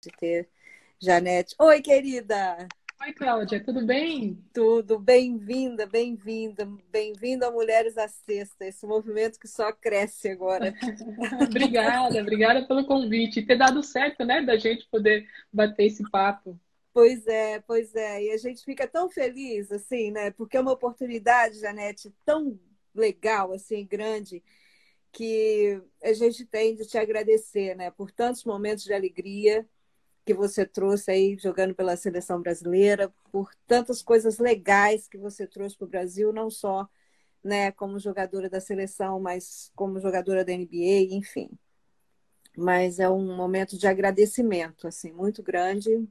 de 0.00 0.10
ter 0.10 0.48
Janete. 0.98 1.54
Oi, 1.58 1.82
querida! 1.82 2.66
Oi, 3.02 3.12
Cláudia, 3.12 3.62
tudo 3.62 3.84
bem? 3.84 4.42
Tudo, 4.52 4.98
bem-vinda, 4.98 5.86
bem-vinda, 5.86 6.66
bem-vinda 6.90 7.48
a 7.48 7.50
Mulheres 7.50 7.98
à 7.98 8.08
Sexta, 8.08 8.66
esse 8.66 8.86
movimento 8.86 9.38
que 9.38 9.46
só 9.46 9.72
cresce 9.72 10.30
agora. 10.30 10.74
obrigada, 11.48 12.20
obrigada 12.20 12.66
pelo 12.66 12.86
convite. 12.86 13.40
E 13.40 13.46
ter 13.46 13.56
dado 13.56 13.82
certo, 13.82 14.24
né, 14.24 14.42
da 14.42 14.56
gente 14.56 14.86
poder 14.90 15.26
bater 15.52 15.84
esse 15.84 16.02
papo. 16.10 16.58
Pois 16.94 17.26
é, 17.26 17.60
pois 17.60 17.94
é. 17.94 18.24
E 18.24 18.30
a 18.30 18.36
gente 18.38 18.64
fica 18.64 18.86
tão 18.88 19.08
feliz, 19.08 19.70
assim, 19.70 20.10
né? 20.10 20.30
Porque 20.30 20.56
é 20.56 20.60
uma 20.60 20.72
oportunidade, 20.72 21.60
Janete, 21.60 22.12
tão 22.24 22.58
legal, 22.94 23.52
assim, 23.52 23.86
grande, 23.86 24.42
que 25.12 25.80
a 26.02 26.12
gente 26.14 26.44
tem 26.46 26.74
de 26.74 26.86
te 26.86 26.96
agradecer, 26.96 27.76
né? 27.76 27.90
Por 27.90 28.10
tantos 28.10 28.44
momentos 28.44 28.84
de 28.84 28.94
alegria 28.94 29.66
que 30.24 30.34
você 30.34 30.66
trouxe 30.66 31.10
aí 31.10 31.36
jogando 31.38 31.74
pela 31.74 31.96
seleção 31.96 32.40
brasileira, 32.40 33.12
por 33.32 33.54
tantas 33.66 34.02
coisas 34.02 34.38
legais 34.38 35.08
que 35.08 35.18
você 35.18 35.46
trouxe 35.46 35.76
para 35.76 35.84
o 35.86 35.88
Brasil, 35.88 36.32
não 36.32 36.50
só 36.50 36.88
né, 37.42 37.72
como 37.72 37.98
jogadora 37.98 38.48
da 38.48 38.60
seleção, 38.60 39.18
mas 39.18 39.72
como 39.74 40.00
jogadora 40.00 40.44
da 40.44 40.52
NBA, 40.52 41.14
enfim. 41.14 41.50
Mas 42.56 42.98
é 42.98 43.08
um 43.08 43.34
momento 43.34 43.78
de 43.78 43.86
agradecimento, 43.86 44.86
assim, 44.86 45.12
muito 45.12 45.42
grande 45.42 46.06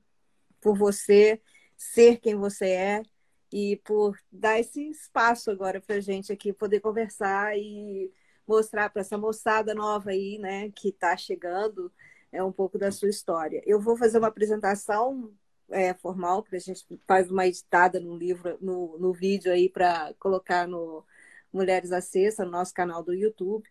por 0.61 0.77
você 0.77 1.39
ser 1.77 2.17
quem 2.17 2.35
você 2.35 2.69
é 2.69 3.03
e 3.51 3.77
por 3.77 4.17
dar 4.31 4.59
esse 4.59 4.89
espaço 4.89 5.49
agora 5.51 5.81
para 5.81 5.95
a 5.95 6.01
gente 6.01 6.31
aqui 6.31 6.51
poder 6.53 6.79
conversar 6.79 7.57
e 7.57 8.11
mostrar 8.47 8.89
para 8.89 9.01
essa 9.01 9.17
moçada 9.17 9.73
nova 9.75 10.09
aí, 10.09 10.37
né, 10.39 10.71
que 10.71 10.89
está 10.89 11.15
chegando, 11.15 11.91
é 12.31 12.43
um 12.43 12.51
pouco 12.51 12.77
da 12.77 12.91
sua 12.91 13.09
história. 13.09 13.61
Eu 13.65 13.79
vou 13.79 13.97
fazer 13.97 14.17
uma 14.17 14.27
apresentação 14.27 15.33
é, 15.69 15.93
formal, 15.93 16.43
para 16.43 16.57
a 16.57 16.59
gente 16.59 16.85
faz 17.07 17.29
uma 17.29 17.47
editada 17.47 17.99
no 17.99 18.15
livro, 18.15 18.57
no, 18.61 18.97
no 18.97 19.13
vídeo 19.13 19.51
aí 19.51 19.69
para 19.69 20.13
colocar 20.19 20.67
no 20.67 21.05
Mulheres 21.51 21.91
Acessa, 21.91 22.45
no 22.45 22.51
nosso 22.51 22.73
canal 22.73 23.03
do 23.03 23.13
YouTube. 23.13 23.67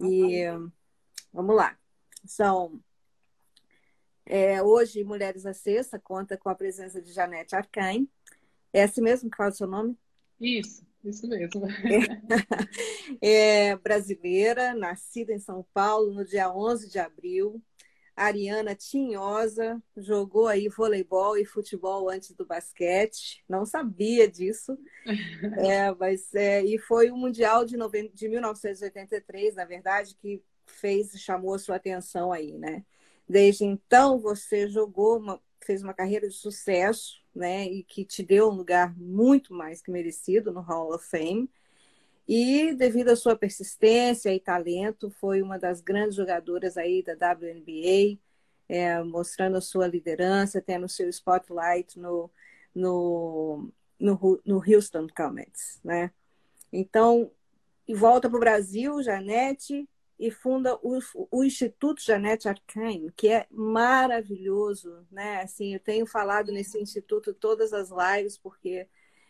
E 0.00 0.44
vamos 1.32 1.54
lá. 1.54 1.76
São 2.24 2.80
é, 4.26 4.62
hoje 4.62 5.04
Mulheres 5.04 5.44
Acessa 5.44 5.98
conta 5.98 6.36
com 6.36 6.48
a 6.48 6.54
presença 6.54 7.00
de 7.00 7.12
Janete 7.12 7.54
Arcaim. 7.54 8.08
É 8.72 8.82
assim 8.82 9.00
mesmo 9.00 9.30
que 9.30 9.36
fala 9.36 9.50
o 9.50 9.54
seu 9.54 9.66
nome? 9.66 9.96
Isso. 10.40 10.84
Isso 11.04 11.28
mesmo. 11.28 11.66
É, 13.20 13.20
é, 13.70 13.76
brasileira, 13.76 14.74
nascida 14.74 15.34
em 15.34 15.38
São 15.38 15.64
Paulo 15.74 16.14
no 16.14 16.24
dia 16.24 16.50
11 16.50 16.90
de 16.90 16.98
abril. 16.98 17.62
Ariana 18.16 18.74
Tinhosa 18.74 19.82
jogou 19.96 20.46
aí 20.46 20.68
voleibol 20.68 21.36
e 21.36 21.44
futebol 21.44 22.08
antes 22.08 22.32
do 22.32 22.46
basquete. 22.46 23.44
Não 23.48 23.64
sabia 23.66 24.28
disso. 24.28 24.78
É, 25.58 25.94
mas, 25.94 26.34
é, 26.34 26.64
e 26.64 26.78
foi 26.78 27.10
o 27.10 27.16
Mundial 27.16 27.64
de, 27.64 27.76
de 28.14 28.28
1983, 28.28 29.54
na 29.54 29.64
verdade, 29.64 30.14
que 30.14 30.42
fez 30.66 31.12
chamou 31.20 31.54
a 31.54 31.58
sua 31.58 31.76
atenção 31.76 32.32
aí, 32.32 32.56
né? 32.56 32.84
Desde 33.28 33.64
então 33.64 34.18
você 34.18 34.68
jogou 34.68 35.18
uma, 35.18 35.40
fez 35.62 35.82
uma 35.82 35.94
carreira 35.94 36.28
de 36.28 36.34
sucesso, 36.34 37.22
né, 37.34 37.64
e 37.66 37.82
que 37.82 38.04
te 38.04 38.22
deu 38.22 38.48
um 38.48 38.54
lugar 38.54 38.96
muito 38.96 39.52
mais 39.52 39.82
que 39.82 39.90
merecido 39.90 40.52
no 40.52 40.60
Hall 40.60 40.94
of 40.94 41.04
Fame. 41.06 41.50
E 42.26 42.74
devido 42.74 43.10
à 43.10 43.16
sua 43.16 43.36
persistência 43.36 44.34
e 44.34 44.40
talento, 44.40 45.10
foi 45.10 45.42
uma 45.42 45.58
das 45.58 45.80
grandes 45.80 46.16
jogadoras 46.16 46.76
aí 46.76 47.02
da 47.02 47.12
WNBA, 47.12 48.18
é, 48.68 49.02
mostrando 49.02 49.56
a 49.56 49.60
sua 49.60 49.86
liderança, 49.86 50.62
tendo 50.62 50.88
seu 50.88 51.08
spotlight 51.10 51.98
no, 51.98 52.30
no, 52.74 53.70
no, 54.00 54.40
no 54.44 54.56
Houston 54.56 55.06
Comets, 55.14 55.80
né? 55.84 56.10
Então, 56.72 57.30
e 57.86 57.94
volta 57.94 58.28
para 58.28 58.36
o 58.36 58.40
Brasil, 58.40 59.02
Janete, 59.02 59.86
e 60.18 60.30
funda 60.30 60.76
o, 60.76 60.98
o 61.30 61.44
Instituto 61.44 62.02
Janete 62.02 62.48
Arcaim, 62.48 63.10
que 63.16 63.28
é 63.28 63.46
maravilhoso, 63.50 65.06
né? 65.10 65.42
Assim, 65.42 65.74
eu 65.74 65.80
tenho 65.80 66.06
falado 66.06 66.52
nesse 66.52 66.80
instituto 66.80 67.34
todas 67.34 67.72
as 67.72 67.90
lives, 67.90 68.38
porque 68.38 68.88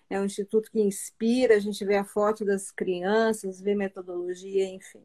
é 0.09 0.21
um 0.21 0.25
instituto 0.25 0.71
que 0.71 0.81
inspira, 0.81 1.57
a 1.57 1.61
gente 1.61 1.85
vê 1.85 1.97
a 1.97 2.05
foto 2.05 2.45
das 2.45 2.71
crianças, 2.71 3.61
vê 3.61 3.75
metodologia, 3.75 4.69
enfim. 4.69 5.03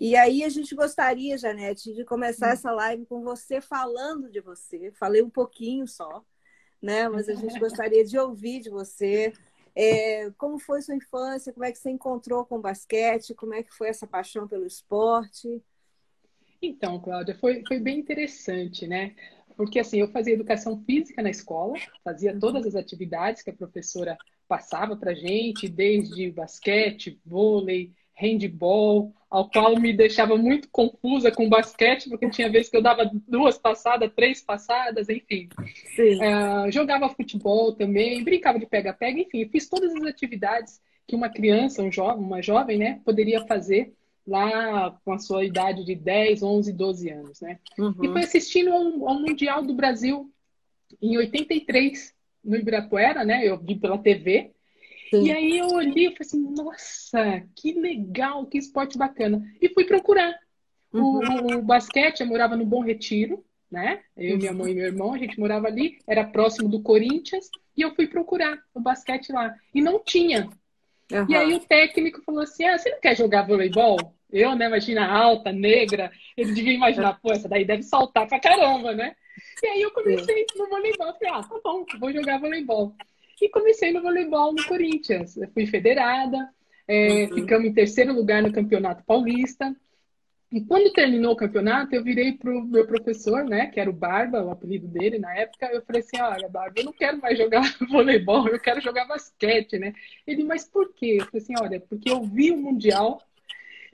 E 0.00 0.16
aí 0.16 0.42
a 0.42 0.48
gente 0.48 0.74
gostaria, 0.74 1.38
Janete, 1.38 1.94
de 1.94 2.04
começar 2.04 2.48
hum. 2.48 2.52
essa 2.52 2.72
live 2.72 3.06
com 3.06 3.22
você 3.22 3.60
falando 3.60 4.30
de 4.30 4.40
você. 4.40 4.90
Falei 4.92 5.22
um 5.22 5.30
pouquinho 5.30 5.86
só, 5.86 6.24
né? 6.80 7.08
Mas 7.08 7.28
a 7.28 7.34
gente 7.34 7.58
gostaria 7.58 8.04
de 8.04 8.18
ouvir 8.18 8.60
de 8.60 8.70
você 8.70 9.32
é, 9.74 10.30
como 10.32 10.58
foi 10.58 10.82
sua 10.82 10.94
infância? 10.94 11.52
Como 11.52 11.64
é 11.64 11.72
que 11.72 11.78
você 11.78 11.90
encontrou 11.90 12.44
com 12.44 12.56
o 12.56 12.60
basquete? 12.60 13.34
Como 13.34 13.54
é 13.54 13.62
que 13.62 13.72
foi 13.74 13.88
essa 13.88 14.06
paixão 14.06 14.46
pelo 14.46 14.66
esporte? 14.66 15.62
Então, 16.60 17.00
Cláudia, 17.00 17.34
foi, 17.34 17.62
foi 17.66 17.80
bem 17.80 17.98
interessante, 17.98 18.86
né? 18.86 19.16
Porque 19.56 19.78
assim, 19.78 20.00
eu 20.00 20.08
fazia 20.08 20.34
educação 20.34 20.82
física 20.84 21.22
na 21.22 21.30
escola, 21.30 21.74
fazia 22.04 22.38
todas 22.38 22.66
as 22.66 22.74
atividades 22.74 23.42
que 23.42 23.50
a 23.50 23.54
professora 23.54 24.16
passava 24.48 24.96
para 24.96 25.14
gente, 25.14 25.68
desde 25.68 26.30
basquete, 26.30 27.18
vôlei, 27.24 27.92
handball, 28.14 29.12
ao 29.30 29.48
qual 29.48 29.78
me 29.78 29.92
deixava 29.92 30.36
muito 30.36 30.68
confusa 30.70 31.30
com 31.30 31.48
basquete, 31.48 32.08
porque 32.08 32.28
tinha 32.28 32.50
vezes 32.50 32.68
que 32.68 32.76
eu 32.76 32.82
dava 32.82 33.10
duas 33.26 33.56
passadas, 33.56 34.12
três 34.14 34.42
passadas, 34.42 35.08
enfim. 35.08 35.48
Uh, 35.98 36.70
jogava 36.70 37.08
futebol 37.08 37.72
também, 37.72 38.22
brincava 38.22 38.58
de 38.58 38.66
pega-pega, 38.66 39.20
enfim, 39.20 39.48
fiz 39.48 39.68
todas 39.68 39.94
as 39.94 40.02
atividades 40.04 40.80
que 41.06 41.16
uma 41.16 41.30
criança, 41.30 41.82
um 41.82 41.90
jovem, 41.90 42.24
uma 42.24 42.42
jovem, 42.42 42.78
né, 42.78 43.00
poderia 43.04 43.44
fazer 43.46 43.92
lá 44.26 44.98
com 45.04 45.12
a 45.12 45.18
sua 45.18 45.44
idade 45.44 45.84
de 45.84 45.94
10, 45.94 46.42
11, 46.42 46.72
12 46.72 47.10
anos, 47.10 47.40
né? 47.40 47.58
Uhum. 47.78 47.94
E 48.02 48.08
foi 48.08 48.20
assistindo 48.22 48.72
ao, 48.72 49.08
ao 49.08 49.20
Mundial 49.20 49.62
do 49.62 49.74
Brasil 49.74 50.30
em 51.00 51.16
83, 51.16 52.14
no 52.44 52.56
Ibirapuera, 52.56 53.24
né? 53.24 53.46
Eu 53.46 53.58
vi 53.58 53.76
pela 53.76 53.98
TV, 53.98 54.52
Sim. 55.12 55.26
E 55.26 55.30
aí 55.30 55.58
eu 55.58 55.68
olhei 55.68 56.06
e 56.06 56.16
falei 56.16 56.16
assim, 56.20 56.40
nossa, 56.54 57.42
que 57.54 57.72
legal, 57.74 58.46
que 58.46 58.56
esporte 58.56 58.96
bacana. 58.96 59.42
E 59.60 59.68
fui 59.68 59.84
procurar. 59.84 60.34
Uhum. 60.90 61.20
O, 61.20 61.58
o, 61.58 61.62
basquete, 61.62 62.20
eu 62.20 62.26
morava 62.26 62.56
no 62.56 62.64
Bom 62.64 62.82
Retiro, 62.82 63.44
né? 63.70 64.00
Eu, 64.16 64.38
minha 64.38 64.54
mãe 64.54 64.72
e 64.72 64.74
meu 64.74 64.86
irmão, 64.86 65.12
a 65.12 65.18
gente 65.18 65.38
morava 65.38 65.66
ali, 65.66 65.98
era 66.06 66.24
próximo 66.24 66.66
do 66.66 66.82
Corinthians, 66.82 67.50
e 67.76 67.82
eu 67.82 67.94
fui 67.94 68.06
procurar 68.06 68.58
o 68.72 68.80
basquete 68.80 69.30
lá. 69.32 69.54
E 69.74 69.82
não 69.82 70.02
tinha. 70.02 70.48
Uhum. 71.12 71.26
E 71.28 71.36
aí 71.36 71.54
o 71.54 71.60
técnico 71.60 72.22
falou 72.22 72.42
assim: 72.42 72.64
ah, 72.64 72.78
você 72.78 72.90
não 72.90 73.00
quer 73.00 73.16
jogar 73.16 73.46
voleibol? 73.46 73.98
Eu, 74.32 74.56
né, 74.56 74.66
imagina, 74.66 75.06
alta, 75.06 75.52
negra, 75.52 76.10
ele 76.36 76.52
devia 76.52 76.72
imaginar, 76.72 77.20
pô, 77.20 77.30
essa 77.32 77.48
daí 77.48 77.66
deve 77.66 77.82
saltar 77.82 78.26
pra 78.26 78.40
caramba, 78.40 78.94
né? 78.94 79.14
E 79.62 79.66
aí 79.66 79.82
eu 79.82 79.90
comecei 79.90 80.46
no 80.56 80.68
voleibol, 80.68 81.12
falei, 81.12 81.32
ah, 81.34 81.42
tá 81.42 81.60
bom, 81.62 81.84
vou 82.00 82.10
jogar 82.10 82.40
voleibol. 82.40 82.94
E 83.40 83.48
comecei 83.50 83.92
no 83.92 84.00
voleibol 84.00 84.54
no 84.54 84.64
Corinthians. 84.64 85.36
Eu 85.36 85.48
fui 85.48 85.66
federada, 85.66 86.48
é, 86.88 87.24
uhum. 87.24 87.34
ficamos 87.34 87.66
em 87.66 87.74
terceiro 87.74 88.14
lugar 88.14 88.42
no 88.42 88.52
Campeonato 88.52 89.04
Paulista. 89.04 89.74
E 90.52 90.60
quando 90.60 90.92
terminou 90.92 91.32
o 91.32 91.36
campeonato, 91.36 91.94
eu 91.94 92.04
virei 92.04 92.32
para 92.32 92.50
o 92.50 92.62
meu 92.62 92.86
professor, 92.86 93.42
né, 93.42 93.68
que 93.68 93.80
era 93.80 93.88
o 93.88 93.92
Barba, 93.92 94.42
o 94.42 94.50
apelido 94.50 94.86
dele 94.86 95.18
na 95.18 95.34
época. 95.34 95.66
Eu 95.66 95.80
falei 95.80 96.02
assim: 96.02 96.20
Olha, 96.20 96.46
Barba, 96.46 96.74
eu 96.78 96.84
não 96.84 96.92
quero 96.92 97.18
mais 97.18 97.38
jogar 97.38 97.62
voleibol, 97.88 98.46
eu 98.48 98.60
quero 98.60 98.80
jogar 98.80 99.06
basquete, 99.06 99.78
né? 99.78 99.94
Ele, 100.26 100.44
mas 100.44 100.68
por 100.68 100.92
quê? 100.92 101.16
Eu 101.20 101.24
falei 101.24 101.42
assim: 101.42 101.54
Olha, 101.58 101.80
porque 101.80 102.10
eu 102.10 102.22
vi 102.22 102.50
o 102.50 102.58
Mundial, 102.58 103.22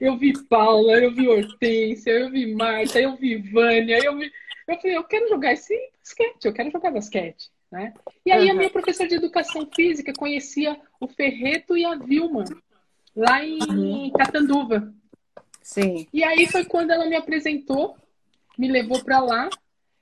eu 0.01 0.17
vi 0.17 0.33
Paula, 0.47 0.99
eu 0.99 1.13
vi 1.13 1.29
Hortência, 1.29 2.11
eu 2.11 2.29
vi 2.29 2.53
Marta, 2.53 2.99
eu 2.99 3.15
vi 3.15 3.37
Vânia, 3.37 3.97
eu 4.03 4.17
vi. 4.17 4.29
Eu 4.67 4.75
falei: 4.75 4.97
Eu 4.97 5.03
quero 5.05 5.29
jogar 5.29 5.53
esse 5.53 5.73
basquete, 5.99 6.43
eu 6.43 6.53
quero 6.53 6.71
jogar 6.71 6.91
basquete. 6.91 7.49
Né? 7.71 7.93
E 8.25 8.31
aí 8.31 8.47
uhum. 8.47 8.51
a 8.51 8.55
minha 8.55 8.69
professora 8.69 9.07
de 9.07 9.15
educação 9.15 9.65
física 9.73 10.11
conhecia 10.17 10.77
o 10.99 11.07
Ferreto 11.07 11.77
e 11.77 11.85
a 11.85 11.95
Vilma, 11.95 12.43
lá 13.15 13.45
em 13.45 13.59
uhum. 13.61 14.11
Catanduva. 14.11 14.93
Sim. 15.69 16.07
E 16.11 16.23
aí 16.23 16.47
foi 16.47 16.65
quando 16.65 16.91
ela 16.91 17.05
me 17.05 17.15
apresentou, 17.15 17.95
me 18.57 18.67
levou 18.67 19.03
para 19.03 19.19
lá, 19.19 19.49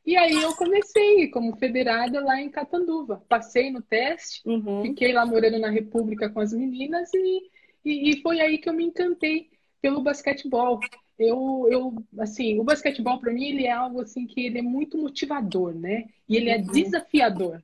e 0.05 0.15
aí 0.15 0.41
eu 0.41 0.55
comecei 0.55 1.27
como 1.27 1.57
federada 1.57 2.23
lá 2.23 2.39
em 2.39 2.49
Catanduva. 2.49 3.21
Passei 3.27 3.69
no 3.69 3.81
teste, 3.81 4.41
uhum. 4.45 4.81
fiquei 4.83 5.11
lá 5.11 5.25
morando 5.25 5.59
na 5.59 5.69
República 5.69 6.29
com 6.29 6.39
as 6.39 6.53
meninas 6.53 7.13
e, 7.13 7.49
e, 7.83 8.11
e 8.11 8.21
foi 8.21 8.39
aí 8.39 8.57
que 8.57 8.69
eu 8.69 8.73
me 8.73 8.85
encantei 8.85 9.49
pelo 9.81 10.01
basquetebol 10.01 10.79
eu, 11.19 11.67
eu 11.69 11.95
assim, 12.19 12.59
o 12.59 12.63
basquetebol 12.63 13.19
para 13.19 13.33
mim 13.33 13.45
ele 13.45 13.65
é 13.65 13.71
algo 13.71 14.01
assim 14.01 14.27
que 14.27 14.45
ele 14.45 14.59
é 14.59 14.61
muito 14.61 14.97
motivador, 14.97 15.73
né? 15.73 16.05
E 16.29 16.37
ele 16.37 16.49
é 16.49 16.57
uhum. 16.57 16.71
desafiador. 16.71 17.61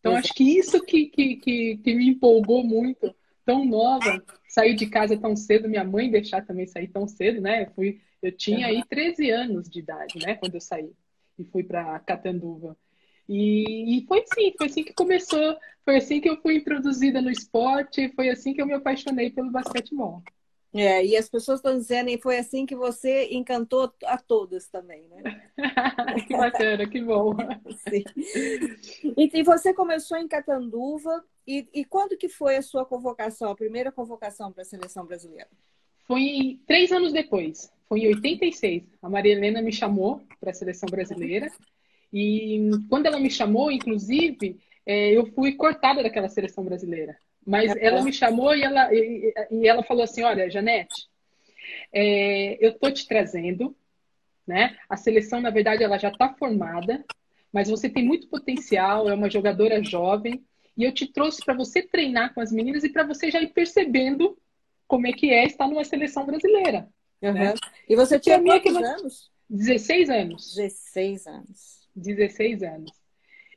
Então 0.00 0.12
Exato. 0.12 0.26
acho 0.26 0.34
que 0.34 0.58
isso 0.58 0.82
que, 0.82 1.06
que, 1.06 1.36
que, 1.36 1.76
que, 1.78 1.94
me 1.94 2.08
empolgou 2.08 2.64
muito, 2.64 3.14
tão 3.44 3.64
nova, 3.64 4.22
sair 4.56 4.74
de 4.74 4.86
casa 4.86 5.18
tão 5.18 5.36
cedo, 5.36 5.68
minha 5.68 5.84
mãe 5.84 6.10
deixar 6.10 6.42
também 6.42 6.66
sair 6.66 6.88
tão 6.88 7.06
cedo, 7.06 7.42
né? 7.42 7.64
Eu 7.64 7.70
fui, 7.72 8.00
eu 8.22 8.32
tinha 8.32 8.68
aí 8.68 8.82
13 8.88 9.30
anos 9.30 9.68
de 9.68 9.80
idade, 9.80 10.18
né, 10.18 10.34
quando 10.34 10.54
eu 10.54 10.60
saí. 10.62 10.90
e 11.38 11.44
fui 11.44 11.62
para 11.62 11.98
Catanduva. 12.00 12.74
E, 13.28 13.98
e, 13.98 14.06
foi 14.06 14.22
assim, 14.22 14.54
foi 14.56 14.66
assim 14.66 14.82
que 14.82 14.94
começou, 14.94 15.58
foi 15.84 15.96
assim 15.96 16.22
que 16.22 16.30
eu 16.30 16.40
fui 16.40 16.56
introduzida 16.56 17.20
no 17.20 17.30
esporte, 17.30 18.10
foi 18.14 18.30
assim 18.30 18.54
que 18.54 18.62
eu 18.62 18.66
me 18.66 18.72
apaixonei 18.72 19.30
pelo 19.30 19.50
basquetebol. 19.50 20.22
É, 20.74 21.04
e 21.04 21.16
as 21.16 21.28
pessoas 21.28 21.58
estão 21.58 21.76
dizendo 21.76 22.08
que 22.08 22.18
foi 22.18 22.38
assim 22.38 22.66
que 22.66 22.76
você 22.76 23.28
encantou 23.32 23.92
a 24.04 24.18
todas 24.18 24.68
também, 24.68 25.04
né? 25.08 25.50
que 26.26 26.36
bacana, 26.36 26.88
que 26.88 27.00
bom. 27.00 27.34
Sim. 27.88 28.04
E, 29.16 29.30
e, 29.32 29.42
você 29.42 29.72
começou 29.72 30.18
em 30.18 30.28
Catanduva, 30.28 31.24
e, 31.46 31.66
e 31.72 31.84
quando 31.84 32.16
que 32.16 32.28
foi 32.28 32.56
a 32.56 32.62
sua 32.62 32.84
convocação, 32.84 33.50
a 33.50 33.56
primeira 33.56 33.90
convocação 33.90 34.52
para 34.52 34.62
a 34.62 34.66
seleção 34.66 35.06
brasileira? 35.06 35.48
Foi 36.06 36.60
três 36.66 36.92
anos 36.92 37.12
depois, 37.12 37.72
foi 37.88 38.00
em 38.00 38.08
86. 38.08 38.84
A 39.00 39.08
Maria 39.08 39.32
Helena 39.32 39.62
me 39.62 39.72
chamou 39.72 40.20
para 40.38 40.50
a 40.50 40.54
seleção 40.54 40.88
brasileira, 40.88 41.50
e 42.12 42.70
quando 42.88 43.06
ela 43.06 43.18
me 43.18 43.30
chamou, 43.30 43.70
inclusive, 43.70 44.58
é, 44.84 45.16
eu 45.16 45.26
fui 45.32 45.54
cortada 45.54 46.02
daquela 46.02 46.28
seleção 46.28 46.64
brasileira. 46.64 47.16
Mas 47.46 47.74
é 47.76 47.86
ela 47.86 48.02
me 48.02 48.12
chamou 48.12 48.54
e 48.54 48.62
ela, 48.62 48.92
e, 48.92 49.32
e 49.50 49.68
ela 49.68 49.82
falou 49.82 50.02
assim: 50.02 50.22
Olha, 50.22 50.50
Janete, 50.50 51.08
é, 51.92 52.58
eu 52.64 52.76
tô 52.78 52.90
te 52.90 53.06
trazendo, 53.06 53.76
né? 54.46 54.76
A 54.88 54.96
seleção, 54.96 55.40
na 55.40 55.50
verdade, 55.50 55.84
ela 55.84 55.98
já 55.98 56.08
está 56.08 56.34
formada, 56.34 57.04
mas 57.52 57.70
você 57.70 57.88
tem 57.88 58.04
muito 58.04 58.28
potencial, 58.28 59.08
é 59.08 59.14
uma 59.14 59.30
jogadora 59.30 59.82
jovem, 59.82 60.44
e 60.76 60.84
eu 60.84 60.92
te 60.92 61.06
trouxe 61.06 61.44
para 61.44 61.54
você 61.54 61.82
treinar 61.82 62.34
com 62.34 62.40
as 62.40 62.50
meninas 62.50 62.84
e 62.84 62.90
para 62.90 63.04
você 63.04 63.30
já 63.30 63.40
ir 63.40 63.52
percebendo 63.52 64.36
como 64.86 65.06
é 65.06 65.12
que 65.12 65.30
é 65.30 65.44
estar 65.44 65.68
numa 65.68 65.84
seleção 65.84 66.26
brasileira. 66.26 66.88
Uhum. 67.22 67.32
Né? 67.32 67.54
E 67.88 67.96
você 67.96 68.18
tinha 68.18 68.42
quantos 68.42 68.76
anos? 68.76 69.30
16 69.48 70.10
anos. 70.10 70.54
16 70.54 71.26
anos. 71.26 71.88
16 71.94 72.62
anos. 72.62 72.90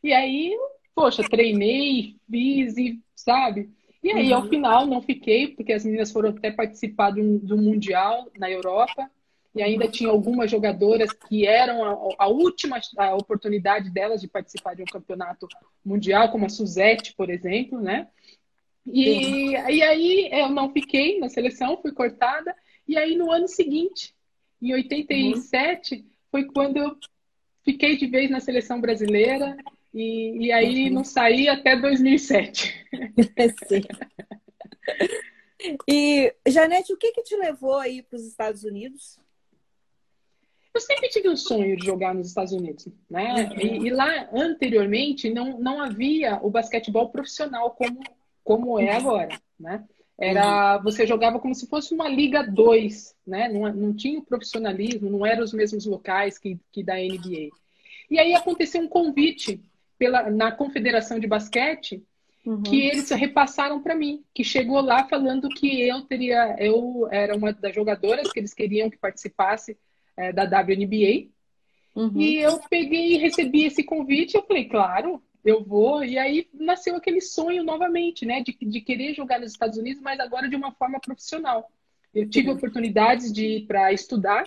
E 0.01 0.13
aí, 0.13 0.57
poxa, 0.95 1.24
treinei, 1.24 2.15
fiz 2.30 2.77
e, 2.77 3.00
sabe? 3.15 3.69
E 4.01 4.12
aí, 4.12 4.31
uhum. 4.31 4.36
ao 4.36 4.48
final, 4.48 4.86
não 4.86 5.01
fiquei, 5.01 5.50
porque 5.50 5.74
as 5.74 5.84
meninas 5.84 6.12
foram 6.12 6.30
até 6.30 6.51
participar 6.51 7.12
do, 7.12 7.40
do 7.40 7.57
Mundial 7.57 8.30
na 8.38 8.50
Europa, 8.50 9.10
e 9.54 9.62
ainda 9.62 9.88
tinha 9.88 10.10
algumas 10.10 10.50
jogadoras 10.50 11.12
que 11.12 11.46
eram 11.46 11.84
a, 11.84 12.16
a, 12.19 12.28
última 12.28 12.80
a 12.98 13.16
oportunidade 13.16 13.90
delas 13.90 14.22
de 14.22 14.28
participar 14.28 14.75
de 14.75 14.84
um 14.84 14.86
campeonato 14.86 15.48
mundial, 15.84 16.31
como 16.31 16.46
a 16.46 16.50
Suzette, 16.50 17.13
por 17.16 17.30
exemplo, 17.30 17.81
né? 17.81 18.07
E, 18.86 19.51
e 19.51 19.84
aí 19.84 20.30
eu 20.31 20.50
não 20.50 20.72
fiquei 20.72 21.19
na 21.19 21.30
seleção, 21.30 21.81
fui 21.81 21.92
cortada, 21.92 22.56
e 22.88 22.98
aí 22.98 23.16
no 23.16 23.31
ano 23.31 23.48
seguinte, 23.48 24.16
em 24.62 24.74
87, 24.74 25.96
uhum. 25.96 26.04
foi 26.31 26.46
quando 26.46 26.78
eu 26.78 26.96
fiquei 27.63 27.98
de 27.98 28.07
vez 28.07 28.30
na 28.30 28.40
seleção 28.40 28.80
brasileira 28.80 29.57
e, 29.94 30.47
e 30.47 30.51
aí 30.51 30.88
uhum. 30.88 30.95
não 30.95 31.03
saí 31.03 31.47
até 31.50 31.75
2007. 31.75 32.88
Sim. 33.68 33.81
E, 35.88 36.33
Janete, 36.47 36.94
o 36.94 36.97
que, 36.97 37.12
que 37.12 37.24
te 37.24 37.36
levou 37.36 37.77
aí 37.77 38.01
para 38.01 38.15
os 38.15 38.25
Estados 38.25 38.63
Unidos? 38.63 39.19
Eu 40.74 40.80
sempre 40.80 41.09
tive 41.09 41.27
um 41.27 41.36
sonho 41.36 41.75
de 41.75 41.86
jogar 41.86 42.13
nos 42.13 42.27
Estados 42.27 42.53
Unidos, 42.53 42.88
né? 43.09 43.50
Uhum. 43.51 43.59
E, 43.59 43.88
e, 43.88 43.89
lá, 43.89 44.30
anteriormente, 44.31 45.30
não, 45.30 45.59
não 45.59 45.81
havia 45.81 46.39
o 46.41 46.50
basquetebol 46.50 47.09
profissional 47.09 47.71
como, 47.71 48.00
como 48.44 48.80
é 48.80 48.91
uhum. 48.91 48.97
agora, 48.97 49.41
né? 49.59 49.83
Era, 50.21 50.77
você 50.80 51.07
jogava 51.07 51.39
como 51.39 51.56
se 51.56 51.65
fosse 51.65 51.94
uma 51.94 52.09
Liga 52.09 52.44
2, 52.44 53.15
né? 53.25 53.47
Não, 53.47 53.74
não 53.74 53.94
tinha 53.95 54.19
o 54.19 54.25
profissionalismo, 54.25 55.09
não 55.09 55.25
eram 55.25 55.44
os 55.44 55.53
mesmos 55.53 55.86
locais 55.86 56.38
que, 56.38 56.59
que 56.71 56.83
da 56.83 56.95
NBA. 56.95 57.50
E 58.12 58.19
aí 58.19 58.33
aconteceu 58.33 58.81
um 58.81 58.88
convite 58.88 59.63
pela, 60.00 60.31
na 60.31 60.51
Confederação 60.51 61.19
de 61.19 61.28
Basquete 61.28 62.01
uhum. 62.46 62.63
que 62.63 62.81
eles 62.81 63.10
repassaram 63.10 63.81
para 63.81 63.96
mim, 63.96 64.24
que 64.34 64.44
chegou 64.44 64.81
lá 64.81 65.04
falando 65.07 65.50
que 65.50 65.81
eu 65.88 66.01
teria, 66.04 66.56
eu 66.57 67.07
era 67.12 67.36
uma 67.36 67.51
das 67.51 67.75
jogadoras 67.75 68.31
que 68.31 68.40
eles 68.40 68.54
queriam 68.54 68.90
que 68.90 68.98
participasse 68.98 69.78
é, 70.18 70.31
da 70.31 70.44
WNBA. 70.44 71.28
Uhum. 71.96 72.13
E 72.16 72.38
eu 72.38 72.60
peguei 72.69 73.13
e 73.13 73.18
recebi 73.18 73.66
esse 73.66 73.84
convite, 73.84 74.36
eu 74.36 74.44
falei, 74.44 74.66
claro, 74.66 75.22
eu 75.44 75.63
vou. 75.63 76.04
E 76.04 76.18
aí 76.18 76.48
nasceu 76.54 76.96
aquele 76.96 77.19
sonho 77.19 77.63
novamente, 77.63 78.25
né, 78.25 78.42
de, 78.42 78.57
de 78.60 78.81
querer 78.81 79.13
jogar 79.13 79.40
nos 79.40 79.51
Estados 79.51 79.78
Unidos, 79.78 80.01
mas 80.01 80.19
agora 80.19 80.48
de 80.48 80.56
uma 80.56 80.72
forma 80.72 81.00
profissional. 81.00 81.69
Eu 82.13 82.28
tive 82.28 82.50
uhum. 82.50 82.56
oportunidades 82.56 83.31
de 83.31 83.46
ir 83.46 83.68
para 83.68 83.92
estudar, 83.92 84.46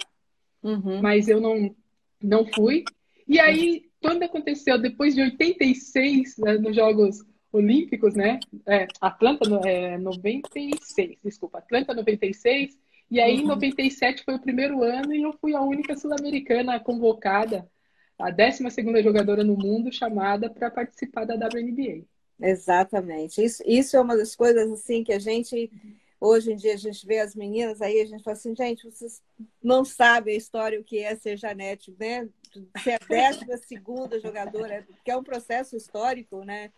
uhum. 0.62 1.00
mas 1.00 1.28
eu 1.28 1.40
não, 1.40 1.74
não 2.20 2.46
fui. 2.46 2.84
E 3.28 3.38
aí 3.38 3.91
quando 4.02 4.24
aconteceu 4.24 4.78
depois 4.78 5.14
de 5.14 5.22
86 5.22 6.36
né, 6.38 6.54
nos 6.58 6.74
Jogos 6.74 7.24
Olímpicos, 7.52 8.14
né? 8.14 8.40
É, 8.66 8.86
Atlanta 9.00 9.48
é, 9.66 9.96
96, 9.98 11.18
desculpa, 11.24 11.58
Atlanta 11.58 11.94
96. 11.94 12.76
E 13.10 13.20
aí, 13.20 13.36
uhum. 13.36 13.42
em 13.42 13.46
97 13.46 14.24
foi 14.24 14.34
o 14.34 14.40
primeiro 14.40 14.82
ano 14.82 15.14
e 15.14 15.22
eu 15.22 15.32
fui 15.34 15.54
a 15.54 15.60
única 15.60 15.96
sul-americana 15.96 16.80
convocada, 16.80 17.70
a 18.18 18.30
12 18.30 18.64
jogadora 19.02 19.44
no 19.44 19.56
mundo 19.56 19.92
chamada 19.92 20.48
para 20.48 20.70
participar 20.70 21.24
da 21.24 21.34
WNBA. 21.34 22.04
Exatamente. 22.40 23.42
Isso, 23.44 23.62
isso 23.66 23.96
é 23.96 24.00
uma 24.00 24.16
das 24.16 24.34
coisas 24.34 24.70
assim 24.72 25.04
que 25.04 25.12
a 25.12 25.18
gente 25.18 25.70
hoje 26.18 26.52
em 26.52 26.56
dia 26.56 26.74
a 26.74 26.76
gente 26.76 27.04
vê 27.04 27.18
as 27.18 27.34
meninas 27.34 27.82
aí 27.82 28.00
a 28.00 28.06
gente 28.06 28.22
fala 28.22 28.36
assim, 28.36 28.54
gente, 28.54 28.84
vocês 28.84 29.20
não 29.62 29.84
sabem 29.84 30.34
a 30.34 30.38
história 30.38 30.80
o 30.80 30.84
que 30.84 31.00
é 31.00 31.14
ser 31.16 31.36
Janete, 31.36 31.94
né? 31.98 32.28
Ser 32.82 32.92
a 32.92 33.06
décima 33.08 33.56
segunda 33.56 34.20
jogadora, 34.20 34.86
que 35.04 35.10
é 35.10 35.16
um 35.16 35.22
processo 35.22 35.76
histórico, 35.76 36.44
né? 36.44 36.72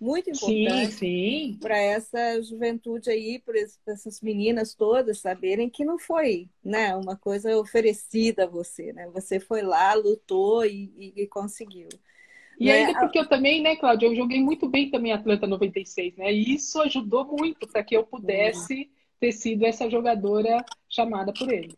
Muito 0.00 0.28
importante 0.30 1.56
para 1.60 1.78
essa 1.78 2.42
juventude 2.42 3.08
aí, 3.08 3.38
para 3.38 3.58
essas 3.86 4.20
meninas 4.20 4.74
todas 4.74 5.20
saberem 5.20 5.70
que 5.70 5.84
não 5.84 5.98
foi 5.98 6.48
né, 6.62 6.94
uma 6.96 7.16
coisa 7.16 7.56
oferecida 7.56 8.44
a 8.44 8.48
você, 8.48 8.92
né? 8.92 9.08
Você 9.14 9.38
foi 9.38 9.62
lá, 9.62 9.94
lutou 9.94 10.64
e, 10.66 10.92
e, 10.96 11.22
e 11.22 11.26
conseguiu. 11.26 11.88
E 12.58 12.66
né? 12.66 12.72
ainda 12.72 13.00
porque 13.00 13.18
eu 13.18 13.28
também, 13.28 13.62
né, 13.62 13.76
Cláudia, 13.76 14.06
eu 14.06 14.16
joguei 14.16 14.40
muito 14.40 14.68
bem 14.68 14.90
também 14.90 15.12
Atlanta 15.12 15.46
96, 15.46 16.16
né? 16.16 16.32
E 16.32 16.54
isso 16.54 16.80
ajudou 16.82 17.24
muito 17.24 17.66
para 17.66 17.84
que 17.84 17.96
eu 17.96 18.04
pudesse 18.04 18.90
ter 19.20 19.32
sido 19.32 19.64
essa 19.64 19.88
jogadora 19.88 20.64
chamada 20.88 21.32
por 21.32 21.52
eles. 21.52 21.76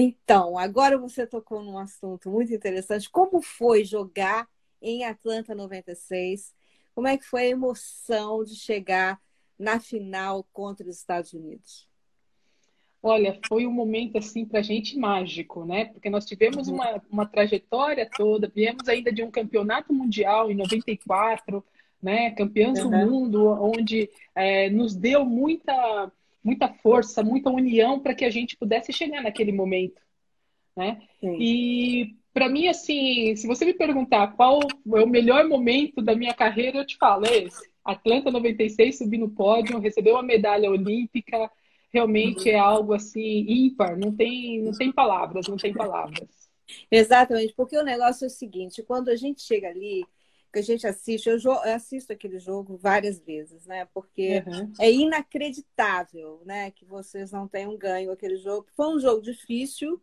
Então, 0.00 0.56
agora 0.56 0.96
você 0.96 1.26
tocou 1.26 1.60
num 1.60 1.76
assunto 1.76 2.30
muito 2.30 2.54
interessante. 2.54 3.10
Como 3.10 3.42
foi 3.42 3.84
jogar 3.84 4.48
em 4.80 5.04
Atlanta 5.04 5.56
96? 5.56 6.54
Como 6.94 7.08
é 7.08 7.18
que 7.18 7.24
foi 7.24 7.42
a 7.42 7.48
emoção 7.48 8.44
de 8.44 8.54
chegar 8.54 9.20
na 9.58 9.80
final 9.80 10.46
contra 10.52 10.88
os 10.88 10.98
Estados 10.98 11.32
Unidos? 11.32 11.88
Olha, 13.02 13.40
foi 13.48 13.66
um 13.66 13.72
momento 13.72 14.18
assim 14.18 14.44
para 14.44 14.60
a 14.60 14.62
gente 14.62 14.96
mágico, 14.96 15.64
né? 15.64 15.86
Porque 15.86 16.08
nós 16.08 16.24
tivemos 16.24 16.68
uhum. 16.68 16.74
uma, 16.74 17.02
uma 17.10 17.26
trajetória 17.26 18.08
toda, 18.16 18.52
viemos 18.54 18.88
ainda 18.88 19.12
de 19.12 19.24
um 19.24 19.32
campeonato 19.32 19.92
mundial 19.92 20.48
em 20.48 20.54
94, 20.54 21.64
né? 22.00 22.30
Campeões 22.36 22.78
uhum. 22.78 22.90
do 22.90 22.96
mundo, 22.96 23.48
onde 23.48 24.08
é, 24.32 24.70
nos 24.70 24.94
deu 24.94 25.24
muita 25.24 26.12
muita 26.42 26.68
força, 26.68 27.22
muita 27.22 27.50
união 27.50 28.00
para 28.00 28.14
que 28.14 28.24
a 28.24 28.30
gente 28.30 28.56
pudesse 28.56 28.92
chegar 28.92 29.22
naquele 29.22 29.52
momento, 29.52 30.00
né? 30.76 31.00
Sim. 31.20 31.36
E 31.40 32.16
para 32.32 32.48
mim, 32.48 32.68
assim, 32.68 33.34
se 33.36 33.46
você 33.46 33.64
me 33.64 33.74
perguntar 33.74 34.28
qual 34.36 34.60
é 34.62 35.00
o 35.00 35.08
melhor 35.08 35.48
momento 35.48 36.00
da 36.00 36.14
minha 36.14 36.32
carreira, 36.32 36.78
eu 36.78 36.86
te 36.86 36.96
falo, 36.96 37.26
é 37.26 37.44
esse. 37.44 37.68
Atlanta 37.84 38.30
96, 38.30 38.98
subir 38.98 39.18
no 39.18 39.30
pódio, 39.30 39.78
recebeu 39.78 40.14
uma 40.14 40.22
medalha 40.22 40.70
olímpica, 40.70 41.50
realmente 41.92 42.50
é 42.50 42.58
algo 42.58 42.92
assim 42.92 43.44
ímpar, 43.48 43.98
não 43.98 44.14
tem, 44.14 44.62
não 44.62 44.72
tem 44.72 44.92
palavras, 44.92 45.48
não 45.48 45.56
tem 45.56 45.72
palavras. 45.72 46.28
Exatamente, 46.90 47.54
porque 47.56 47.76
o 47.76 47.82
negócio 47.82 48.24
é 48.24 48.28
o 48.28 48.30
seguinte, 48.30 48.82
quando 48.82 49.08
a 49.08 49.16
gente 49.16 49.40
chega 49.42 49.68
ali, 49.68 50.04
que 50.52 50.58
a 50.58 50.62
gente 50.62 50.86
assiste, 50.86 51.28
eu, 51.28 51.38
eu, 51.38 51.74
assisto 51.74 52.12
aquele 52.12 52.38
jogo 52.38 52.76
várias 52.76 53.20
vezes, 53.20 53.66
né? 53.66 53.86
Porque 53.92 54.42
uhum. 54.46 54.72
é 54.80 54.90
inacreditável, 54.90 56.42
né, 56.44 56.70
que 56.70 56.84
vocês 56.84 57.30
não 57.32 57.46
tenham 57.46 57.76
ganho 57.76 58.10
aquele 58.10 58.36
jogo. 58.36 58.66
Foi 58.74 58.94
um 58.94 58.98
jogo 58.98 59.20
difícil, 59.20 60.00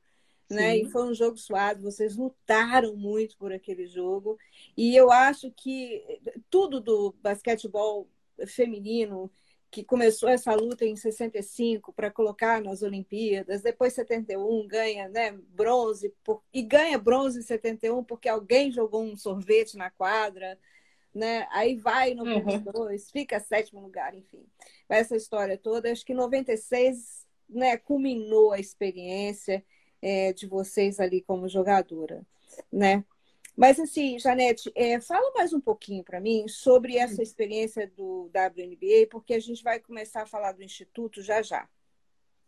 né? 0.49 0.77
E 0.77 0.85
foi 0.85 1.09
um 1.09 1.13
jogo 1.13 1.37
suado. 1.37 1.81
Vocês 1.81 2.15
lutaram 2.15 2.95
muito 2.95 3.37
por 3.37 3.51
aquele 3.51 3.87
jogo. 3.87 4.37
E 4.77 4.95
eu 4.95 5.11
acho 5.11 5.51
que 5.51 6.03
tudo 6.49 6.79
do 6.79 7.15
basquetebol 7.21 8.07
feminino 8.47 9.31
que 9.75 9.83
começou 9.83 10.29
essa 10.29 10.55
luta 10.55 10.85
em 10.85 10.95
65 10.95 11.91
para 11.91 12.09
colocar 12.09 12.61
nas 12.61 12.81
Olimpíadas, 12.81 13.61
depois 13.61 13.91
71 13.91 14.65
ganha 14.65 15.09
né, 15.09 15.37
bronze, 15.49 16.15
por, 16.23 16.41
e 16.53 16.61
ganha 16.61 16.97
bronze 16.97 17.39
em 17.39 17.41
71 17.41 18.01
porque 18.05 18.29
alguém 18.29 18.71
jogou 18.71 19.03
um 19.03 19.17
sorvete 19.17 19.75
na 19.75 19.91
quadra, 19.91 20.57
né? 21.13 21.45
aí 21.51 21.75
vai 21.75 22.13
no 22.13 22.23
uhum. 22.23 22.97
fica 23.11 23.37
sétimo 23.41 23.81
lugar, 23.81 24.15
enfim. 24.15 24.45
Essa 24.87 25.17
história 25.17 25.57
toda, 25.57 25.91
acho 25.91 26.05
que 26.05 26.13
96 26.13 27.27
né, 27.49 27.75
culminou 27.75 28.53
a 28.53 28.59
experiência 28.61 29.61
é, 30.01 30.31
de 30.31 30.47
vocês 30.47 31.01
ali 31.01 31.21
como 31.21 31.49
jogadora. 31.49 32.25
Né? 32.71 33.03
Mas 33.55 33.79
assim, 33.79 34.19
Janete, 34.19 34.71
é, 34.75 34.99
fala 34.99 35.31
mais 35.33 35.53
um 35.53 35.61
pouquinho 35.61 36.03
para 36.03 36.19
mim 36.19 36.47
sobre 36.47 36.97
essa 36.97 37.23
experiência 37.23 37.87
do 37.95 38.29
WNBA, 38.33 39.07
porque 39.09 39.33
a 39.33 39.39
gente 39.39 39.63
vai 39.63 39.79
começar 39.79 40.23
a 40.23 40.27
falar 40.27 40.51
do 40.51 40.63
Instituto 40.63 41.21
já 41.21 41.41
já. 41.41 41.67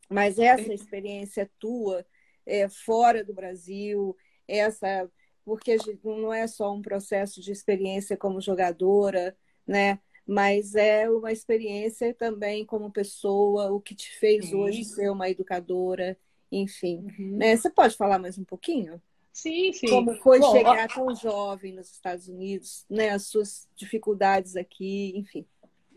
Mas 0.10 0.38
essa 0.38 0.74
experiência 0.74 1.50
tua 1.60 2.06
é, 2.46 2.68
fora 2.68 3.24
do 3.24 3.34
Brasil, 3.34 4.16
essa 4.48 5.10
porque 5.48 5.78
não 6.04 6.34
é 6.34 6.46
só 6.46 6.74
um 6.74 6.82
processo 6.82 7.40
de 7.40 7.54
experiência 7.54 8.18
como 8.18 8.42
jogadora, 8.42 9.34
né? 9.66 9.98
Mas 10.26 10.76
é 10.76 11.10
uma 11.10 11.32
experiência 11.32 12.14
também 12.14 12.66
como 12.66 12.92
pessoa, 12.92 13.72
o 13.72 13.80
que 13.80 13.96
te 13.96 14.12
fez 14.20 14.48
Sim. 14.48 14.56
hoje 14.56 14.84
ser 14.84 15.10
uma 15.10 15.30
educadora, 15.30 16.18
enfim. 16.52 17.08
Uhum. 17.18 17.38
Né? 17.38 17.56
Você 17.56 17.70
pode 17.70 17.96
falar 17.96 18.20
mais 18.20 18.38
um 18.38 18.44
pouquinho? 18.44 19.02
Sim, 19.38 19.72
sim. 19.72 19.88
Como 19.88 20.16
foi 20.16 20.40
Bom, 20.40 20.52
chegar 20.52 20.90
ó... 20.90 20.94
tão 20.96 21.16
jovem 21.16 21.72
nos 21.72 21.92
Estados 21.92 22.28
Unidos, 22.28 22.84
né? 22.90 23.12
As 23.12 23.28
suas 23.28 23.70
dificuldades 23.76 24.56
aqui, 24.56 25.14
enfim. 25.16 25.46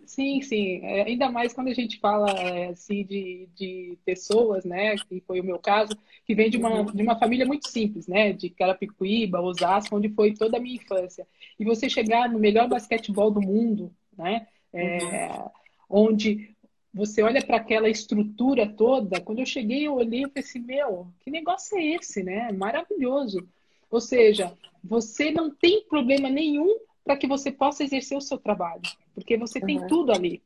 Sim, 0.04 0.42
sim. 0.42 0.84
É, 0.84 1.04
ainda 1.04 1.30
mais 1.30 1.54
quando 1.54 1.68
a 1.68 1.72
gente 1.72 1.98
fala 2.00 2.30
é, 2.32 2.66
assim 2.66 3.02
de, 3.02 3.48
de 3.54 3.98
pessoas, 4.04 4.66
né? 4.66 4.94
Que 5.08 5.22
foi 5.26 5.40
o 5.40 5.44
meu 5.44 5.58
caso, 5.58 5.96
que 6.26 6.34
vem 6.34 6.50
de 6.50 6.58
uma, 6.58 6.80
uhum. 6.80 6.84
de 6.84 7.02
uma 7.02 7.18
família 7.18 7.46
muito 7.46 7.66
simples, 7.66 8.06
né? 8.06 8.30
De 8.34 8.50
Carapicuíba, 8.50 9.40
Osasco, 9.40 9.96
onde 9.96 10.10
foi 10.10 10.34
toda 10.34 10.58
a 10.58 10.60
minha 10.60 10.76
infância. 10.76 11.26
E 11.58 11.64
você 11.64 11.88
chegar 11.88 12.28
no 12.28 12.38
melhor 12.38 12.68
basquetebol 12.68 13.30
do 13.30 13.40
mundo, 13.40 13.90
né? 14.18 14.46
É, 14.70 14.98
uhum. 15.32 15.50
Onde 15.88 16.54
você 16.92 17.22
olha 17.22 17.44
para 17.44 17.56
aquela 17.56 17.88
estrutura 17.88 18.66
toda. 18.66 19.20
Quando 19.20 19.38
eu 19.38 19.46
cheguei, 19.46 19.86
eu 19.86 19.94
olhei 19.94 20.24
e 20.24 20.28
falei 20.28 20.44
assim: 20.44 20.58
meu, 20.60 21.06
que 21.20 21.30
negócio 21.30 21.78
é 21.78 21.84
esse, 21.94 22.22
né? 22.22 22.50
Maravilhoso. 22.52 23.48
Ou 23.90 24.00
seja, 24.00 24.52
você 24.82 25.30
não 25.30 25.50
tem 25.50 25.84
problema 25.84 26.28
nenhum 26.28 26.78
para 27.04 27.16
que 27.16 27.26
você 27.26 27.50
possa 27.50 27.82
exercer 27.82 28.16
o 28.16 28.20
seu 28.20 28.38
trabalho, 28.38 28.82
porque 29.14 29.36
você 29.36 29.58
uhum. 29.58 29.66
tem 29.66 29.86
tudo 29.86 30.12
ali. 30.12 30.42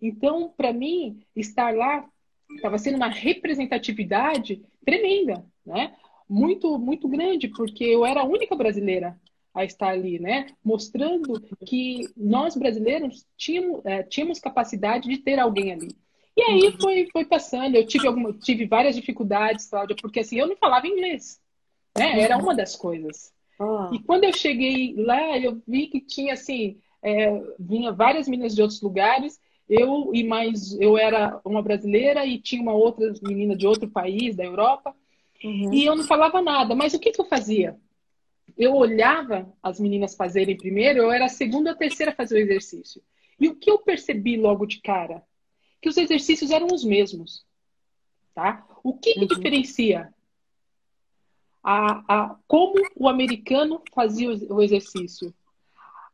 Então, 0.00 0.52
para 0.56 0.72
mim, 0.72 1.20
estar 1.34 1.74
lá 1.74 2.08
estava 2.50 2.78
sendo 2.78 2.96
uma 2.96 3.08
representatividade 3.08 4.62
tremenda, 4.84 5.44
né? 5.66 5.94
Muito, 6.28 6.78
muito 6.78 7.08
grande, 7.08 7.48
porque 7.48 7.84
eu 7.84 8.04
era 8.04 8.20
a 8.20 8.26
única 8.26 8.54
brasileira 8.54 9.18
a 9.58 9.64
estar 9.64 9.88
ali, 9.88 10.18
né? 10.18 10.46
Mostrando 10.64 11.40
que 11.66 12.08
nós 12.16 12.56
brasileiros 12.56 13.26
tínhamos, 13.36 13.84
é, 13.84 14.02
tínhamos 14.02 14.38
capacidade 14.38 15.08
de 15.08 15.18
ter 15.18 15.38
alguém 15.38 15.72
ali. 15.72 15.96
E 16.36 16.42
aí 16.42 16.62
uhum. 16.66 16.80
foi, 16.80 17.08
foi 17.12 17.24
passando. 17.24 17.74
Eu 17.74 17.84
tive, 17.84 18.06
alguma, 18.06 18.32
tive 18.32 18.66
várias 18.66 18.94
dificuldades, 18.94 19.68
Cláudia, 19.68 19.96
porque 20.00 20.20
assim, 20.20 20.38
eu 20.38 20.46
não 20.46 20.56
falava 20.56 20.86
inglês. 20.86 21.40
Né? 21.96 22.20
Era 22.20 22.38
uma 22.38 22.54
das 22.54 22.76
coisas. 22.76 23.32
Ah. 23.58 23.90
E 23.92 23.98
quando 23.98 24.22
eu 24.24 24.32
cheguei 24.32 24.94
lá, 24.96 25.36
eu 25.36 25.60
vi 25.66 25.88
que 25.88 26.00
tinha 26.00 26.34
assim, 26.34 26.78
é, 27.02 27.42
vinha 27.58 27.90
várias 27.90 28.28
meninas 28.28 28.54
de 28.54 28.62
outros 28.62 28.80
lugares. 28.80 29.40
Eu 29.68 30.12
e 30.14 30.22
mais, 30.22 30.78
eu 30.80 30.96
era 30.96 31.40
uma 31.44 31.60
brasileira 31.60 32.24
e 32.24 32.38
tinha 32.38 32.62
uma 32.62 32.72
outra 32.72 33.12
menina 33.20 33.56
de 33.56 33.66
outro 33.66 33.88
país, 33.88 34.36
da 34.36 34.44
Europa. 34.44 34.94
Uhum. 35.42 35.74
E 35.74 35.84
eu 35.84 35.96
não 35.96 36.04
falava 36.04 36.40
nada. 36.40 36.74
Mas 36.76 36.94
o 36.94 37.00
que, 37.00 37.10
que 37.10 37.20
eu 37.20 37.26
fazia? 37.26 37.76
Eu 38.58 38.74
olhava 38.74 39.50
as 39.62 39.78
meninas 39.78 40.16
fazerem 40.16 40.56
primeiro, 40.56 40.98
eu 40.98 41.12
era 41.12 41.26
a 41.26 41.30
segunda 41.30 41.70
ou 41.70 41.76
a 41.76 41.78
terceira 41.78 42.10
a 42.10 42.14
fazer 42.14 42.34
o 42.34 42.38
exercício. 42.38 43.00
E 43.38 43.48
o 43.48 43.54
que 43.54 43.70
eu 43.70 43.78
percebi 43.78 44.36
logo 44.36 44.66
de 44.66 44.80
cara? 44.80 45.22
Que 45.80 45.88
os 45.88 45.96
exercícios 45.96 46.50
eram 46.50 46.66
os 46.66 46.84
mesmos. 46.84 47.46
Tá? 48.34 48.66
O 48.82 48.98
que, 48.98 49.14
que 49.14 49.20
uhum. 49.20 49.26
diferencia 49.26 50.12
a, 51.62 52.02
a, 52.08 52.36
como 52.48 52.74
o 52.96 53.08
americano 53.08 53.80
fazia 53.94 54.28
o 54.28 54.60
exercício? 54.60 55.32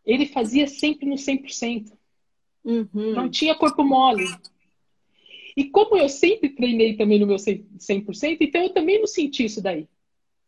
Ele 0.05 0.27
fazia 0.27 0.67
sempre 0.67 1.07
no 1.07 1.15
100%. 1.15 1.93
Uhum. 2.63 2.89
Não 3.15 3.31
tinha 3.31 3.55
corpo 3.55 3.83
mole. 3.83 4.27
E 5.57 5.65
como 5.65 5.97
eu 5.97 6.11
sempre 6.11 6.51
treinei 6.51 6.95
também 6.97 7.19
no 7.19 7.27
meu 7.27 7.37
100%, 7.37 8.37
então 8.41 8.63
eu 8.63 8.71
também 8.71 8.99
não 8.99 9.07
senti 9.07 9.45
isso 9.45 9.63
daí. 9.63 9.89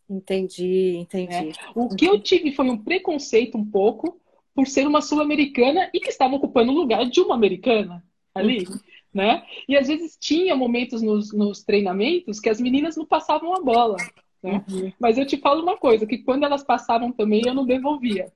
Entendi, 0.09 0.97
entendi. 0.97 1.35
É. 1.35 1.53
O 1.75 1.89
que 1.89 2.07
eu 2.07 2.21
tive 2.21 2.53
foi 2.53 2.69
um 2.69 2.79
preconceito 2.79 3.59
um 3.59 3.65
pouco 3.65 4.21
por 4.55 4.67
ser 4.67 4.87
uma 4.87 5.03
sul-americana 5.03 5.91
e 5.93 6.01
que 6.01 6.09
estava 6.09 6.35
ocupando 6.35 6.73
o 6.73 6.75
lugar 6.75 7.05
de 7.05 7.21
uma 7.21 7.35
americana 7.35 8.03
ali, 8.35 8.67
uhum. 8.67 8.79
né? 9.13 9.45
E 9.69 9.77
às 9.77 9.89
vezes 9.89 10.17
tinha 10.19 10.55
momentos 10.55 11.03
nos, 11.03 11.33
nos, 11.33 11.63
treinamentos 11.63 12.41
que 12.41 12.49
as 12.49 12.61
meninas 12.61 12.97
não 12.97 13.05
passavam 13.05 13.55
a 13.55 13.61
bola. 13.61 13.97
Né? 14.43 14.65
Uhum. 14.71 14.93
Mas 14.99 15.19
eu 15.19 15.27
te 15.27 15.37
falo 15.37 15.63
uma 15.63 15.77
coisa, 15.77 16.07
que 16.07 16.19
quando 16.19 16.45
elas 16.45 16.63
passavam 16.63 17.13
também 17.13 17.43
eu 17.47 17.55
não 17.55 17.67
devolvia. 17.67 18.33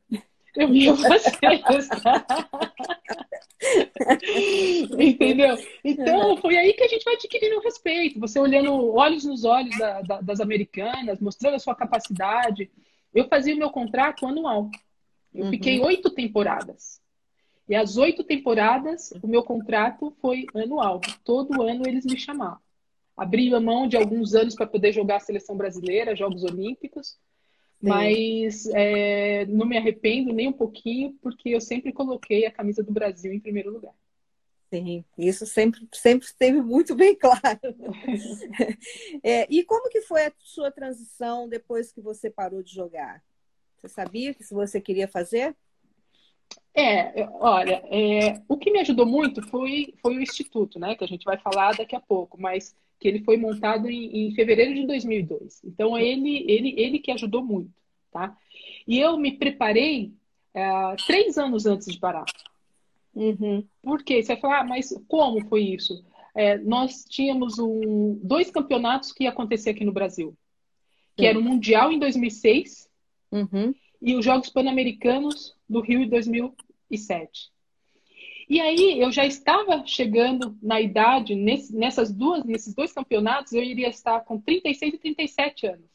Eu 0.57 0.75
ia 0.75 0.97
fazer 0.97 1.39
Entendeu? 4.99 5.57
Então, 5.85 6.37
foi 6.39 6.57
aí 6.57 6.73
que 6.73 6.83
a 6.83 6.89
gente 6.89 7.05
vai 7.05 7.15
adquirindo 7.15 7.57
o 7.57 7.63
respeito. 7.63 8.19
Você 8.19 8.39
olhando 8.39 8.95
olhos 8.95 9.25
nos 9.25 9.45
olhos 9.45 9.77
da, 9.79 10.03
da, 10.03 10.21
das 10.21 10.41
americanas, 10.41 11.21
mostrando 11.21 11.55
a 11.55 11.59
sua 11.59 11.75
capacidade. 11.75 12.71
Eu 13.15 13.29
fazia 13.29 13.55
o 13.55 13.59
meu 13.59 13.71
contrato 13.71 14.27
anual. 14.27 14.71
Eu 15.35 15.45
uhum. 15.45 15.51
fiquei 15.51 15.81
oito 15.81 16.11
temporadas. 16.11 17.01
E 17.69 17.75
as 17.75 17.97
oito 17.97 18.25
temporadas, 18.25 19.13
o 19.23 19.29
meu 19.29 19.45
contrato 19.45 20.13
foi 20.21 20.47
anual. 20.55 21.01
Todo 21.25 21.63
ano 21.63 21.85
eles 21.87 22.05
me 22.05 22.19
chamavam. 22.19 22.59
Abri 23.17 23.55
a 23.55 23.61
mão 23.61 23.87
de 23.87 23.97
alguns 23.97 24.35
anos 24.35 24.55
para 24.55 24.67
poder 24.67 24.93
jogar 24.93 25.17
a 25.17 25.21
seleção 25.21 25.57
brasileira, 25.57 26.17
Jogos 26.17 26.43
Olímpicos. 26.43 27.17
Mas 27.83 28.67
é, 28.75 29.47
não 29.47 29.67
me 29.67 29.77
arrependo 29.77 30.33
nem 30.33 30.49
um 30.49 30.53
pouquinho, 30.53 31.17
porque 31.23 31.49
eu 31.51 31.61
sempre 31.61 31.93
coloquei 31.93 32.45
a 32.45 32.51
camisa 32.51 32.83
do 32.83 32.93
Brasil 32.93 33.33
em 33.33 33.41
primeiro 33.41 33.73
lugar. 33.73 33.95
Sim, 34.73 35.05
isso 35.19 35.47
sempre, 35.47 35.89
sempre 35.93 36.27
esteve 36.27 36.63
muito 36.63 36.95
bem 36.95 37.17
claro. 37.17 37.41
é, 39.25 39.47
e 39.51 39.65
como 39.65 39.89
que 39.89 40.03
foi 40.03 40.27
a 40.27 40.33
sua 40.39 40.71
transição 40.71 41.49
depois 41.49 41.91
que 41.91 42.01
você 42.01 42.31
parou 42.31 42.63
de 42.63 42.73
jogar? 42.73 43.23
Você 43.77 43.89
sabia 43.89 44.33
que 44.33 44.45
você 44.53 44.81
queria 44.81 45.09
fazer? 45.09 45.57
É, 46.73 47.29
olha, 47.33 47.83
é, 47.91 48.41
o 48.47 48.57
que 48.57 48.71
me 48.71 48.81
ajudou 48.81 49.07
muito 49.07 49.43
foi, 49.49 49.93
foi 50.01 50.17
o 50.17 50.23
Instituto, 50.23 50.79
né? 50.79 50.95
Que 50.95 51.03
a 51.03 51.09
gente 51.09 51.25
vai 51.25 51.37
falar 51.39 51.77
daqui 51.77 51.97
a 51.97 52.01
pouco, 52.01 52.41
mas 52.41 52.77
que 53.01 53.09
ele 53.09 53.25
foi 53.25 53.39
montado 53.39 53.89
em, 53.89 54.29
em 54.29 54.35
fevereiro 54.35 54.75
de 54.75 54.87
2002. 54.87 55.63
Então, 55.65 55.97
ele, 55.97 56.45
ele, 56.47 56.75
ele 56.77 56.99
que 56.99 57.11
ajudou 57.11 57.43
muito, 57.43 57.73
tá? 58.13 58.37
E 58.87 58.99
eu 58.99 59.17
me 59.17 59.33
preparei 59.33 60.13
é, 60.53 60.97
três 61.07 61.39
anos 61.39 61.65
antes 61.65 61.91
de 61.91 61.99
parar. 61.99 62.27
Uhum. 63.15 63.65
Por 63.83 64.03
quê? 64.03 64.23
Você 64.23 64.35
vai 64.35 64.41
falar, 64.41 64.61
ah, 64.61 64.65
mas 64.65 64.95
como 65.09 65.45
foi 65.49 65.63
isso? 65.63 66.05
É, 66.35 66.59
nós 66.59 67.05
tínhamos 67.09 67.59
um, 67.59 68.21
dois 68.23 68.51
campeonatos 68.51 69.13
que 69.13 69.25
ia 69.25 69.31
acontecer 69.31 69.71
aqui 69.71 69.85
no 69.85 69.93
Brasil. 69.93 70.37
Que 71.17 71.27
era 71.27 71.39
o 71.39 71.43
Mundial 71.43 71.93
em 71.93 71.99
2006 71.99 72.89
uhum. 73.33 73.75
e 74.01 74.15
os 74.15 74.25
Jogos 74.25 74.49
Pan-Americanos 74.49 75.55
do 75.69 75.81
Rio 75.81 76.01
em 76.01 76.09
2007. 76.09 77.51
E 78.51 78.61
aí 78.61 79.01
eu 79.01 79.13
já 79.13 79.25
estava 79.25 79.87
chegando 79.87 80.59
na 80.61 80.81
idade, 80.81 81.37
nesse, 81.37 81.73
nessas 81.73 82.13
duas, 82.13 82.45
nesses 82.45 82.75
dois 82.75 82.93
campeonatos, 82.93 83.53
eu 83.53 83.63
iria 83.63 83.89
estar 83.89 84.19
com 84.23 84.41
36 84.41 84.95
e 84.95 84.99
37 84.99 85.67
anos, 85.69 85.89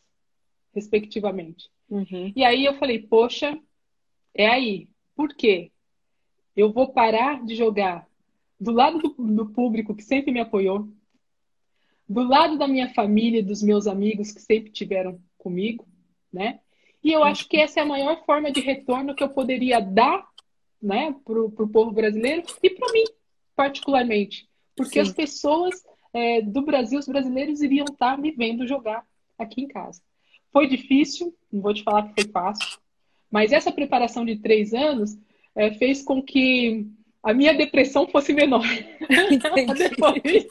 respectivamente. 0.73 1.69
Uhum. 1.89 2.31
E 2.33 2.45
aí 2.45 2.63
eu 2.63 2.75
falei, 2.75 2.99
poxa, 2.99 3.59
é 4.33 4.47
aí. 4.47 4.87
Por 5.17 5.35
quê? 5.35 5.69
Eu 6.55 6.71
vou 6.71 6.93
parar 6.93 7.43
de 7.43 7.55
jogar 7.55 8.07
do 8.57 8.71
lado 8.71 8.99
do, 8.99 9.09
do 9.09 9.47
público 9.47 9.93
que 9.93 10.03
sempre 10.03 10.31
me 10.31 10.39
apoiou, 10.39 10.87
do 12.07 12.23
lado 12.23 12.57
da 12.57 12.69
minha 12.69 12.93
família, 12.93 13.43
dos 13.43 13.61
meus 13.61 13.85
amigos 13.85 14.31
que 14.31 14.39
sempre 14.39 14.71
tiveram 14.71 15.19
comigo, 15.37 15.85
né? 16.31 16.61
E 17.03 17.11
eu 17.11 17.21
acho 17.21 17.49
que 17.49 17.57
essa 17.57 17.81
é 17.81 17.83
a 17.83 17.85
maior 17.85 18.23
forma 18.25 18.49
de 18.49 18.61
retorno 18.61 19.13
que 19.13 19.21
eu 19.21 19.29
poderia 19.29 19.81
dar 19.81 20.25
né, 20.81 21.15
para 21.23 21.41
o 21.41 21.69
povo 21.69 21.91
brasileiro 21.91 22.43
e 22.61 22.69
para 22.69 22.91
mim, 22.91 23.03
particularmente. 23.55 24.47
Porque 24.75 24.95
Sim. 25.03 25.09
as 25.09 25.11
pessoas 25.11 25.83
é, 26.13 26.41
do 26.41 26.61
Brasil, 26.61 26.99
os 26.99 27.07
brasileiros, 27.07 27.61
iriam 27.61 27.85
estar 27.85 28.15
tá 28.15 28.17
me 28.17 28.31
vendo 28.31 28.67
jogar 28.67 29.05
aqui 29.37 29.61
em 29.61 29.67
casa. 29.67 30.01
Foi 30.51 30.67
difícil, 30.67 31.35
não 31.51 31.61
vou 31.61 31.73
te 31.73 31.83
falar 31.83 32.07
que 32.07 32.21
foi 32.21 32.31
fácil, 32.31 32.79
mas 33.29 33.51
essa 33.51 33.71
preparação 33.71 34.25
de 34.25 34.37
três 34.37 34.73
anos 34.73 35.17
é, 35.55 35.73
fez 35.73 36.01
com 36.01 36.21
que 36.21 36.87
a 37.21 37.33
minha 37.33 37.53
depressão 37.53 38.07
fosse 38.07 38.31
menor. 38.33 38.63
Depois. 39.77 40.47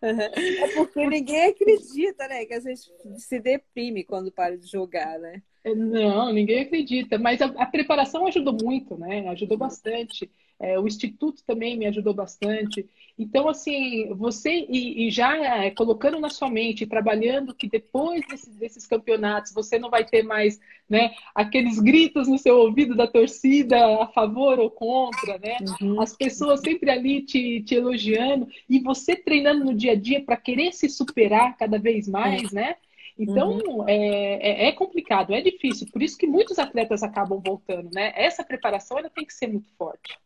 É 0.00 0.68
porque 0.76 1.06
ninguém 1.06 1.46
acredita, 1.46 2.28
né? 2.28 2.44
Que 2.44 2.54
a 2.54 2.60
gente 2.60 2.90
se 3.18 3.40
deprime 3.40 4.04
quando 4.04 4.30
para 4.30 4.56
de 4.56 4.66
jogar, 4.66 5.18
né? 5.18 5.42
Não, 5.64 6.32
ninguém 6.32 6.60
acredita. 6.60 7.18
Mas 7.18 7.40
a, 7.40 7.46
a, 7.46 7.66
preparação 7.66 8.26
ajudou 8.26 8.56
muito, 8.62 8.98
né? 8.98 9.28
Ajudou 9.28 9.56
bastante. 9.56 10.30
é, 10.60 10.78
o 10.78 10.86
Instituto 10.86 11.42
também 11.46 11.76
me 11.76 11.86
ajudou 11.86 12.12
bastante. 12.12 12.86
Então, 13.18 13.48
assim, 13.48 14.12
você 14.14 14.66
e, 14.68 15.06
e 15.06 15.10
já 15.10 15.64
é, 15.64 15.70
colocando 15.70 16.20
na 16.20 16.28
sua 16.28 16.50
mente, 16.50 16.86
trabalhando 16.86 17.54
que 17.54 17.68
depois 17.68 18.26
desse, 18.26 18.50
desses 18.50 18.86
campeonatos 18.86 19.52
você 19.52 19.78
não 19.78 19.88
vai 19.88 20.04
ter 20.04 20.22
mais 20.22 20.60
né, 20.88 21.14
aqueles 21.34 21.78
gritos 21.78 22.28
no 22.28 22.36
seu 22.36 22.58
ouvido 22.58 22.94
da 22.94 23.06
torcida 23.06 24.02
a 24.02 24.06
favor 24.08 24.58
ou 24.58 24.70
contra, 24.70 25.38
né? 25.38 25.56
Uhum. 25.80 26.00
As 26.00 26.14
pessoas 26.14 26.60
sempre 26.60 26.90
ali 26.90 27.22
te, 27.22 27.62
te 27.62 27.74
elogiando 27.74 28.48
e 28.68 28.80
você 28.80 29.16
treinando 29.16 29.64
no 29.64 29.74
dia 29.74 29.92
a 29.92 29.96
dia 29.96 30.22
para 30.22 30.36
querer 30.36 30.72
se 30.72 30.90
superar 30.90 31.56
cada 31.56 31.78
vez 31.78 32.06
mais, 32.06 32.50
uhum. 32.50 32.56
né? 32.56 32.76
Então, 33.18 33.58
uhum. 33.58 33.88
é, 33.88 34.64
é, 34.64 34.68
é, 34.68 34.72
complicado, 34.72 35.32
é 35.32 35.40
difícil. 35.40 35.86
Por 35.92 36.02
isso 36.02 36.18
que 36.18 36.26
muitos 36.26 36.58
atletas 36.58 37.02
acabam 37.02 37.40
voltando, 37.40 37.90
né? 37.92 38.12
Essa 38.16 38.44
preparação 38.44 38.98
ela 38.98 39.08
tem 39.08 39.24
que 39.24 39.32
ser 39.32 39.46
muito 39.46 39.70
forte. 39.78 40.18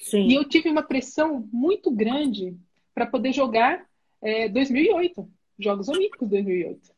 Sim. 0.00 0.28
E 0.28 0.34
eu 0.34 0.44
tive 0.44 0.68
uma 0.68 0.82
pressão 0.82 1.48
muito 1.52 1.90
grande 1.90 2.56
para 2.94 3.06
poder 3.06 3.32
jogar 3.32 3.84
é, 4.22 4.48
2008, 4.48 5.28
Jogos 5.58 5.88
Olímpicos 5.88 6.28
2008. 6.28 6.96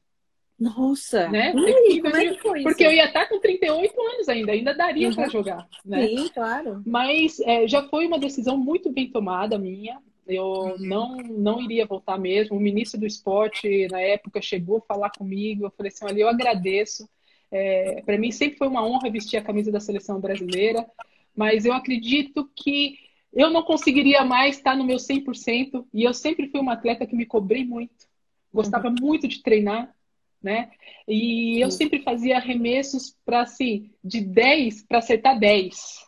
Nossa! 0.59 1.29
Né? 1.29 1.53
Como 1.53 1.67
é 1.69 2.63
Porque 2.63 2.85
eu 2.85 2.93
ia 2.93 3.07
estar 3.07 3.27
com 3.27 3.39
38 3.39 4.01
anos 4.01 4.29
ainda, 4.29 4.53
ainda 4.53 4.75
daria 4.75 5.09
uhum. 5.09 5.15
para 5.15 5.29
jogar. 5.29 5.69
Né? 5.85 6.09
Sim, 6.09 6.29
claro. 6.35 6.83
Mas 6.85 7.39
é, 7.41 7.67
já 7.69 7.83
foi 7.85 8.07
uma 8.07 8.19
decisão 8.19 8.57
muito 8.59 8.91
bem 8.91 9.09
tomada 9.09 9.57
minha. 9.57 9.99
Eu 10.29 10.45
uhum. 10.45 10.77
não, 10.79 11.17
não 11.17 11.63
iria 11.63 11.87
voltar 11.87 12.19
mesmo. 12.19 12.57
O 12.57 12.61
ministro 12.61 13.01
do 13.01 13.07
esporte, 13.07 13.89
na 13.89 14.01
época, 14.01 14.43
chegou 14.43 14.79
a 14.79 14.83
falar 14.83 15.11
comigo. 15.11 15.65
Eu 15.65 15.71
falei 15.71 15.91
assim: 15.91 16.05
olha, 16.05 16.21
eu 16.21 16.29
agradeço. 16.29 17.09
É, 17.51 18.03
para 18.03 18.19
mim 18.19 18.31
sempre 18.31 18.59
foi 18.59 18.69
uma 18.69 18.87
honra 18.87 19.11
vestir 19.11 19.39
a 19.39 19.43
camisa 19.43 19.73
da 19.73 19.81
seleção 19.81 20.21
brasileira, 20.21 20.87
mas 21.35 21.65
eu 21.65 21.73
acredito 21.73 22.51
que 22.55 22.99
eu 23.33 23.51
não 23.51 23.63
conseguiria 23.63 24.23
mais 24.23 24.57
estar 24.57 24.77
no 24.77 24.85
meu 24.85 24.99
100%. 24.99 25.87
E 25.95 26.05
eu 26.05 26.13
sempre 26.13 26.49
fui 26.49 26.61
uma 26.61 26.75
atleta 26.75 27.07
que 27.07 27.17
me 27.17 27.25
cobrei 27.25 27.65
muito. 27.65 28.07
Gostava 28.53 28.89
uhum. 28.89 28.97
muito 29.01 29.27
de 29.27 29.43
treinar, 29.43 29.95
né? 30.43 30.71
E 31.07 31.59
eu 31.59 31.71
sempre 31.71 32.03
fazia 32.03 32.37
arremessos 32.37 33.17
para 33.25 33.43
assim, 33.43 33.91
de 34.05 34.21
10 34.21 34.83
para 34.83 34.99
acertar 34.99 35.39
10. 35.39 36.07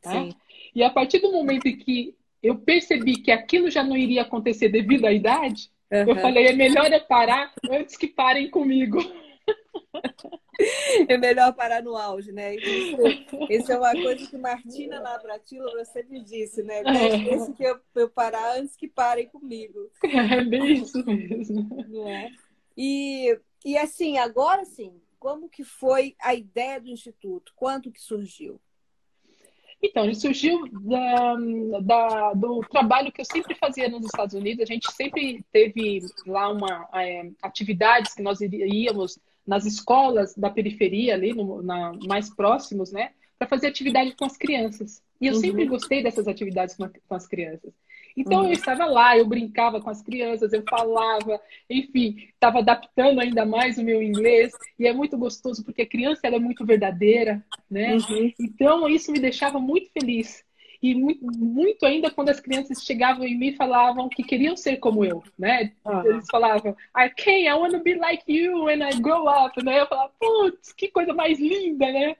Tá? 0.00 0.28
E 0.74 0.82
a 0.82 0.90
partir 0.90 1.18
do 1.18 1.32
momento 1.32 1.66
em 1.66 1.76
que 1.76 2.14
eu 2.46 2.56
percebi 2.56 3.16
que 3.16 3.32
aquilo 3.32 3.68
já 3.70 3.82
não 3.82 3.96
iria 3.96 4.22
acontecer 4.22 4.68
devido 4.68 5.04
à 5.04 5.12
idade, 5.12 5.70
uhum. 5.90 6.10
eu 6.10 6.16
falei, 6.16 6.46
é 6.46 6.52
melhor 6.52 6.90
eu 6.92 7.00
parar 7.06 7.52
antes 7.70 7.96
que 7.96 8.06
parem 8.06 8.48
comigo. 8.48 8.98
É 11.06 11.18
melhor 11.18 11.52
parar 11.52 11.82
no 11.82 11.94
auge, 11.94 12.32
né? 12.32 12.54
Isso, 12.56 12.96
isso 13.50 13.72
é 13.72 13.78
uma 13.78 13.92
coisa 13.92 14.26
que 14.26 14.38
Martina 14.38 15.00
Navratilova 15.00 15.84
sempre 15.84 16.24
disse, 16.24 16.62
né? 16.62 16.78
É. 16.78 17.52
que 17.52 17.62
eu, 17.62 17.78
eu 17.94 18.08
parar 18.08 18.56
antes 18.56 18.74
que 18.74 18.88
parem 18.88 19.28
comigo. 19.28 19.90
É 20.02 20.42
bem 20.42 20.72
isso 20.72 21.04
mesmo. 21.04 21.68
É? 22.08 22.30
E, 22.74 23.38
e 23.66 23.76
assim, 23.76 24.16
agora 24.16 24.64
sim, 24.64 24.98
como 25.18 25.46
que 25.46 25.62
foi 25.62 26.16
a 26.22 26.34
ideia 26.34 26.80
do 26.80 26.88
Instituto? 26.88 27.52
Quanto 27.54 27.92
que 27.92 28.00
surgiu? 28.00 28.58
Então, 29.86 30.04
ele 30.04 30.14
surgiu 30.14 30.66
da, 30.68 31.36
da, 31.80 32.32
do 32.34 32.60
trabalho 32.70 33.12
que 33.12 33.20
eu 33.20 33.24
sempre 33.24 33.54
fazia 33.54 33.88
nos 33.88 34.04
Estados 34.04 34.34
Unidos. 34.34 34.62
A 34.62 34.72
gente 34.72 34.90
sempre 34.92 35.44
teve 35.52 36.00
lá 36.26 36.50
uma 36.50 36.88
é, 36.94 37.30
atividades 37.42 38.14
que 38.14 38.22
nós 38.22 38.40
íamos 38.40 39.18
nas 39.46 39.64
escolas 39.64 40.34
da 40.34 40.50
periferia 40.50 41.14
ali, 41.14 41.32
no, 41.32 41.62
na, 41.62 41.92
mais 42.06 42.34
próximos, 42.34 42.90
né, 42.90 43.12
para 43.38 43.46
fazer 43.46 43.68
atividade 43.68 44.14
com 44.16 44.24
as 44.24 44.36
crianças. 44.36 45.00
E 45.20 45.28
eu 45.28 45.34
uhum. 45.34 45.40
sempre 45.40 45.66
gostei 45.66 46.02
dessas 46.02 46.26
atividades 46.26 46.74
com, 46.74 46.88
com 46.88 47.14
as 47.14 47.26
crianças. 47.26 47.72
Então 48.16 48.40
uhum. 48.40 48.46
eu 48.46 48.52
estava 48.52 48.86
lá, 48.86 49.16
eu 49.16 49.26
brincava 49.26 49.80
com 49.80 49.90
as 49.90 50.00
crianças, 50.00 50.52
eu 50.52 50.62
falava, 50.68 51.40
enfim, 51.68 52.16
estava 52.32 52.60
adaptando 52.60 53.20
ainda 53.20 53.44
mais 53.44 53.76
o 53.76 53.84
meu 53.84 54.02
inglês 54.02 54.52
e 54.78 54.86
é 54.86 54.92
muito 54.92 55.18
gostoso 55.18 55.62
porque 55.64 55.82
a 55.82 55.88
criança 55.88 56.26
ela 56.26 56.36
é 56.36 56.40
muito 56.40 56.64
verdadeira, 56.64 57.44
né? 57.70 57.94
Uhum. 57.94 58.32
Então 58.40 58.88
isso 58.88 59.12
me 59.12 59.18
deixava 59.18 59.60
muito 59.60 59.90
feliz 59.92 60.44
e 60.82 60.94
muito, 60.94 61.24
muito, 61.26 61.86
ainda 61.86 62.10
quando 62.10 62.28
as 62.28 62.40
crianças 62.40 62.82
chegavam 62.82 63.26
em 63.26 63.36
mim 63.36 63.48
e 63.48 63.56
falavam 63.56 64.08
que 64.08 64.22
queriam 64.22 64.56
ser 64.56 64.76
como 64.76 65.04
eu, 65.04 65.22
né? 65.38 65.72
Uhum. 65.84 66.06
Eles 66.06 66.26
falavam, 66.30 66.76
I 66.96 67.10
can, 67.10 67.32
I 67.32 67.54
want 67.54 67.72
to 67.72 67.82
be 67.82 67.94
like 67.94 68.24
you 68.32 68.64
when 68.64 68.82
I 68.82 68.98
grow 69.00 69.28
up, 69.28 69.62
né? 69.64 69.80
Eu 69.80 69.86
falava, 69.86 70.12
putz, 70.18 70.72
que 70.72 70.88
coisa 70.88 71.12
mais 71.12 71.38
linda, 71.38 71.90
né? 71.90 72.16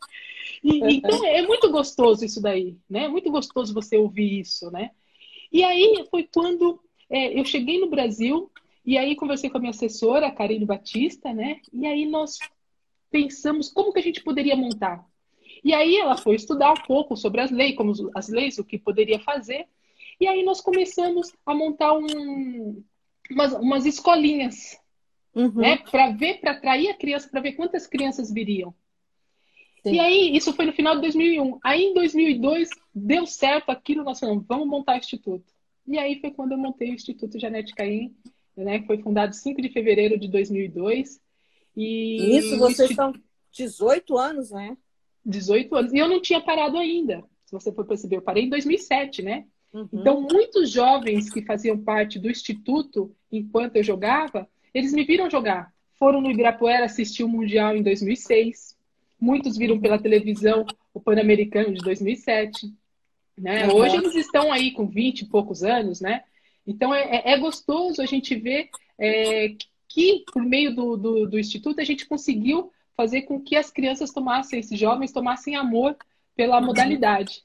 E, 0.63 0.81
uhum. 0.81 0.91
Então 0.91 1.27
é 1.27 1.43
muito 1.43 1.71
gostoso 1.71 2.25
isso 2.25 2.41
daí, 2.41 2.77
né? 2.89 3.05
É 3.05 3.09
muito 3.09 3.31
gostoso 3.31 3.75
você 3.75 3.97
ouvir 3.97 4.41
isso, 4.41 4.71
né? 4.71 4.91
E 5.57 5.65
aí 5.65 6.07
foi 6.11 6.29
quando 6.31 6.79
é, 7.09 7.41
eu 7.41 7.43
cheguei 7.43 7.81
no 7.81 7.89
Brasil 7.89 8.53
e 8.85 8.99
aí 8.99 9.17
conversei 9.17 9.49
com 9.49 9.57
a 9.57 9.61
minha 9.61 9.71
assessora, 9.71 10.27
a 10.27 10.31
Karine 10.31 10.67
Batista, 10.67 11.33
né? 11.33 11.63
E 11.73 11.87
aí 11.87 12.05
nós 12.05 12.39
pensamos 13.11 13.71
como 13.71 13.91
que 13.91 13.99
a 13.99 14.03
gente 14.03 14.23
poderia 14.23 14.55
montar. 14.55 15.03
E 15.65 15.73
aí 15.73 15.97
ela 15.97 16.15
foi 16.19 16.35
estudar 16.35 16.73
um 16.73 16.87
pouco 16.87 17.17
sobre 17.17 17.41
as 17.41 17.51
leis, 17.51 17.75
como 17.75 17.95
as 18.15 18.29
leis, 18.29 18.59
o 18.59 18.65
que 18.65 18.79
poderia 18.79 19.19
fazer. 19.19 19.67
E 20.21 20.27
aí 20.27 20.45
nós 20.45 20.61
começamos 20.61 21.33
a 21.47 21.55
montar 21.55 21.95
um, 21.95 22.85
umas, 23.31 23.55
umas 23.55 23.87
escolinhas, 23.87 24.79
uhum. 25.35 25.55
né? 25.55 25.79
Para 25.79 26.11
ver, 26.11 26.39
para 26.39 26.51
atrair 26.51 26.91
a 26.91 26.95
criança, 26.95 27.31
para 27.31 27.41
ver 27.41 27.53
quantas 27.53 27.87
crianças 27.87 28.31
viriam. 28.31 28.75
Sim. 29.87 29.95
E 29.95 30.01
aí, 30.01 30.37
isso 30.37 30.53
foi 30.53 30.67
no 30.67 30.73
final 30.73 30.97
de 30.97 31.03
2001. 31.03 31.59
Aí, 31.63 31.85
em 31.85 31.95
2002, 31.95 32.71
deu 32.95 33.27
certo 33.27 33.71
aquilo, 33.71 34.03
nós 34.03 34.19
falamos, 34.19 34.45
vamos 34.47 34.67
montar 34.67 34.95
o 34.95 34.99
Instituto. 34.99 35.45
E 35.87 35.97
aí 35.99 36.21
foi 36.21 36.33
quando 36.33 36.53
eu 36.53 36.59
montei 36.59 36.91
o 36.91 36.95
Instituto 36.95 37.39
Janete 37.39 37.73
Caim, 37.75 38.13
né, 38.57 38.81
que 38.81 38.87
foi 38.87 38.99
fundado 38.99 39.35
5 39.35 39.63
de 39.63 39.69
fevereiro 39.69 40.19
de 40.19 40.29
2002. 40.29 41.21
E 41.77 42.37
isso, 42.37 42.59
vocês 42.59 42.91
estão 42.91 43.13
18 43.53 44.19
anos, 44.19 44.51
né? 44.51 44.77
18 45.25 45.75
anos. 45.75 45.93
E 45.93 45.99
eu 45.99 46.09
não 46.09 46.21
tinha 46.21 46.41
parado 46.41 46.77
ainda, 46.77 47.23
se 47.45 47.53
você 47.53 47.71
for 47.71 47.85
perceber. 47.85 48.17
Eu 48.17 48.23
parei 48.23 48.45
em 48.45 48.49
2007, 48.49 49.23
né? 49.23 49.45
Uhum. 49.73 49.89
Então, 49.93 50.21
muitos 50.21 50.71
jovens 50.71 51.31
que 51.31 51.43
faziam 51.43 51.79
parte 51.79 52.19
do 52.19 52.31
Instituto 52.31 53.15
enquanto 53.31 53.77
eu 53.77 53.85
jogava, 53.85 54.49
eles 54.75 54.93
me 54.93 55.05
viram 55.05 55.31
jogar. 55.31 55.73
Foram 55.99 56.21
no 56.21 56.31
Ibirapuera 56.31 56.87
assistir 56.87 57.23
o 57.23 57.29
Mundial 57.29 57.77
em 57.77 57.83
2006. 57.83 58.76
Muitos 59.27 59.59
viram 59.59 59.81
pela 59.81 59.99
televisão 59.99 60.65
o 60.95 61.01
Pan-Americano 61.01 61.75
de 61.75 61.81
2007. 61.81 62.73
Né? 63.37 63.67
Hoje 63.67 63.97
eles 63.97 64.15
estão 64.15 64.53
aí 64.53 64.71
com 64.71 64.87
20 64.87 65.23
e 65.23 65.27
poucos 65.27 65.65
anos, 65.65 66.01
né? 66.01 66.23
Então 66.65 66.95
é, 66.95 67.17
é, 67.17 67.33
é 67.33 67.39
gostoso 67.39 68.01
a 68.01 68.07
gente 68.07 68.37
ver 68.37 68.69
é, 68.97 69.57
que, 69.89 70.25
por 70.33 70.45
meio 70.45 70.73
do, 70.73 70.97
do, 70.97 71.27
do, 71.27 71.39
Instituto, 71.41 71.81
a 71.81 71.85
gente 71.85 72.07
conseguiu 72.07 72.71
fazer 72.97 73.23
com 73.23 73.41
que 73.41 73.57
as 73.57 73.69
crianças 73.69 74.13
tomassem, 74.13 74.61
esses 74.61 74.79
jovens 74.79 75.11
tomassem 75.11 75.57
amor 75.57 75.97
pela 76.37 76.61
uhum. 76.61 76.67
modalidade. 76.67 77.43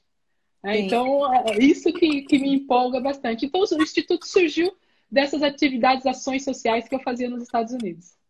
Né? 0.62 0.82
Então, 0.82 1.34
é, 1.34 1.56
é 1.56 1.64
isso 1.64 1.92
que, 1.92 2.22
que 2.22 2.38
me 2.38 2.54
empolga 2.54 3.00
bastante. 3.00 3.44
Então, 3.44 3.60
o 3.60 3.82
Instituto 3.82 4.24
surgiu 4.24 4.72
dessas 5.10 5.42
atividades, 5.42 6.06
ações 6.06 6.44
sociais 6.44 6.86
que 6.88 6.94
eu 6.94 7.00
fazia 7.00 7.28
nos 7.28 7.42
Estados 7.42 7.72
Unidos. 7.72 8.21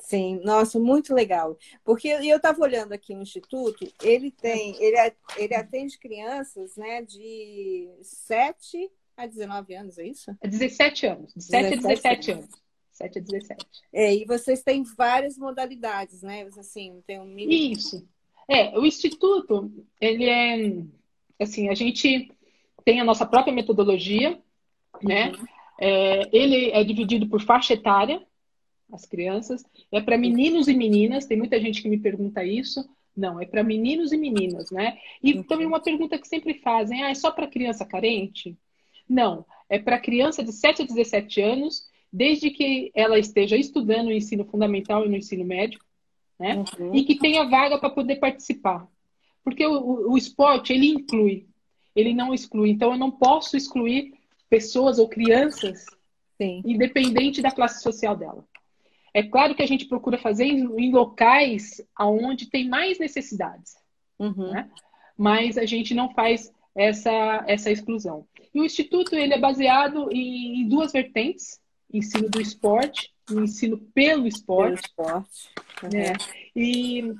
Sim, 0.00 0.40
nossa, 0.44 0.78
muito 0.78 1.14
legal. 1.14 1.56
Porque 1.84 2.08
eu 2.08 2.36
estava 2.36 2.60
olhando 2.60 2.92
aqui 2.92 3.14
no 3.14 3.22
Instituto, 3.22 3.90
ele 4.02 4.30
tem, 4.30 4.76
ele, 4.82 5.12
ele 5.36 5.54
atende 5.54 5.98
crianças 5.98 6.76
né, 6.76 7.02
de 7.02 7.88
7 8.02 8.90
a 9.16 9.26
19 9.26 9.74
anos, 9.74 9.98
é 9.98 10.06
isso? 10.06 10.36
É 10.40 10.48
17 10.48 11.06
anos, 11.06 11.34
de 11.34 11.44
7 11.44 11.66
a 11.66 11.76
17 11.76 12.30
anos. 12.32 12.48
7 12.92 13.18
a 13.18 13.22
17. 13.22 13.66
É, 13.92 14.14
e 14.14 14.24
vocês 14.24 14.62
têm 14.62 14.82
várias 14.82 15.36
modalidades, 15.36 16.22
né? 16.22 16.48
Assim, 16.58 17.02
tem 17.06 17.20
um 17.20 17.24
mini... 17.24 17.72
Isso. 17.72 18.06
É, 18.48 18.78
o 18.78 18.84
Instituto, 18.84 19.72
ele 20.00 20.28
é, 20.28 20.82
assim, 21.40 21.68
a 21.68 21.74
gente 21.74 22.30
tem 22.84 23.00
a 23.00 23.04
nossa 23.04 23.24
própria 23.24 23.54
metodologia, 23.54 24.38
né? 25.02 25.32
Uhum. 25.32 25.46
É, 25.80 26.28
ele 26.32 26.70
é 26.70 26.84
dividido 26.84 27.26
por 27.28 27.40
faixa 27.42 27.74
etária, 27.74 28.24
as 28.92 29.04
crianças. 29.06 29.64
É 29.92 30.00
para 30.00 30.18
meninos 30.18 30.68
e 30.68 30.74
meninas, 30.74 31.26
tem 31.26 31.36
muita 31.36 31.60
gente 31.60 31.82
que 31.82 31.88
me 31.88 31.98
pergunta 31.98 32.44
isso. 32.44 32.88
Não, 33.16 33.40
é 33.40 33.46
para 33.46 33.62
meninos 33.62 34.12
e 34.12 34.16
meninas, 34.16 34.70
né? 34.70 34.98
E 35.22 35.42
também 35.44 35.66
uma 35.66 35.80
pergunta 35.80 36.18
que 36.18 36.26
sempre 36.26 36.54
fazem: 36.54 37.02
ah, 37.02 37.10
é 37.10 37.14
só 37.14 37.30
para 37.30 37.46
criança 37.46 37.84
carente? 37.84 38.56
Não, 39.08 39.44
é 39.68 39.78
para 39.78 40.00
criança 40.00 40.42
de 40.42 40.52
7 40.52 40.82
a 40.82 40.84
17 40.84 41.40
anos, 41.40 41.88
desde 42.12 42.50
que 42.50 42.90
ela 42.94 43.18
esteja 43.18 43.56
estudando 43.56 44.08
o 44.08 44.12
ensino 44.12 44.44
fundamental 44.44 45.04
e 45.04 45.08
no 45.08 45.16
ensino 45.16 45.44
médio, 45.44 45.78
né? 46.38 46.64
Uhum. 46.78 46.94
E 46.94 47.04
que 47.04 47.16
tenha 47.16 47.48
vaga 47.48 47.78
para 47.78 47.90
poder 47.90 48.16
participar. 48.16 48.88
Porque 49.44 49.64
o, 49.64 49.72
o, 49.72 50.12
o 50.12 50.18
esporte, 50.18 50.72
ele 50.72 50.88
inclui, 50.88 51.46
ele 51.94 52.14
não 52.14 52.34
exclui. 52.34 52.70
Então, 52.70 52.92
eu 52.92 52.98
não 52.98 53.10
posso 53.10 53.56
excluir 53.56 54.14
pessoas 54.48 54.98
ou 54.98 55.08
crianças, 55.08 55.84
Sim. 56.40 56.62
independente 56.64 57.42
da 57.42 57.50
classe 57.50 57.82
social 57.82 58.16
dela. 58.16 58.44
É 59.14 59.22
claro 59.22 59.54
que 59.54 59.62
a 59.62 59.66
gente 59.66 59.86
procura 59.86 60.18
fazer 60.18 60.44
em, 60.44 60.90
locais 60.92 61.80
onde 61.98 62.50
tem 62.50 62.68
mais 62.68 62.98
necessidades, 62.98 63.76
uhum. 64.18 64.50
né? 64.50 64.68
mas 65.16 65.56
a 65.56 65.64
gente 65.64 65.94
não 65.94 66.12
faz 66.12 66.52
essa, 66.74 67.44
essa 67.46 67.70
exclusão. 67.70 68.26
E 68.52 68.60
o 68.60 68.64
Instituto 68.64 69.14
ele 69.14 69.32
é 69.32 69.38
baseado 69.38 70.08
em, 70.10 70.62
em 70.62 70.68
duas 70.68 70.90
vertentes, 70.90 71.60
ensino 71.92 72.28
do 72.28 72.40
esporte 72.40 73.14
e 73.30 73.34
ensino 73.34 73.78
pelo 73.94 74.26
esporte. 74.26 74.82
Pelo 74.96 75.08
esporte. 75.08 75.48
Uhum. 75.84 75.88
Né? 75.90 76.12
E, 76.56 77.14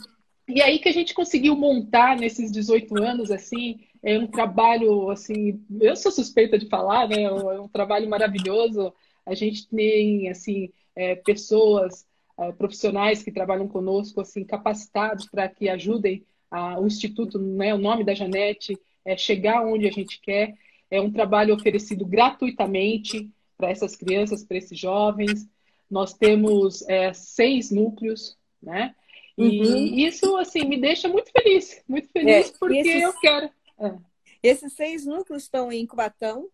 e 0.49 0.61
aí 0.61 0.81
que 0.81 0.89
a 0.89 0.93
gente 0.93 1.15
conseguiu 1.15 1.55
montar 1.55 2.17
nesses 2.17 2.51
18 2.51 3.01
anos, 3.01 3.31
assim, 3.31 3.81
é 4.03 4.19
um 4.19 4.27
trabalho, 4.27 5.11
assim, 5.11 5.65
eu 5.81 5.95
sou 5.95 6.11
suspeita 6.11 6.59
de 6.59 6.69
falar, 6.69 7.09
né? 7.09 7.23
É 7.23 7.61
um 7.61 7.69
trabalho 7.69 8.09
maravilhoso. 8.09 8.93
A 9.25 9.35
gente 9.35 9.67
tem, 9.69 10.29
assim, 10.29 10.71
é, 10.97 11.15
pessoas, 11.17 12.07
é, 12.39 12.53
profissionais 12.53 13.23
que 13.23 13.33
trabalham 13.33 13.69
conosco, 13.69 14.21
assim, 14.21 14.45
capacitados 14.45 15.27
para 15.27 15.49
que 15.49 15.69
ajudem 15.69 16.25
a, 16.51 16.79
o 16.79 16.87
Instituto, 16.87 17.39
né? 17.39 17.75
O 17.75 17.79
nome 17.79 18.05
da 18.05 18.15
Janete 18.15 18.79
é 19.05 19.17
chegar 19.17 19.65
onde 19.65 19.87
a 19.87 19.91
gente 19.91 20.21
quer. 20.21 20.55
É 20.91 21.01
um 21.01 21.11
trabalho 21.11 21.55
oferecido 21.55 22.07
gratuitamente 22.07 23.31
para 23.57 23.71
essas 23.71 23.97
crianças, 23.97 24.45
para 24.45 24.57
esses 24.57 24.79
jovens. 24.79 25.49
Nós 25.91 26.15
temos 26.15 26.87
é, 26.89 27.13
seis 27.13 27.71
núcleos, 27.71 28.37
né? 28.63 28.95
E 29.37 29.61
uhum. 29.61 29.99
isso, 29.99 30.37
assim, 30.37 30.65
me 30.65 30.81
deixa 30.81 31.09
muito 31.09 31.31
feliz, 31.33 31.83
muito 31.89 32.09
feliz, 32.11 32.51
é, 32.51 32.59
porque 32.59 32.79
esses, 32.79 33.03
eu 33.03 33.13
quero. 33.15 33.51
É. 33.81 33.95
Esses 34.43 34.73
seis 34.75 35.05
núcleos 35.05 35.43
estão 35.43 35.73
em 35.73 35.85
Cubatão? 35.87 36.49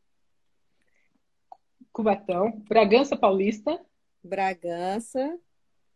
Cubatão, 1.93 2.63
Bragança 2.67 3.17
Paulista. 3.17 3.79
Bragança. 4.23 5.39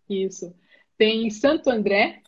Isso. 0.09 0.55
Tem 0.97 1.31
Santo 1.31 1.71
André. 1.71 2.23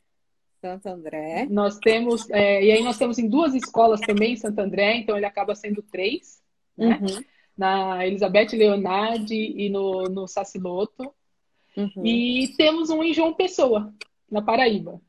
Santo 0.61 0.87
André. 0.89 1.47
Nós 1.49 1.79
temos, 1.79 2.29
é, 2.31 2.65
e 2.65 2.73
aí 2.73 2.83
nós 2.83 2.99
temos 2.99 3.19
em 3.19 3.29
duas 3.29 3.55
escolas 3.55 4.01
também 4.01 4.33
em 4.33 4.37
Santo 4.37 4.59
André, 4.59 4.97
então 4.97 5.17
ele 5.17 5.27
acaba 5.27 5.55
sendo 5.55 5.83
três, 5.83 6.43
né? 6.77 6.99
Uhum. 7.01 7.25
Na 7.57 8.07
Elizabeth 8.07 8.49
Leonardi 8.53 9.55
e 9.57 9.71
no, 9.71 10.05
no 10.05 10.27
Saciloto. 10.27 11.15
Uhum. 11.77 12.05
E 12.05 12.55
temos 12.57 12.91
um 12.91 13.03
em 13.03 13.15
João 13.15 13.35
Pessoa, 13.35 13.95
na 14.31 14.43
Paraíba. 14.43 15.01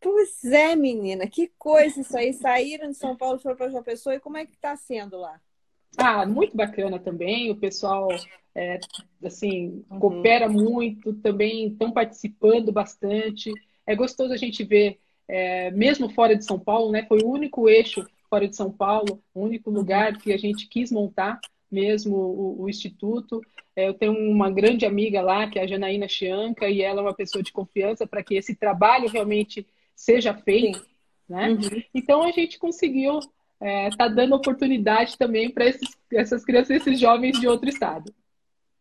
Pois 0.00 0.44
é, 0.44 0.76
menina, 0.76 1.26
que 1.26 1.50
coisa 1.58 2.00
isso 2.00 2.16
aí. 2.16 2.32
Saíram 2.34 2.90
de 2.90 2.96
São 2.96 3.16
Paulo, 3.16 3.38
foram 3.38 3.56
para 3.56 3.70
João 3.70 3.82
Pessoa, 3.82 4.14
e 4.14 4.20
como 4.20 4.36
é 4.36 4.44
que 4.44 4.54
está 4.54 4.76
sendo 4.76 5.16
lá? 5.16 5.40
Ah, 5.96 6.26
muito 6.26 6.56
bacana 6.56 6.98
também. 6.98 7.50
O 7.50 7.56
pessoal, 7.56 8.08
é, 8.54 8.78
assim, 9.24 9.84
uhum. 9.90 9.98
coopera 9.98 10.48
muito, 10.48 11.12
também 11.14 11.68
estão 11.68 11.92
participando 11.92 12.72
bastante. 12.72 13.52
É 13.86 13.94
gostoso 13.94 14.32
a 14.32 14.36
gente 14.36 14.64
ver, 14.64 14.98
é, 15.28 15.70
mesmo 15.70 16.08
fora 16.08 16.36
de 16.36 16.44
São 16.44 16.58
Paulo, 16.58 16.90
né? 16.90 17.04
Foi 17.06 17.18
o 17.22 17.28
único 17.28 17.68
eixo 17.68 18.06
fora 18.28 18.48
de 18.48 18.56
São 18.56 18.70
Paulo, 18.70 19.22
o 19.34 19.42
único 19.42 19.70
uhum. 19.70 19.76
lugar 19.76 20.18
que 20.18 20.32
a 20.32 20.36
gente 20.36 20.66
quis 20.68 20.90
montar 20.90 21.40
mesmo 21.70 22.16
o, 22.16 22.62
o 22.62 22.68
Instituto. 22.68 23.40
É, 23.76 23.88
eu 23.88 23.94
tenho 23.94 24.12
uma 24.12 24.50
grande 24.50 24.86
amiga 24.86 25.20
lá, 25.20 25.48
que 25.48 25.58
é 25.58 25.62
a 25.62 25.66
Janaína 25.66 26.08
Chianca, 26.08 26.68
e 26.68 26.80
ela 26.80 27.00
é 27.00 27.02
uma 27.02 27.14
pessoa 27.14 27.42
de 27.42 27.52
confiança 27.52 28.06
para 28.06 28.22
que 28.22 28.36
esse 28.36 28.54
trabalho 28.54 29.08
realmente 29.08 29.66
seja 29.94 30.32
feito. 30.32 30.86
Né? 31.28 31.50
Uhum. 31.50 31.82
Então 31.92 32.22
a 32.22 32.30
gente 32.30 32.58
conseguiu 32.58 33.18
estar 33.60 33.66
é, 33.66 33.90
tá 33.96 34.08
dando 34.08 34.34
oportunidade 34.34 35.16
também 35.16 35.50
para 35.50 35.64
essas 36.12 36.44
crianças, 36.44 36.70
esses 36.70 36.98
jovens 36.98 37.38
de 37.38 37.48
outro 37.48 37.68
estado. 37.68 38.14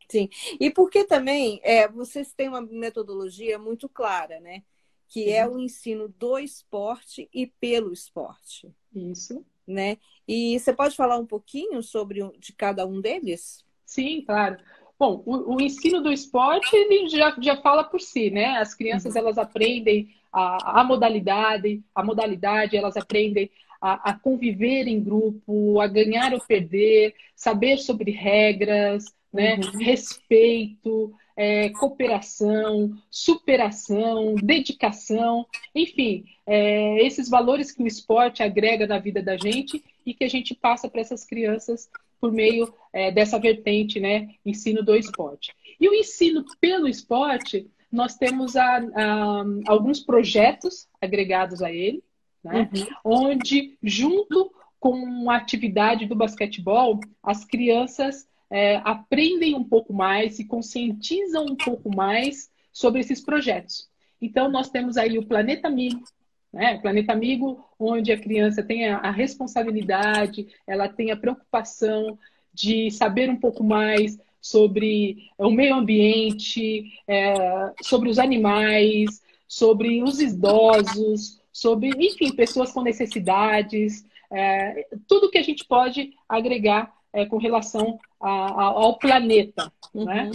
Sim, 0.10 0.30
e 0.60 0.70
porque 0.70 1.06
também 1.06 1.60
é, 1.64 1.88
vocês 1.88 2.34
têm 2.34 2.50
uma 2.50 2.62
metodologia 2.62 3.58
muito 3.58 3.90
clara, 3.90 4.40
né? 4.40 4.64
Que 5.08 5.32
é 5.32 5.48
o 5.48 5.60
ensino 5.60 6.08
do 6.08 6.38
esporte 6.38 7.30
e 7.34 7.48
pelo 7.48 7.92
esporte. 7.94 8.72
Isso. 8.94 9.46
Né? 9.66 9.98
E 10.28 10.60
você 10.60 10.74
pode 10.74 10.96
falar 10.96 11.18
um 11.18 11.26
pouquinho 11.26 11.82
sobre 11.82 12.20
de 12.38 12.52
cada 12.52 12.86
um 12.86 13.00
deles? 13.00 13.64
Sim, 13.86 14.22
claro. 14.22 14.58
Bom, 15.00 15.24
o, 15.26 15.56
o 15.56 15.62
ensino 15.62 16.02
do 16.02 16.12
esporte 16.12 16.76
ele 16.76 17.08
já, 17.08 17.36
já 17.40 17.62
fala 17.62 17.84
por 17.84 18.02
si, 18.02 18.30
né? 18.30 18.58
As 18.58 18.76
crianças 18.76 19.14
uhum. 19.14 19.22
elas 19.22 19.38
aprendem 19.38 20.14
a, 20.32 20.82
a 20.82 20.84
modalidade, 20.84 21.84
a 21.94 22.04
modalidade, 22.04 22.76
elas 22.76 22.98
aprendem 22.98 23.50
a, 23.84 24.12
a, 24.12 24.14
conviver 24.14 24.88
em 24.88 25.04
grupo, 25.04 25.82
a 25.82 25.88
ganhar 25.88 26.34
ou 26.34 26.40
perder, 26.40 27.14
saber 27.36 27.78
sobre 27.80 28.12
regras, 28.12 29.04
né? 29.32 29.56
Uhum. 29.56 29.80
respeito, 29.80 31.14
é, 31.36 31.70
cooperação, 31.72 32.96
superação, 33.12 34.36
dedicação, 34.36 35.46
enfim, 35.76 36.24
é, 36.48 37.06
esses 37.06 37.30
valores 37.30 37.74
que 37.74 37.84
o 37.84 37.88
esporte 37.88 38.42
agrega 38.42 38.88
na 38.88 39.00
vida 39.00 39.22
da 39.22 39.36
gente 39.36 39.84
e 40.06 40.14
que 40.14 40.24
a 40.24 40.30
gente 40.30 40.56
passa 40.56 40.88
para 40.88 41.02
essas 41.02 41.26
crianças 41.26 41.90
por 42.22 42.32
meio 42.32 42.74
é, 42.94 43.12
dessa 43.12 43.38
vertente, 43.38 44.00
né, 44.00 44.30
ensino 44.46 44.82
do 44.82 44.96
esporte. 44.96 45.54
E 45.78 45.90
o 45.90 45.94
ensino 45.94 46.46
pelo 46.62 46.88
esporte, 46.88 47.70
nós 47.92 48.16
temos 48.16 48.56
a, 48.56 48.78
a, 48.78 49.44
alguns 49.68 50.00
projetos 50.00 50.88
agregados 51.02 51.62
a 51.62 51.70
ele, 51.70 52.02
né? 52.44 52.70
uhum. 52.74 52.86
onde, 53.04 53.78
junto 53.82 54.52
com 54.80 55.30
a 55.30 55.38
atividade 55.38 56.06
do 56.06 56.16
basquetebol, 56.16 57.00
as 57.22 57.46
crianças 57.46 58.28
é, 58.50 58.78
aprendem 58.84 59.56
um 59.56 59.64
pouco 59.64 59.94
mais, 59.94 60.36
se 60.36 60.46
conscientizam 60.46 61.46
um 61.46 61.56
pouco 61.56 61.96
mais 61.96 62.52
sobre 62.72 63.00
esses 63.00 63.22
projetos. 63.22 63.90
Então, 64.22 64.50
nós 64.50 64.70
temos 64.70 64.98
aí 64.98 65.18
o 65.18 65.26
Planeta 65.26 65.68
Amigo, 65.68 66.04
né? 66.52 66.78
Planeta 66.78 67.14
Amigo, 67.14 67.66
onde 67.80 68.12
a 68.12 68.20
criança 68.20 68.62
tem 68.62 68.90
a, 68.90 68.98
a 68.98 69.12
responsabilidade, 69.12 70.48
ela 70.68 70.88
tem 70.88 71.12
a 71.12 71.18
preocupação 71.18 72.18
de 72.54 72.92
saber 72.92 73.30
um 73.30 73.36
pouco 73.36 73.64
mais 73.64 74.20
sobre 74.40 75.30
o 75.38 75.50
meio 75.50 75.76
ambiente, 75.76 76.92
é, 77.08 77.72
sobre 77.82 78.10
os 78.10 78.20
animais, 78.20 79.22
sobre 79.48 80.04
os 80.04 80.20
idosos, 80.20 81.40
sobre, 81.54 81.90
enfim, 81.90 82.36
pessoas 82.36 82.72
com 82.72 82.82
necessidades, 82.82 84.04
é, 84.32 84.88
tudo 85.08 85.30
que 85.30 85.38
a 85.38 85.44
gente 85.44 85.64
pode 85.66 86.12
agregar 86.28 86.92
é, 87.14 87.26
com 87.26 87.38
relação 87.38 88.00
a, 88.20 88.30
a, 88.30 88.64
ao 88.64 88.98
planeta. 88.98 89.72
Uhum. 89.94 90.06
Né? 90.06 90.32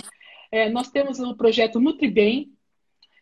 É, 0.53 0.69
nós 0.71 0.89
temos 0.89 1.19
o 1.19 1.35
projeto 1.35 1.81
Nutribem, 1.81 2.53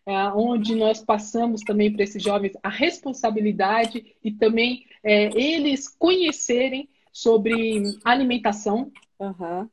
é, 0.05 0.13
onde 0.29 0.77
nós 0.77 1.03
passamos 1.03 1.63
também 1.63 1.93
para 1.93 2.05
esses 2.05 2.23
jovens 2.23 2.53
a 2.63 2.69
responsabilidade 2.69 4.15
e 4.23 4.31
também 4.31 4.87
é, 5.03 5.25
eles 5.37 5.89
conhecerem 5.89 6.89
sobre 7.11 7.83
alimentação. 8.05 8.93
Uhum. 9.19 9.69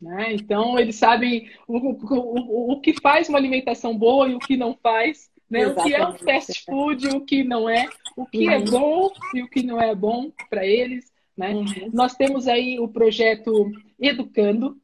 Né? 0.00 0.34
Então, 0.34 0.78
eles 0.78 0.96
sabem 0.96 1.50
o, 1.66 1.78
o, 1.78 2.72
o, 2.72 2.80
que 2.80 2.94
faz 3.00 3.28
uma 3.28 3.38
alimentação 3.38 3.96
boa 3.96 4.28
e 4.28 4.34
o 4.34 4.38
que 4.38 4.56
não 4.56 4.78
faz, 4.80 5.30
né? 5.50 5.66
o 5.66 5.74
que 5.74 5.94
é 5.94 6.06
um 6.06 6.12
fast 6.12 6.64
food 6.64 7.08
o 7.08 7.20
que 7.20 7.44
não 7.44 7.68
é, 7.68 7.88
o 8.16 8.26
que 8.26 8.48
é 8.48 8.56
uhum. 8.58 8.62
é 8.62 8.64
bom 8.64 9.12
e 9.34 9.42
o 9.42 9.48
que 9.48 9.62
não 9.62 9.80
é 9.80 9.94
bom 9.94 10.30
para 10.50 10.66
eles. 10.66 11.12
Né? 11.36 11.54
Uhum. 11.54 11.90
Nós 11.92 12.14
temos 12.14 12.48
aí 12.48 12.78
o 12.78 12.88
projeto 12.88 13.70
Educando, 14.00 14.76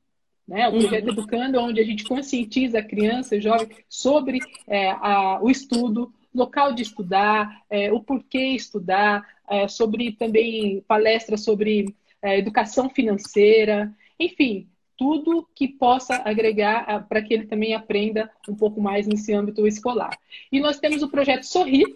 né? 0.47 0.69
o 0.69 0.73
projeto 0.73 1.05
uhum. 1.07 1.13
Educando, 1.13 1.61
onde 1.61 1.81
a 1.81 1.85
gente 1.85 2.05
conscientiza 2.05 2.79
a 2.79 2.85
criança 2.85 3.37
e 3.37 3.41
jovem 3.41 3.69
sobre 3.89 4.39
é, 4.67 4.91
a, 4.91 5.41
o 5.43 5.51
estudo, 5.51 6.13
local 6.35 6.73
de 6.73 6.83
estudar, 6.83 7.63
é, 7.69 7.93
o 7.93 8.01
porquê 8.01 8.39
estudar, 8.39 9.27
é, 9.49 9.69
sobre 9.69 10.13
também 10.13 10.83
palestras 10.89 11.43
sobre 11.43 11.95
é, 12.23 12.39
educação 12.39 12.89
financeira, 12.89 13.93
enfim, 14.19 14.69
tudo 15.03 15.49
que 15.53 15.67
possa 15.67 16.23
agregar 16.25 16.85
ah, 16.87 17.01
para 17.01 17.21
que 17.21 17.35
ele 17.35 17.49
também 17.49 17.75
aprenda 17.75 18.31
um 18.49 18.55
pouco 18.55 18.81
mais 18.81 19.05
nesse 19.05 19.35
âmbito 19.35 19.67
escolar. 19.67 20.17
E 20.51 20.61
nós 20.61 20.79
temos 20.79 21.03
o 21.03 21.11
projeto 21.11 21.43
Sorrir, 21.43 21.93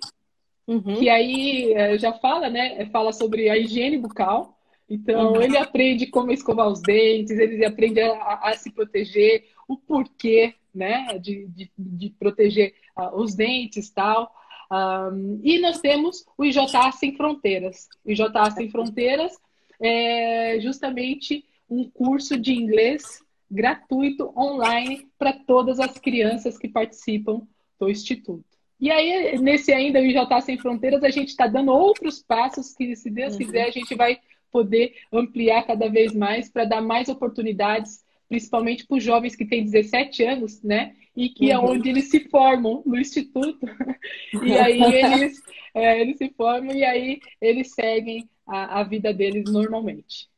uhum. 0.66 0.98
que 0.98 1.08
aí 1.08 1.72
eh, 1.72 1.96
já 1.98 2.12
fala, 2.14 2.50
né? 2.50 2.84
Fala 2.86 3.12
sobre 3.12 3.48
a 3.48 3.56
higiene 3.56 3.96
bucal. 3.96 4.58
Então, 4.90 5.34
uhum. 5.34 5.40
ele 5.40 5.56
aprende 5.56 6.08
como 6.08 6.32
escovar 6.32 6.66
os 6.66 6.82
dentes, 6.82 7.38
ele 7.38 7.64
aprende 7.64 8.00
a, 8.00 8.40
a 8.42 8.54
se 8.54 8.72
proteger, 8.72 9.44
o 9.68 9.76
porquê, 9.76 10.54
né? 10.74 11.16
De, 11.20 11.46
de, 11.46 11.70
de 11.78 12.10
proteger 12.10 12.74
uh, 12.98 13.14
os 13.20 13.36
dentes 13.36 13.88
tal. 13.88 14.34
Um, 14.68 15.40
e 15.44 15.60
nós 15.60 15.78
temos 15.78 16.26
o 16.36 16.44
IJA 16.44 16.90
Sem 16.90 17.16
Fronteiras. 17.16 17.88
O 18.04 18.10
IJA 18.10 18.50
Sem 18.50 18.68
Fronteiras 18.68 19.32
é 19.80 20.58
justamente 20.60 21.44
um 21.68 21.88
curso 21.88 22.38
de 22.38 22.52
inglês 22.52 23.20
gratuito 23.50 24.32
online 24.36 25.08
para 25.18 25.32
todas 25.32 25.78
as 25.78 25.98
crianças 25.98 26.58
que 26.58 26.68
participam 26.68 27.46
do 27.78 27.88
Instituto. 27.88 28.44
E 28.78 28.90
aí, 28.90 29.38
nesse 29.38 29.72
ainda 29.72 30.00
o 30.00 30.04
IJ 30.04 30.18
Sem 30.42 30.58
Fronteiras, 30.58 31.02
a 31.02 31.08
gente 31.08 31.28
está 31.28 31.46
dando 31.46 31.72
outros 31.72 32.22
passos 32.22 32.74
que, 32.74 32.94
se 32.94 33.10
Deus 33.10 33.32
uhum. 33.32 33.38
quiser, 33.38 33.66
a 33.66 33.70
gente 33.70 33.94
vai 33.94 34.18
poder 34.52 34.94
ampliar 35.12 35.66
cada 35.66 35.88
vez 35.88 36.14
mais 36.14 36.50
para 36.50 36.64
dar 36.64 36.82
mais 36.82 37.08
oportunidades, 37.08 38.04
principalmente 38.28 38.86
para 38.86 38.98
os 38.98 39.04
jovens 39.04 39.34
que 39.34 39.46
têm 39.46 39.64
17 39.64 40.24
anos, 40.24 40.62
né? 40.62 40.94
E 41.16 41.30
que 41.30 41.50
é 41.50 41.58
uhum. 41.58 41.68
é 41.68 41.70
onde 41.70 41.88
eles 41.88 42.10
se 42.10 42.20
formam 42.28 42.82
no 42.84 42.98
Instituto. 42.98 43.66
e 44.44 44.52
aí 44.52 44.82
eles, 44.82 45.42
é, 45.72 46.00
eles 46.00 46.18
se 46.18 46.28
formam 46.36 46.74
e 46.74 46.84
aí 46.84 47.20
eles 47.40 47.72
seguem 47.72 48.28
a, 48.46 48.80
a 48.80 48.82
vida 48.82 49.12
deles 49.12 49.50
normalmente. 49.50 50.28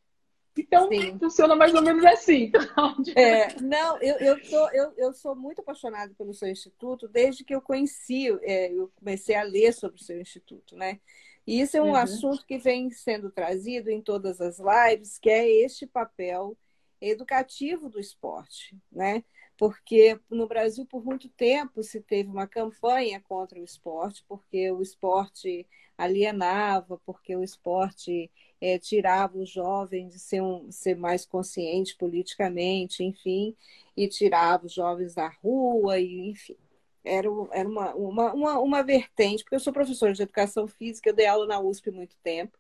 Então, 0.59 0.89
Sim. 0.89 1.19
funciona 1.19 1.55
mais 1.55 1.75
ou 1.75 1.83
menos 1.83 2.05
assim. 2.05 2.51
É, 3.17 3.61
não, 3.61 4.01
eu, 4.03 4.17
eu, 4.17 4.43
tô, 4.43 4.69
eu, 4.71 4.93
eu 4.97 5.13
sou 5.13 5.35
muito 5.35 5.61
apaixonada 5.61 6.13
pelo 6.15 6.35
seu 6.35 6.49
instituto 6.49 7.09
desde 7.09 7.45
que 7.45 7.55
eu 7.55 7.61
conheci, 7.61 8.29
é, 8.43 8.73
eu 8.73 8.91
comecei 8.97 9.35
a 9.35 9.43
ler 9.43 9.73
sobre 9.73 10.01
o 10.01 10.05
seu 10.05 10.21
instituto, 10.21 10.77
né? 10.77 11.01
E 11.47 11.61
isso 11.61 11.77
é 11.77 11.83
um 11.83 11.89
uhum. 11.89 11.97
assunto 11.97 12.45
que 12.47 12.59
vem 12.59 12.91
sendo 12.91 13.31
trazido 13.31 13.91
em 13.91 14.03
todas 14.03 14.41
as 14.41 14.59
lives, 14.59 15.19
que 15.19 15.31
é 15.31 15.49
este 15.49 15.87
papel 15.87 16.57
educativo 17.01 17.89
do 17.89 17.99
esporte, 17.99 18.77
né? 18.93 19.25
Porque 19.57 20.21
no 20.31 20.47
Brasil, 20.47 20.87
por 20.87 21.05
muito 21.05 21.29
tempo, 21.31 21.83
se 21.83 22.01
teve 22.01 22.29
uma 22.29 22.47
campanha 22.47 23.21
contra 23.21 23.59
o 23.59 23.65
esporte, 23.65 24.25
porque 24.29 24.71
o 24.71 24.83
esporte 24.83 25.67
alienava, 25.97 27.01
porque 27.05 27.35
o 27.35 27.43
esporte 27.43 28.31
é, 28.61 28.79
tirava 28.79 29.39
o 29.39 29.47
jovem 29.47 30.09
de 30.09 30.19
ser, 30.19 30.43
um, 30.43 30.71
ser 30.71 30.97
mais 30.97 31.25
consciente 31.25 31.97
politicamente, 31.97 33.05
enfim, 33.05 33.55
e 33.97 34.09
tirava 34.09 34.67
os 34.67 34.73
jovens 34.75 35.15
da 35.15 35.29
rua, 35.29 35.99
e 35.99 36.31
enfim. 36.31 36.57
Era, 37.05 37.29
era 37.53 37.69
uma, 37.69 37.95
uma, 37.95 38.33
uma, 38.35 38.59
uma 38.61 38.83
vertente, 38.83 39.43
porque 39.43 39.55
eu 39.57 39.61
sou 39.61 39.73
professora 39.73 40.13
de 40.13 40.23
educação 40.23 40.67
física, 40.67 41.09
eu 41.09 41.15
dei 41.15 41.27
aula 41.27 41.47
na 41.47 41.61
USP 41.61 41.91
muito 41.91 42.17
tempo, 42.23 42.59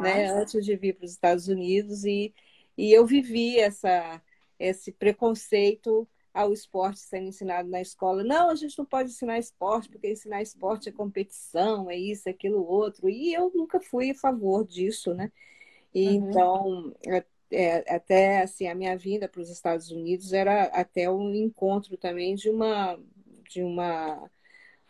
né, 0.00 0.26
antes 0.26 0.64
de 0.64 0.76
vir 0.76 0.94
para 0.94 1.06
os 1.06 1.12
Estados 1.12 1.48
Unidos, 1.48 2.04
e, 2.04 2.34
e 2.76 2.92
eu 2.92 3.06
vivi 3.06 3.58
essa, 3.58 4.20
esse 4.58 4.92
preconceito 4.92 6.06
ao 6.38 6.52
esporte 6.52 7.00
sendo 7.00 7.26
ensinado 7.26 7.68
na 7.68 7.80
escola. 7.80 8.22
Não, 8.22 8.48
a 8.48 8.54
gente 8.54 8.78
não 8.78 8.84
pode 8.84 9.10
ensinar 9.10 9.40
esporte, 9.40 9.88
porque 9.88 10.08
ensinar 10.08 10.40
esporte 10.40 10.88
é 10.88 10.92
competição, 10.92 11.90
é 11.90 11.96
isso, 11.96 12.28
é 12.28 12.32
aquilo, 12.32 12.64
outro. 12.64 13.08
E 13.08 13.34
eu 13.34 13.50
nunca 13.52 13.80
fui 13.80 14.10
a 14.10 14.14
favor 14.14 14.64
disso, 14.64 15.12
né? 15.14 15.32
E, 15.92 16.06
uhum. 16.08 16.30
Então, 16.30 16.94
é, 17.04 17.24
é, 17.50 17.94
até 17.94 18.42
assim, 18.42 18.68
a 18.68 18.74
minha 18.74 18.96
vinda 18.96 19.28
para 19.28 19.40
os 19.40 19.50
Estados 19.50 19.90
Unidos 19.90 20.32
era 20.32 20.66
até 20.66 21.10
um 21.10 21.34
encontro 21.34 21.96
também 21.96 22.36
de 22.36 22.48
uma, 22.48 22.96
de 23.50 23.60
uma, 23.60 24.30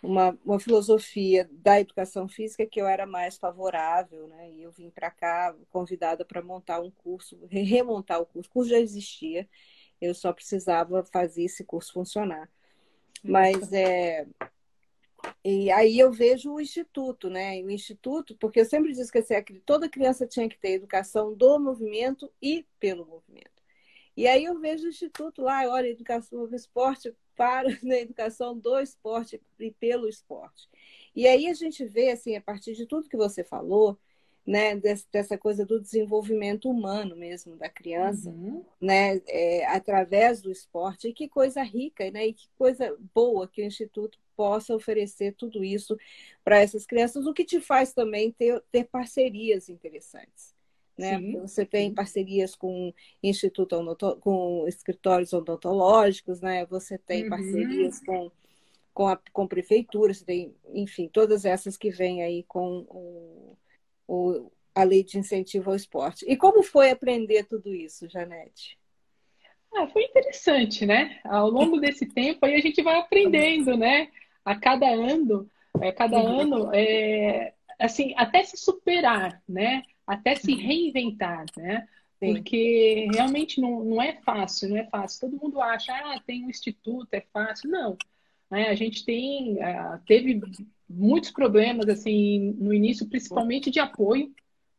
uma, 0.02 0.38
uma 0.44 0.60
filosofia 0.60 1.48
da 1.50 1.80
educação 1.80 2.28
física 2.28 2.66
que 2.66 2.78
eu 2.78 2.86
era 2.86 3.06
mais 3.06 3.38
favorável, 3.38 4.28
né? 4.28 4.50
E 4.50 4.62
eu 4.62 4.70
vim 4.70 4.90
para 4.90 5.10
cá 5.10 5.56
convidada 5.70 6.26
para 6.26 6.42
montar 6.42 6.82
um 6.82 6.90
curso, 6.90 7.38
remontar 7.48 8.20
o 8.20 8.26
curso. 8.26 8.50
O 8.50 8.52
curso 8.52 8.70
já 8.70 8.78
existia, 8.78 9.48
eu 10.00 10.14
só 10.14 10.32
precisava 10.32 11.04
fazer 11.04 11.44
esse 11.44 11.64
curso 11.64 11.92
funcionar. 11.92 12.50
Mas 13.22 13.72
é. 13.72 14.26
E 15.44 15.70
aí 15.70 15.98
eu 15.98 16.12
vejo 16.12 16.52
o 16.52 16.60
instituto, 16.60 17.28
né? 17.28 17.60
O 17.62 17.70
instituto, 17.70 18.36
porque 18.38 18.60
eu 18.60 18.64
sempre 18.64 18.92
disse 18.92 19.10
que 19.10 19.18
assim, 19.18 19.34
toda 19.66 19.88
criança 19.88 20.26
tinha 20.26 20.48
que 20.48 20.58
ter 20.58 20.72
educação 20.72 21.34
do 21.34 21.58
movimento 21.58 22.32
e 22.40 22.66
pelo 22.78 23.04
movimento. 23.06 23.58
E 24.16 24.26
aí 24.26 24.44
eu 24.44 24.58
vejo 24.58 24.86
o 24.86 24.88
instituto 24.88 25.42
lá, 25.42 25.68
olha, 25.68 25.88
educação 25.88 26.46
do 26.46 26.56
esporte 26.56 27.14
para 27.36 27.68
né, 27.82 28.00
educação 28.00 28.58
do 28.58 28.78
esporte 28.80 29.40
e 29.60 29.70
pelo 29.70 30.08
esporte. 30.08 30.68
E 31.14 31.26
aí 31.26 31.46
a 31.46 31.54
gente 31.54 31.84
vê, 31.84 32.10
assim, 32.10 32.36
a 32.36 32.40
partir 32.40 32.74
de 32.74 32.84
tudo 32.84 33.08
que 33.08 33.16
você 33.16 33.44
falou, 33.44 33.98
né, 34.48 34.80
dessa 35.12 35.36
coisa 35.36 35.66
do 35.66 35.78
desenvolvimento 35.78 36.70
humano 36.70 37.14
mesmo 37.14 37.54
da 37.54 37.68
criança, 37.68 38.30
uhum. 38.30 38.64
né, 38.80 39.20
é, 39.26 39.66
através 39.66 40.40
do 40.40 40.50
esporte. 40.50 41.08
E 41.08 41.12
que 41.12 41.28
coisa 41.28 41.62
rica, 41.62 42.10
né, 42.10 42.28
e 42.28 42.32
que 42.32 42.48
coisa 42.56 42.96
boa 43.14 43.46
que 43.46 43.60
o 43.60 43.64
Instituto 43.66 44.18
possa 44.34 44.74
oferecer 44.74 45.34
tudo 45.34 45.62
isso 45.62 45.98
para 46.42 46.60
essas 46.60 46.86
crianças, 46.86 47.26
o 47.26 47.34
que 47.34 47.44
te 47.44 47.60
faz 47.60 47.92
também 47.92 48.32
ter, 48.32 48.62
ter 48.72 48.84
parcerias 48.84 49.68
interessantes. 49.68 50.56
Né? 50.96 51.20
Você 51.42 51.66
tem 51.66 51.92
parcerias 51.92 52.56
com 52.56 52.92
instituto 53.22 53.76
com 54.20 54.64
escritórios 54.66 55.32
odontológicos, 55.32 56.40
né? 56.40 56.66
Você 56.66 56.98
tem 56.98 57.24
uhum. 57.24 57.28
parcerias 57.28 58.00
com 58.00 58.32
com, 58.92 59.06
a, 59.06 59.16
com 59.32 59.46
prefeituras, 59.46 60.22
tem, 60.22 60.52
enfim, 60.74 61.06
todas 61.06 61.44
essas 61.44 61.76
que 61.76 61.88
vêm 61.88 62.20
aí 62.20 62.42
com 62.42 62.84
o, 62.88 63.56
o, 64.08 64.50
a 64.74 64.82
lei 64.82 65.04
de 65.04 65.18
incentivo 65.18 65.70
ao 65.70 65.76
esporte. 65.76 66.24
E 66.26 66.36
como 66.36 66.62
foi 66.62 66.90
aprender 66.90 67.44
tudo 67.44 67.74
isso, 67.74 68.08
Janete? 68.08 68.78
Ah, 69.74 69.86
foi 69.86 70.04
interessante, 70.04 70.86
né? 70.86 71.20
Ao 71.24 71.50
longo 71.50 71.78
desse 71.80 72.06
tempo 72.06 72.46
aí 72.46 72.54
a 72.54 72.60
gente 72.60 72.82
vai 72.82 72.98
aprendendo, 72.98 73.76
né? 73.76 74.08
A 74.44 74.56
cada 74.56 74.88
ano, 74.88 75.48
é, 75.80 75.92
cada 75.92 76.18
uhum. 76.18 76.40
ano, 76.40 76.70
é, 76.74 77.52
assim, 77.78 78.14
até 78.16 78.42
se 78.42 78.56
superar, 78.56 79.42
né? 79.46 79.82
Até 80.06 80.34
se 80.34 80.52
uhum. 80.52 80.58
reinventar, 80.58 81.44
né? 81.56 81.86
Porque 82.18 83.08
realmente 83.12 83.60
não, 83.60 83.84
não 83.84 84.02
é 84.02 84.14
fácil, 84.14 84.70
não 84.70 84.76
é 84.76 84.84
fácil. 84.86 85.20
Todo 85.20 85.40
mundo 85.40 85.60
acha, 85.60 85.92
ah, 85.92 86.20
tem 86.26 86.44
um 86.44 86.50
instituto, 86.50 87.06
é 87.12 87.20
fácil. 87.32 87.70
Não. 87.70 87.96
Né? 88.50 88.68
A 88.68 88.74
gente 88.74 89.04
tem, 89.04 89.54
uh, 89.54 90.00
teve 90.04 90.40
muitos 90.88 91.30
problemas 91.30 91.88
assim 91.88 92.56
no 92.58 92.72
início, 92.72 93.08
principalmente 93.08 93.70
de 93.70 93.78
apoio. 93.78 94.32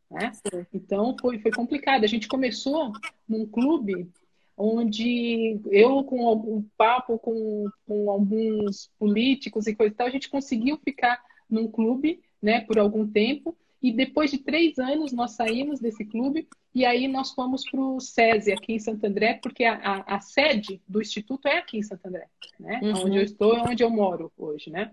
Né? 0.10 0.32
Então 0.74 1.16
foi, 1.20 1.40
foi 1.40 1.52
complicado. 1.52 2.04
A 2.04 2.08
gente 2.08 2.28
começou 2.28 2.92
num 3.28 3.46
clube 3.46 4.10
onde 4.58 5.60
eu, 5.72 6.04
com 6.04 6.34
um 6.34 6.66
papo 6.78 7.18
com, 7.18 7.70
com 7.88 8.12
alguns 8.12 8.92
políticos 9.00 9.68
e 9.68 9.76
coisa 9.76 9.94
e 9.94 9.96
tal, 9.96 10.08
a 10.08 10.12
gente 10.12 10.30
conseguiu 10.30 10.78
ficar 10.84 11.24
num 11.50 11.68
clube 11.68 12.20
né, 12.42 12.62
por 12.62 12.78
algum 12.78 13.08
tempo. 13.08 13.56
E 13.82 13.94
depois 13.94 14.30
de 14.30 14.38
três 14.40 14.78
anos 14.78 15.14
nós 15.14 15.32
saímos 15.32 15.80
desse 15.80 16.04
clube 16.04 16.50
e 16.76 16.86
aí 16.86 17.08
nós 17.08 17.32
fomos 17.32 17.64
para 17.64 17.80
o 17.80 18.00
SESI 18.00 18.52
aqui 18.52 18.74
em 18.74 18.80
Santo 18.80 19.06
André, 19.06 19.40
porque 19.42 19.64
a, 19.64 19.76
a, 19.76 20.16
a, 20.16 20.20
sede 20.20 20.82
do 20.86 21.02
Instituto 21.02 21.48
é 21.48 21.60
aqui 21.60 21.78
em 21.78 21.84
Santo 21.84 22.06
André, 22.06 22.28
né? 22.60 22.82
Uhum. 22.84 23.06
Onde 23.06 23.18
eu 23.18 23.24
estou, 23.24 23.56
é 23.56 23.62
onde 23.62 23.82
eu 23.82 23.90
moro 23.90 24.32
hoje, 24.38 24.70
né? 24.70 24.92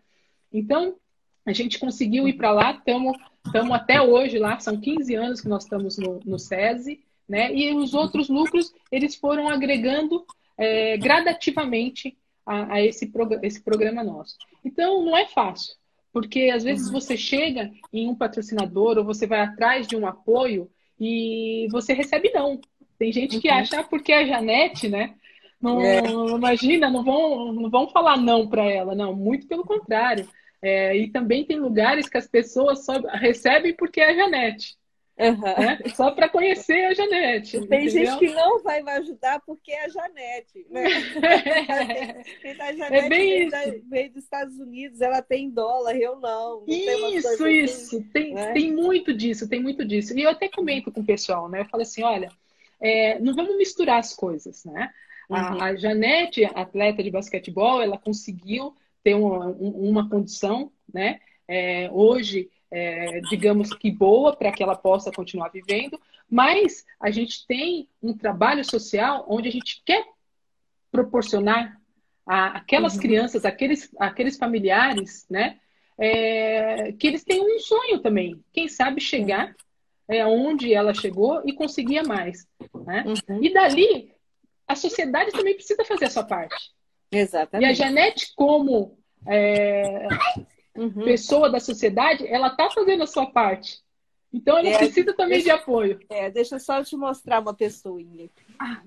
Então, 0.52 0.94
a 1.46 1.52
gente 1.52 1.78
conseguiu 1.78 2.26
ir 2.26 2.34
para 2.34 2.50
lá, 2.50 2.72
estamos 2.72 3.16
até 3.72 4.02
hoje 4.02 4.38
lá, 4.38 4.58
são 4.58 4.78
15 4.78 5.14
anos 5.14 5.40
que 5.40 5.48
nós 5.48 5.62
estamos 5.62 5.96
no, 5.96 6.20
no 6.26 6.38
SESI, 6.38 7.00
né? 7.28 7.54
E 7.54 7.72
os 7.72 7.94
outros 7.94 8.28
lucros, 8.28 8.74
eles 8.90 9.14
foram 9.14 9.48
agregando 9.48 10.24
é, 10.58 10.96
gradativamente 10.96 12.16
a, 12.44 12.74
a 12.74 12.82
esse, 12.82 13.06
prog 13.06 13.38
esse 13.42 13.62
programa 13.62 14.02
nosso. 14.02 14.36
Então, 14.64 15.04
não 15.04 15.16
é 15.16 15.26
fácil, 15.26 15.74
porque 16.12 16.50
às 16.52 16.64
vezes 16.64 16.90
você 16.90 17.16
chega 17.16 17.70
em 17.92 18.08
um 18.08 18.14
patrocinador 18.14 18.98
ou 18.98 19.04
você 19.04 19.26
vai 19.26 19.40
atrás 19.40 19.86
de 19.86 19.96
um 19.96 20.06
apoio 20.06 20.68
e 20.98 21.68
você 21.70 21.92
recebe 21.92 22.32
não. 22.34 22.60
Tem 22.98 23.12
gente 23.12 23.38
que 23.40 23.48
uhum. 23.48 23.54
acha, 23.54 23.80
ah, 23.80 23.84
porque 23.84 24.12
a 24.12 24.26
Janete, 24.26 24.88
né? 24.88 25.14
Não, 25.60 25.80
é. 25.80 26.00
Imagina, 26.00 26.90
não 26.90 27.04
vão, 27.04 27.52
não 27.52 27.70
vão 27.70 27.88
falar 27.88 28.16
não 28.16 28.48
para 28.48 28.64
ela, 28.64 28.94
não, 28.94 29.14
muito 29.14 29.46
pelo 29.46 29.64
contrário. 29.64 30.28
É, 30.62 30.96
e 30.96 31.10
também 31.10 31.44
tem 31.44 31.58
lugares 31.58 32.08
que 32.08 32.16
as 32.16 32.26
pessoas 32.26 32.84
só 32.84 32.98
recebem 33.00 33.74
porque 33.74 34.00
é 34.00 34.10
a 34.10 34.14
Janete. 34.14 34.76
Uhum. 35.18 35.40
Né? 35.40 35.78
Só 35.94 36.10
para 36.10 36.28
conhecer 36.28 36.84
a 36.84 36.94
Janete. 36.94 37.52
Tem 37.66 37.86
entendeu? 37.86 37.90
gente 37.90 38.18
que 38.18 38.34
não 38.34 38.62
vai 38.62 38.82
me 38.82 38.90
ajudar 38.92 39.40
porque 39.46 39.72
é 39.72 39.86
a 39.86 39.88
Janete. 39.88 40.66
Né? 40.68 40.84
a 42.60 42.72
Janete 42.72 42.94
é 42.94 43.08
bem 43.08 43.48
veio, 43.48 43.82
veio 43.88 44.12
dos 44.12 44.24
Estados 44.24 44.58
Unidos, 44.58 45.00
ela 45.00 45.22
tem 45.22 45.50
dólar, 45.50 45.96
eu 45.96 46.16
não. 46.16 46.60
não 46.60 46.68
isso, 46.68 47.28
assim, 47.28 47.50
isso. 47.50 47.96
Assim, 47.96 48.02
tem, 48.12 48.34
né? 48.34 48.52
tem 48.52 48.72
muito 48.72 49.14
disso, 49.14 49.48
tem 49.48 49.60
muito 49.60 49.84
disso. 49.86 50.16
E 50.16 50.22
eu 50.22 50.30
até 50.30 50.48
comento 50.48 50.92
com 50.92 51.00
o 51.00 51.06
pessoal, 51.06 51.48
né? 51.48 51.60
Eu 51.60 51.66
falo 51.66 51.82
assim, 51.82 52.02
olha, 52.02 52.28
é, 52.80 53.18
não 53.18 53.34
vamos 53.34 53.56
misturar 53.56 53.98
as 53.98 54.14
coisas, 54.14 54.66
né? 54.66 54.90
Uhum. 55.30 55.36
A, 55.36 55.64
a 55.64 55.76
Janete, 55.76 56.44
atleta 56.44 57.02
de 57.02 57.10
basquetebol, 57.10 57.80
ela 57.80 57.96
conseguiu 57.96 58.74
ter 59.06 59.14
uma, 59.14 59.46
uma 59.60 60.10
condição, 60.10 60.72
né? 60.92 61.20
É, 61.46 61.88
hoje, 61.92 62.50
é, 62.68 63.20
digamos 63.30 63.72
que 63.72 63.88
boa 63.88 64.34
para 64.34 64.50
que 64.50 64.64
ela 64.64 64.74
possa 64.74 65.12
continuar 65.12 65.50
vivendo, 65.50 65.96
mas 66.28 66.84
a 66.98 67.08
gente 67.08 67.46
tem 67.46 67.88
um 68.02 68.12
trabalho 68.12 68.64
social 68.64 69.24
onde 69.28 69.48
a 69.48 69.52
gente 69.52 69.80
quer 69.86 70.04
proporcionar 70.90 71.80
a, 72.26 72.58
aquelas 72.58 72.94
uhum. 72.94 73.00
crianças, 73.00 73.44
aqueles, 73.44 73.94
aqueles 73.96 74.36
familiares, 74.36 75.24
né? 75.30 75.60
É, 75.96 76.90
que 76.90 77.06
eles 77.06 77.22
têm 77.22 77.40
um 77.40 77.60
sonho 77.60 78.00
também. 78.00 78.42
Quem 78.52 78.66
sabe 78.66 79.00
chegar 79.00 79.54
é, 80.08 80.26
onde 80.26 80.74
ela 80.74 80.92
chegou 80.92 81.42
e 81.44 81.52
conseguir 81.52 82.02
mais. 82.04 82.44
Né? 82.84 83.04
Uhum. 83.06 83.40
E 83.40 83.54
dali, 83.54 84.12
a 84.66 84.74
sociedade 84.74 85.30
também 85.30 85.54
precisa 85.54 85.84
fazer 85.84 86.06
a 86.06 86.10
sua 86.10 86.24
parte. 86.24 86.75
Exatamente. 87.10 87.68
E 87.68 87.70
a 87.70 87.74
Janete, 87.74 88.32
como 88.34 88.98
é, 89.26 90.08
uhum. 90.76 91.04
pessoa 91.04 91.50
da 91.50 91.60
sociedade, 91.60 92.26
ela 92.26 92.48
está 92.48 92.70
fazendo 92.70 93.02
a 93.02 93.06
sua 93.06 93.26
parte. 93.26 93.84
Então 94.32 94.58
ela 94.58 94.68
é, 94.68 94.78
precisa 94.78 95.14
também 95.14 95.38
deixa, 95.38 95.44
de 95.44 95.50
apoio. 95.50 95.98
É, 96.10 96.30
deixa 96.30 96.56
eu 96.56 96.60
só 96.60 96.82
te 96.82 96.96
mostrar 96.96 97.40
uma 97.40 97.54
pessoinha 97.54 98.28
ah. 98.58 98.82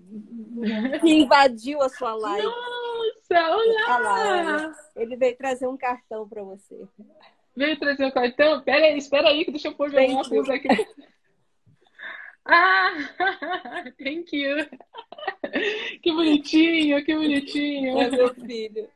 que 1.02 1.10
invadiu 1.10 1.82
a 1.82 1.90
sua 1.90 2.14
live. 2.14 2.46
Nossa, 2.46 3.56
olá! 3.56 4.76
Ele 4.96 5.16
veio 5.16 5.36
trazer 5.38 5.68
um 5.68 5.78
cartão 5.78 6.28
para 6.28 6.44
você. 6.44 6.88
Veio 7.56 7.80
trazer 7.80 8.06
um 8.06 8.12
cartão? 8.12 8.62
Pera 8.62 8.86
aí, 8.86 8.98
espera 8.98 9.30
aí, 9.30 9.44
que 9.44 9.52
deixa 9.52 9.70
eu 9.70 9.76
pôr 9.76 9.90
meu 9.90 10.18
óculos 10.18 10.50
aqui. 10.50 10.68
Ah, 12.52 12.92
thank 14.04 14.36
you. 14.36 14.68
Que 16.02 16.12
bonitinho, 16.12 17.06
que 17.06 17.14
bonitinho. 17.14 18.00
É 18.00 18.10
meu 18.10 18.34
filho. 18.34 18.90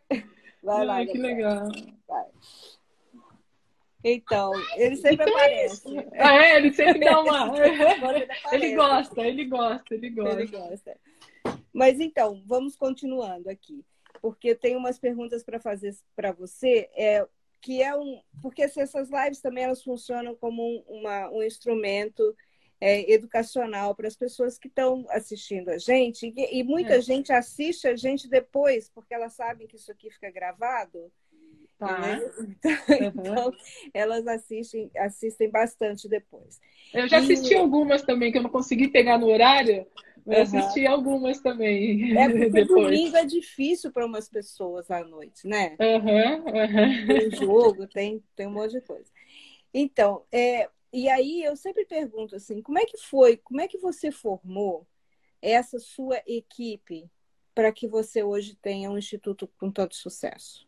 Vai 0.64 0.86
lá. 0.86 1.06
Que 1.06 1.18
legal. 1.20 1.70
Vai. 2.08 2.26
Então, 4.04 4.52
ele 4.76 4.96
sempre 4.98 5.24
então 5.24 5.28
aparece. 5.30 5.98
É, 5.98 6.24
ah, 6.24 6.36
é, 6.36 6.58
ele 6.58 6.74
sempre 6.74 7.06
dá 7.06 7.22
uma. 7.22 7.54
ele 8.52 8.76
gosta, 8.76 9.22
ele 9.22 9.46
gosta, 9.46 9.96
ele 9.96 10.10
gosta. 10.10 10.42
Ele 10.42 10.48
gosta. 10.48 10.98
Mas 11.72 12.00
então, 12.00 12.42
vamos 12.46 12.76
continuando 12.76 13.50
aqui, 13.50 13.86
porque 14.22 14.56
tem 14.56 14.76
umas 14.76 14.98
perguntas 14.98 15.44
para 15.44 15.60
fazer 15.60 15.96
para 16.16 16.32
você. 16.32 16.90
É, 16.96 17.26
que 17.62 17.82
é 17.82 17.96
um. 17.96 18.20
Porque 18.42 18.64
assim, 18.64 18.82
essas 18.82 19.10
lives 19.10 19.40
também 19.40 19.64
elas 19.64 19.84
funcionam 19.84 20.36
como 20.36 20.62
um, 20.62 20.84
uma, 21.00 21.30
um 21.30 21.44
instrumento 21.44 22.36
é, 22.84 23.10
educacional 23.14 23.96
para 23.96 24.10
as 24.10 24.16
pessoas 24.16 24.60
que 24.60 24.68
estão 24.68 25.06
assistindo 25.10 25.70
a 25.70 25.78
gente. 25.78 26.34
E, 26.36 26.60
e 26.60 26.64
muita 26.64 26.96
é. 26.96 27.02
gente 27.02 27.32
assiste 27.32 27.88
a 27.88 27.96
gente 27.96 28.30
depois, 28.30 28.90
porque 28.94 29.14
elas 29.14 29.32
sabem 29.32 29.66
que 29.66 29.78
isso 29.78 29.90
aqui 29.90 30.12
fica 30.12 30.30
gravado. 30.30 31.10
Tá. 31.80 32.20
Então, 33.00 33.48
uhum. 33.48 33.54
elas 33.94 34.28
assistem, 34.28 34.92
assistem 34.98 35.50
bastante 35.50 36.10
depois. 36.10 36.60
Eu 36.94 37.08
já 37.08 37.20
assisti 37.20 37.54
e... 37.54 37.58
algumas 37.58 38.02
também, 38.02 38.32
que 38.32 38.38
eu 38.38 38.44
não 38.44 38.50
consegui 38.50 38.90
pegar 38.90 39.18
no 39.18 39.28
horário, 39.28 39.88
mas 40.26 40.52
uhum. 40.52 40.60
assisti 40.60 40.86
algumas 40.86 41.40
também. 41.40 42.18
É 42.18 42.28
porque 42.30 42.66
domingo 42.66 43.16
é 43.16 43.26
difícil 43.26 43.94
para 43.94 44.06
umas 44.06 44.28
pessoas 44.28 44.92
à 44.92 45.06
noite, 45.06 45.48
né? 45.48 45.78
Uhum, 45.80 46.44
uhum. 46.46 47.08
Tem 47.08 47.32
jogo, 47.32 47.88
tem, 47.88 48.22
tem 48.36 48.48
um 48.48 48.52
monte 48.52 48.74
de 48.74 48.82
coisa. 48.82 49.10
Então, 49.74 50.24
é, 50.32 50.70
e 50.94 51.10
aí 51.10 51.44
eu 51.44 51.56
sempre 51.56 51.86
pergunto 51.86 52.36
assim, 52.36 52.62
como 52.62 52.78
é 52.78 52.86
que 52.86 52.98
foi, 52.98 53.36
como 53.38 53.60
é 53.60 53.68
que 53.68 53.80
você 53.80 54.12
formou 54.12 54.88
essa 55.42 55.80
sua 55.80 56.22
equipe 56.28 57.10
para 57.56 57.72
que 57.72 57.88
você 57.88 58.22
hoje 58.24 58.56
tenha 58.62 58.92
um 58.92 58.98
instituto 58.98 59.50
com 59.58 59.72
tanto 59.72 59.96
sucesso? 59.96 60.68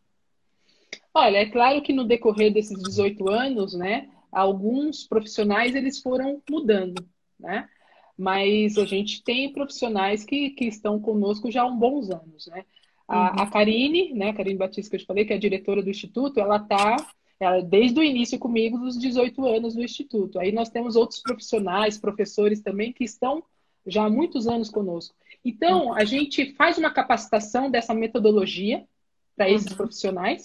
Olha, 1.13 1.37
é 1.37 1.45
claro 1.45 1.81
que 1.81 1.93
no 1.93 2.03
decorrer 2.03 2.51
desses 2.51 2.81
18 2.81 3.29
anos, 3.29 3.75
né, 3.75 4.09
alguns 4.31 5.07
profissionais 5.07 5.75
eles 5.75 6.01
foram 6.01 6.41
mudando, 6.49 7.07
né? 7.39 7.69
Mas 8.17 8.77
a 8.77 8.85
gente 8.85 9.23
tem 9.23 9.51
profissionais 9.51 10.23
que, 10.23 10.51
que 10.51 10.65
estão 10.65 10.99
conosco 10.99 11.51
já 11.51 11.61
há 11.61 11.65
uns 11.65 11.77
bons 11.77 12.09
anos, 12.09 12.47
né? 12.47 12.65
A, 13.07 13.19
uhum. 13.19 13.41
a 13.41 13.51
Karine, 13.51 14.13
né, 14.13 14.29
a 14.29 14.33
Karine 14.33 14.57
Batista 14.57 14.89
que 14.89 14.95
eu 14.95 14.99
te 15.01 15.05
falei, 15.05 15.25
que 15.25 15.33
é 15.33 15.35
a 15.35 15.39
diretora 15.39 15.83
do 15.83 15.89
Instituto, 15.89 16.39
ela 16.39 16.57
está 16.57 16.95
ela, 17.39 17.61
desde 17.61 17.99
o 17.99 18.03
início 18.03 18.39
comigo, 18.39 18.77
dos 18.77 18.97
18 18.97 19.45
anos 19.45 19.75
do 19.75 19.83
Instituto. 19.83 20.39
Aí 20.39 20.51
nós 20.51 20.69
temos 20.69 20.95
outros 20.95 21.19
profissionais, 21.19 21.97
professores 21.97 22.61
também, 22.61 22.93
que 22.93 23.03
estão 23.03 23.43
já 23.85 24.05
há 24.05 24.09
muitos 24.09 24.47
anos 24.47 24.69
conosco. 24.69 25.15
Então, 25.43 25.93
a 25.93 26.03
gente 26.03 26.53
faz 26.53 26.77
uma 26.77 26.89
capacitação 26.89 27.69
dessa 27.69 27.93
metodologia 27.93 28.83
para 29.35 29.49
esses 29.49 29.69
uhum. 29.69 29.77
profissionais, 29.77 30.43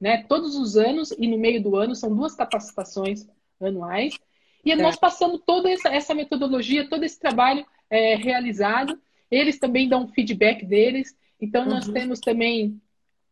né? 0.00 0.22
Todos 0.28 0.54
os 0.54 0.76
anos 0.76 1.10
e 1.10 1.26
no 1.26 1.38
meio 1.38 1.62
do 1.62 1.74
ano 1.74 1.94
são 1.94 2.14
duas 2.14 2.34
capacitações 2.34 3.26
anuais. 3.60 4.16
E 4.64 4.70
é. 4.70 4.76
nós 4.76 4.96
passamos 4.96 5.40
toda 5.44 5.70
essa, 5.70 5.88
essa, 5.88 6.14
metodologia, 6.14 6.88
todo 6.88 7.02
esse 7.02 7.18
trabalho 7.18 7.66
é, 7.90 8.14
realizado. 8.14 9.00
Eles 9.30 9.58
também 9.58 9.88
dão 9.88 10.08
feedback 10.08 10.64
deles. 10.64 11.16
Então, 11.40 11.66
nós 11.66 11.88
uhum. 11.88 11.94
temos 11.94 12.20
também. 12.20 12.80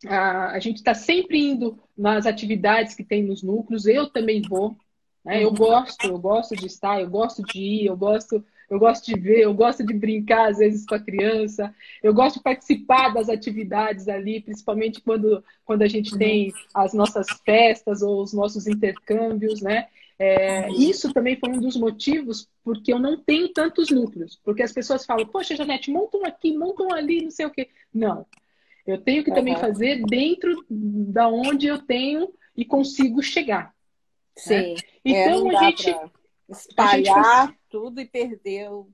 A, 0.08 0.52
a 0.52 0.58
gente 0.58 0.76
está 0.76 0.94
sempre 0.94 1.38
indo 1.38 1.78
nas 1.96 2.26
atividades 2.26 2.94
que 2.94 3.04
tem 3.04 3.22
nos 3.22 3.42
núcleos. 3.42 3.86
Eu 3.86 4.08
também 4.08 4.42
vou. 4.42 4.76
Né? 5.24 5.42
Eu 5.42 5.48
uhum. 5.48 5.54
gosto, 5.54 6.06
eu 6.06 6.18
gosto 6.18 6.56
de 6.56 6.66
estar, 6.66 7.00
eu 7.00 7.08
gosto 7.10 7.42
de 7.42 7.58
ir, 7.58 7.86
eu 7.86 7.96
gosto 7.96 8.44
eu 8.68 8.78
gosto 8.78 9.06
de 9.06 9.18
ver, 9.18 9.42
eu 9.42 9.54
gosto 9.54 9.84
de 9.84 9.94
brincar 9.94 10.50
às 10.50 10.58
vezes 10.58 10.84
com 10.84 10.94
a 10.94 11.00
criança, 11.00 11.72
eu 12.02 12.12
gosto 12.12 12.38
de 12.38 12.42
participar 12.42 13.14
das 13.14 13.28
atividades 13.28 14.08
ali, 14.08 14.40
principalmente 14.40 15.00
quando, 15.00 15.42
quando 15.64 15.82
a 15.82 15.88
gente 15.88 16.16
tem 16.18 16.52
as 16.74 16.92
nossas 16.92 17.26
festas 17.44 18.02
ou 18.02 18.22
os 18.22 18.32
nossos 18.32 18.66
intercâmbios, 18.66 19.60
né? 19.60 19.86
É, 20.18 20.70
isso 20.70 21.12
também 21.12 21.36
foi 21.36 21.50
um 21.50 21.60
dos 21.60 21.76
motivos 21.76 22.48
porque 22.64 22.92
eu 22.92 22.98
não 22.98 23.18
tenho 23.18 23.50
tantos 23.50 23.90
núcleos. 23.90 24.40
Porque 24.42 24.62
as 24.62 24.72
pessoas 24.72 25.04
falam, 25.04 25.26
poxa, 25.26 25.54
Janete, 25.54 25.90
montam 25.90 26.24
aqui, 26.24 26.56
montam 26.56 26.90
ali, 26.92 27.22
não 27.22 27.30
sei 27.30 27.46
o 27.46 27.50
quê. 27.50 27.68
Não. 27.92 28.26
Eu 28.86 28.98
tenho 28.98 29.24
que 29.24 29.30
uhum. 29.30 29.36
também 29.36 29.56
fazer 29.56 30.04
dentro 30.06 30.64
da 30.70 31.28
onde 31.28 31.66
eu 31.66 31.78
tenho 31.78 32.32
e 32.56 32.64
consigo 32.64 33.22
chegar. 33.22 33.64
Né? 33.66 33.72
Sim. 34.36 34.74
Né? 34.74 34.80
Então 35.04 35.50
é, 35.50 35.56
a 35.56 35.62
gente. 35.64 35.96
Espalhar 36.48 37.18
a 37.18 37.46
gente 37.46 37.58
tudo 37.68 38.00
e 38.00 38.06
perdeu. 38.06 38.88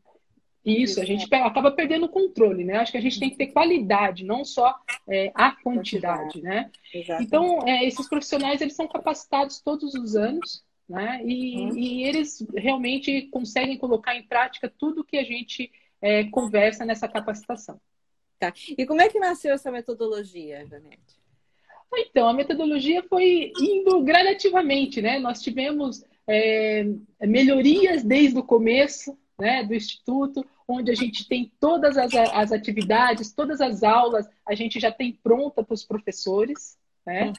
Isso, 0.64 1.00
a 1.00 1.04
gente 1.04 1.32
acaba 1.34 1.72
perdendo 1.72 2.06
o 2.06 2.08
controle, 2.08 2.64
né? 2.64 2.76
Acho 2.76 2.92
que 2.92 2.98
a 2.98 3.00
gente 3.00 3.18
tem 3.18 3.28
que 3.28 3.36
ter 3.36 3.48
qualidade, 3.48 4.24
não 4.24 4.44
só 4.44 4.78
é, 5.08 5.32
a 5.34 5.50
quantidade, 5.50 6.40
né? 6.40 6.70
Exatamente. 6.94 7.26
Então, 7.26 7.66
é, 7.66 7.84
esses 7.84 8.08
profissionais, 8.08 8.60
eles 8.60 8.76
são 8.76 8.86
capacitados 8.86 9.60
todos 9.60 9.92
os 9.94 10.14
anos, 10.14 10.62
né? 10.88 11.20
E, 11.24 11.56
uhum. 11.56 11.76
e 11.76 12.04
eles 12.04 12.46
realmente 12.56 13.22
conseguem 13.22 13.76
colocar 13.76 14.14
em 14.14 14.22
prática 14.22 14.72
tudo 14.78 15.04
que 15.04 15.18
a 15.18 15.24
gente 15.24 15.70
é, 16.00 16.24
conversa 16.24 16.84
nessa 16.84 17.08
capacitação. 17.08 17.80
Tá. 18.42 18.52
E 18.76 18.84
como 18.84 19.00
é 19.00 19.08
que 19.08 19.20
nasceu 19.20 19.54
essa 19.54 19.70
metodologia, 19.70 20.66
Janete? 20.66 21.22
Então, 21.94 22.26
a 22.28 22.34
metodologia 22.34 23.00
foi 23.04 23.52
indo 23.56 24.02
gradativamente, 24.02 25.00
né? 25.00 25.20
Nós 25.20 25.40
tivemos 25.40 26.04
é, 26.26 26.84
melhorias 27.20 28.02
desde 28.02 28.36
o 28.36 28.42
começo 28.42 29.16
né, 29.38 29.62
do 29.62 29.72
Instituto, 29.72 30.44
onde 30.66 30.90
a 30.90 30.94
gente 30.94 31.28
tem 31.28 31.52
todas 31.60 31.96
as, 31.96 32.12
as 32.14 32.50
atividades, 32.50 33.32
todas 33.32 33.60
as 33.60 33.84
aulas, 33.84 34.26
a 34.44 34.56
gente 34.56 34.80
já 34.80 34.90
tem 34.90 35.12
pronta 35.22 35.62
para 35.62 35.74
os 35.74 35.84
professores. 35.84 36.76
Né? 37.06 37.32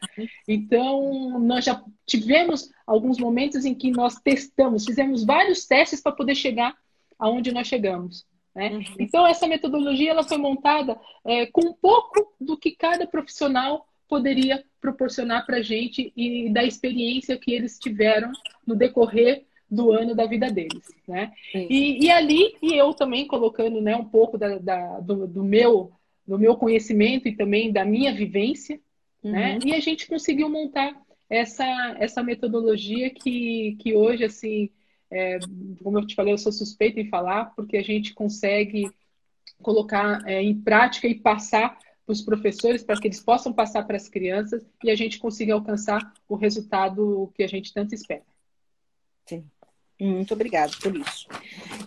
Então, 0.47 1.37
nós 1.39 1.65
já 1.65 1.83
tivemos 2.05 2.71
alguns 2.87 3.17
momentos 3.17 3.65
em 3.65 3.75
que 3.75 3.91
nós 3.91 4.15
testamos, 4.21 4.85
fizemos 4.85 5.25
vários 5.25 5.65
testes 5.65 5.99
para 5.99 6.13
poder 6.13 6.35
chegar 6.35 6.73
aonde 7.19 7.51
nós 7.51 7.67
chegamos. 7.67 8.25
Né? 8.55 8.69
Uhum. 8.69 8.83
Então, 8.99 9.25
essa 9.25 9.47
metodologia 9.47 10.11
ela 10.11 10.23
foi 10.23 10.37
montada 10.37 10.99
é, 11.25 11.45
com 11.47 11.67
um 11.67 11.73
pouco 11.73 12.33
do 12.39 12.57
que 12.57 12.71
cada 12.71 13.07
profissional 13.07 13.87
poderia 14.07 14.63
proporcionar 14.79 15.45
para 15.45 15.57
a 15.57 15.61
gente 15.61 16.13
e 16.15 16.49
da 16.49 16.63
experiência 16.63 17.37
que 17.37 17.51
eles 17.51 17.79
tiveram 17.79 18.31
no 18.65 18.75
decorrer 18.75 19.45
do 19.69 19.91
ano 19.91 20.13
da 20.13 20.27
vida 20.27 20.51
deles, 20.51 20.87
né? 21.07 21.31
E, 21.53 22.05
e, 22.05 22.11
ali, 22.11 22.55
e 22.61 22.75
eu 22.75 22.93
também 22.93 23.25
colocando 23.25 23.81
né, 23.81 23.95
um 23.95 24.05
pouco 24.05 24.37
da, 24.37 24.59
da 24.59 24.99
do, 24.99 25.25
do, 25.25 25.43
meu, 25.43 25.91
do 26.27 26.37
meu 26.37 26.55
conhecimento 26.55 27.27
e 27.27 27.35
também 27.35 27.71
da 27.71 27.83
minha 27.83 28.13
vivência, 28.13 28.79
né? 29.23 29.53
uhum. 29.53 29.59
né? 29.59 29.59
E 29.65 29.73
a 29.73 29.79
gente 29.79 30.05
conseguiu 30.05 30.47
montar 30.47 30.95
essa, 31.27 31.65
essa 31.97 32.21
metodologia 32.21 33.09
que, 33.09 33.75
que 33.79 33.95
hoje, 33.95 34.25
assim, 34.25 34.69
é, 35.13 35.39
como 35.83 35.99
eu 35.99 36.07
te 36.07 36.15
falei, 36.15 36.33
eu 36.33 36.37
sou 36.37 36.51
suspeita 36.51 36.99
em 36.99 37.07
falar, 37.07 37.53
porque 37.55 37.77
a 37.77 37.83
gente 37.83 38.13
consegue 38.13 38.89
colocar 39.61 40.27
é, 40.27 40.41
em 40.41 40.59
prática 40.59 41.07
e 41.07 41.15
passar 41.15 41.77
para 42.05 42.13
os 42.13 42.21
professores, 42.21 42.83
para 42.83 42.99
que 42.99 43.07
eles 43.07 43.21
possam 43.21 43.53
passar 43.53 43.83
para 43.85 43.95
as 43.95 44.09
crianças 44.09 44.65
e 44.83 44.89
a 44.89 44.95
gente 44.95 45.19
consiga 45.19 45.53
alcançar 45.53 46.13
o 46.27 46.35
resultado 46.35 47.31
que 47.35 47.43
a 47.43 47.47
gente 47.47 47.71
tanto 47.71 47.93
espera. 47.93 48.23
Sim. 49.25 49.45
Muito 50.01 50.33
obrigada 50.33 50.73
por 50.81 50.95
isso. 50.95 51.27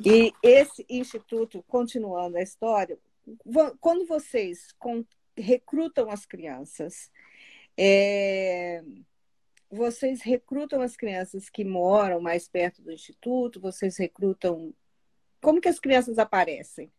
E 0.05 0.33
esse 0.43 0.87
instituto, 0.89 1.63
continuando 1.69 2.39
a 2.39 2.43
história, 2.43 2.97
quando 3.81 4.07
vocês 4.07 4.69
recrutam 5.37 6.11
as 6.11 6.25
crianças, 6.25 7.11
é, 7.77 8.83
vocês 9.71 10.23
recrutam 10.23 10.81
as 10.81 10.97
crianças 10.97 11.49
que 11.49 11.65
moram 11.65 12.21
mais 12.21 12.49
perto 12.49 12.83
do 12.83 12.93
instituto, 12.93 13.61
vocês 13.61 13.97
recrutam. 13.97 14.73
Como 15.41 15.61
que 15.61 15.69
as 15.69 15.79
crianças 15.79 16.19
aparecem? 16.19 16.91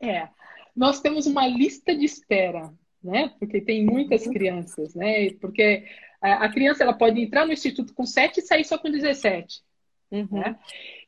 É, 0.00 0.28
nós 0.74 1.00
temos 1.00 1.26
uma 1.26 1.46
lista 1.46 1.96
de 1.96 2.04
espera, 2.04 2.72
né? 3.02 3.34
Porque 3.38 3.60
tem 3.60 3.84
muitas 3.84 4.26
uhum. 4.26 4.32
crianças, 4.32 4.94
né? 4.94 5.30
Porque 5.34 5.84
a 6.20 6.48
criança 6.48 6.82
ela 6.82 6.92
pode 6.92 7.20
entrar 7.20 7.46
no 7.46 7.52
instituto 7.52 7.94
com 7.94 8.04
7 8.04 8.38
e 8.38 8.42
sair 8.42 8.64
só 8.64 8.78
com 8.78 8.90
17. 8.90 9.62
Uhum. 10.10 10.28
Né? 10.30 10.58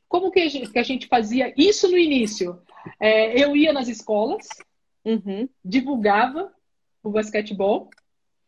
Como 0.09 0.31
que 0.31 0.41
a, 0.41 0.49
gente, 0.49 0.71
que 0.71 0.79
a, 0.79 0.83
gente, 0.83 1.07
fazia 1.07 1.53
isso 1.57 1.89
no 1.89 1.99
início? 1.99 2.61
É, 3.01 3.43
eu 3.43 3.57
ia 3.57 3.73
nas 3.73 3.89
escolas, 3.89 4.49
uhum. 5.05 5.49
divulgava 5.65 6.53
o 7.03 7.11
basquetebol. 7.11 7.91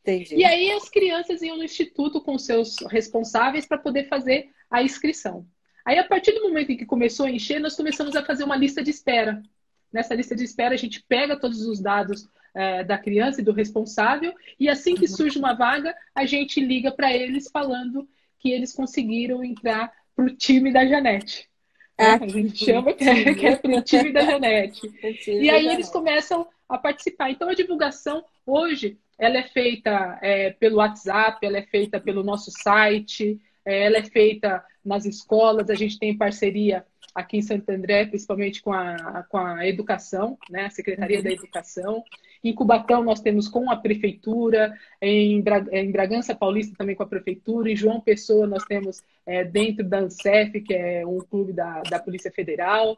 Entendi. 0.02 0.36
E 0.36 0.44
aí 0.44 0.70
as 0.72 0.88
crianças 0.88 1.42
iam 1.42 1.56
no 1.56 1.64
instituto 1.64 2.20
com 2.20 2.38
seus 2.38 2.76
responsáveis 2.88 3.66
para 3.66 3.78
poder 3.78 4.08
fazer 4.08 4.50
a 4.70 4.82
inscrição. 4.82 5.46
Aí, 5.84 5.98
a 5.98 6.04
partir 6.04 6.32
do 6.32 6.42
momento 6.42 6.72
em 6.72 6.76
que 6.76 6.86
começou 6.86 7.26
a 7.26 7.30
encher, 7.30 7.60
nós 7.60 7.76
começamos 7.76 8.14
a 8.14 8.24
fazer 8.24 8.44
uma 8.44 8.56
lista 8.56 8.82
de 8.82 8.90
espera. 8.90 9.42
Nessa 9.92 10.14
lista 10.14 10.36
de 10.36 10.44
espera, 10.44 10.74
a 10.74 10.78
gente 10.78 11.02
pega 11.02 11.38
todos 11.38 11.66
os 11.66 11.80
dados 11.80 12.28
é, 12.54 12.84
da 12.84 12.98
criança 12.98 13.40
e 13.40 13.44
do 13.44 13.52
responsável, 13.52 14.34
e 14.58 14.68
assim 14.68 14.94
que 14.94 15.08
surge 15.08 15.38
uma 15.38 15.54
vaga, 15.54 15.94
a 16.14 16.24
gente 16.26 16.60
liga 16.60 16.90
para 16.92 17.12
eles 17.12 17.50
falando 17.50 18.08
que 18.38 18.50
eles 18.50 18.72
conseguiram 18.72 19.42
entrar 19.44 19.92
para 20.14 20.24
o 20.24 20.36
time 20.36 20.72
da 20.72 20.86
Janete. 20.86 21.48
né? 21.98 22.26
a 22.26 22.28
gente 22.28 22.64
chama 22.64 22.92
que 22.92 23.04
é, 23.04 23.34
que 23.34 23.46
é 23.46 23.56
pro 23.56 23.82
time 23.82 24.12
da 24.12 24.22
Janete. 24.22 24.80
e 25.28 25.50
aí 25.50 25.66
eles 25.68 25.88
começam 25.88 26.46
a 26.68 26.78
participar. 26.78 27.30
Então 27.30 27.48
a 27.48 27.54
divulgação 27.54 28.24
hoje 28.46 28.98
ela 29.20 29.36
é 29.36 29.42
feita 29.42 30.18
é, 30.22 30.50
pelo 30.50 30.78
WhatsApp, 30.78 31.44
ela 31.46 31.58
é 31.58 31.62
feita 31.62 32.00
pelo 32.00 32.24
nosso 32.24 32.50
site, 32.50 33.38
é, 33.64 33.84
ela 33.84 33.98
é 33.98 34.02
feita 34.02 34.64
nas 34.82 35.04
escolas, 35.04 35.68
a 35.68 35.74
gente 35.74 35.98
tem 35.98 36.16
parceria 36.16 36.86
aqui 37.14 37.36
em 37.36 37.42
Santo 37.42 37.68
André, 37.68 38.06
principalmente 38.06 38.62
com 38.62 38.72
a, 38.72 39.24
com 39.28 39.36
a 39.36 39.66
educação, 39.66 40.38
né? 40.48 40.66
a 40.66 40.70
Secretaria 40.70 41.18
uhum. 41.18 41.24
da 41.24 41.32
Educação. 41.32 42.04
Em 42.42 42.54
Cubatão 42.54 43.04
nós 43.04 43.20
temos 43.20 43.46
com 43.46 43.70
a 43.70 43.76
prefeitura, 43.76 44.72
em, 45.02 45.44
em 45.72 45.92
Bragança 45.92 46.34
Paulista 46.34 46.74
também 46.78 46.96
com 46.96 47.02
a 47.02 47.08
prefeitura, 47.08 47.70
em 47.70 47.76
João 47.76 48.00
Pessoa 48.00 48.46
nós 48.46 48.64
temos 48.64 49.02
é, 49.26 49.44
dentro 49.44 49.84
da 49.84 49.98
ANSEF, 49.98 50.62
que 50.62 50.72
é 50.72 51.06
um 51.06 51.18
clube 51.18 51.52
da, 51.52 51.82
da 51.82 51.98
Polícia 51.98 52.32
Federal. 52.32 52.96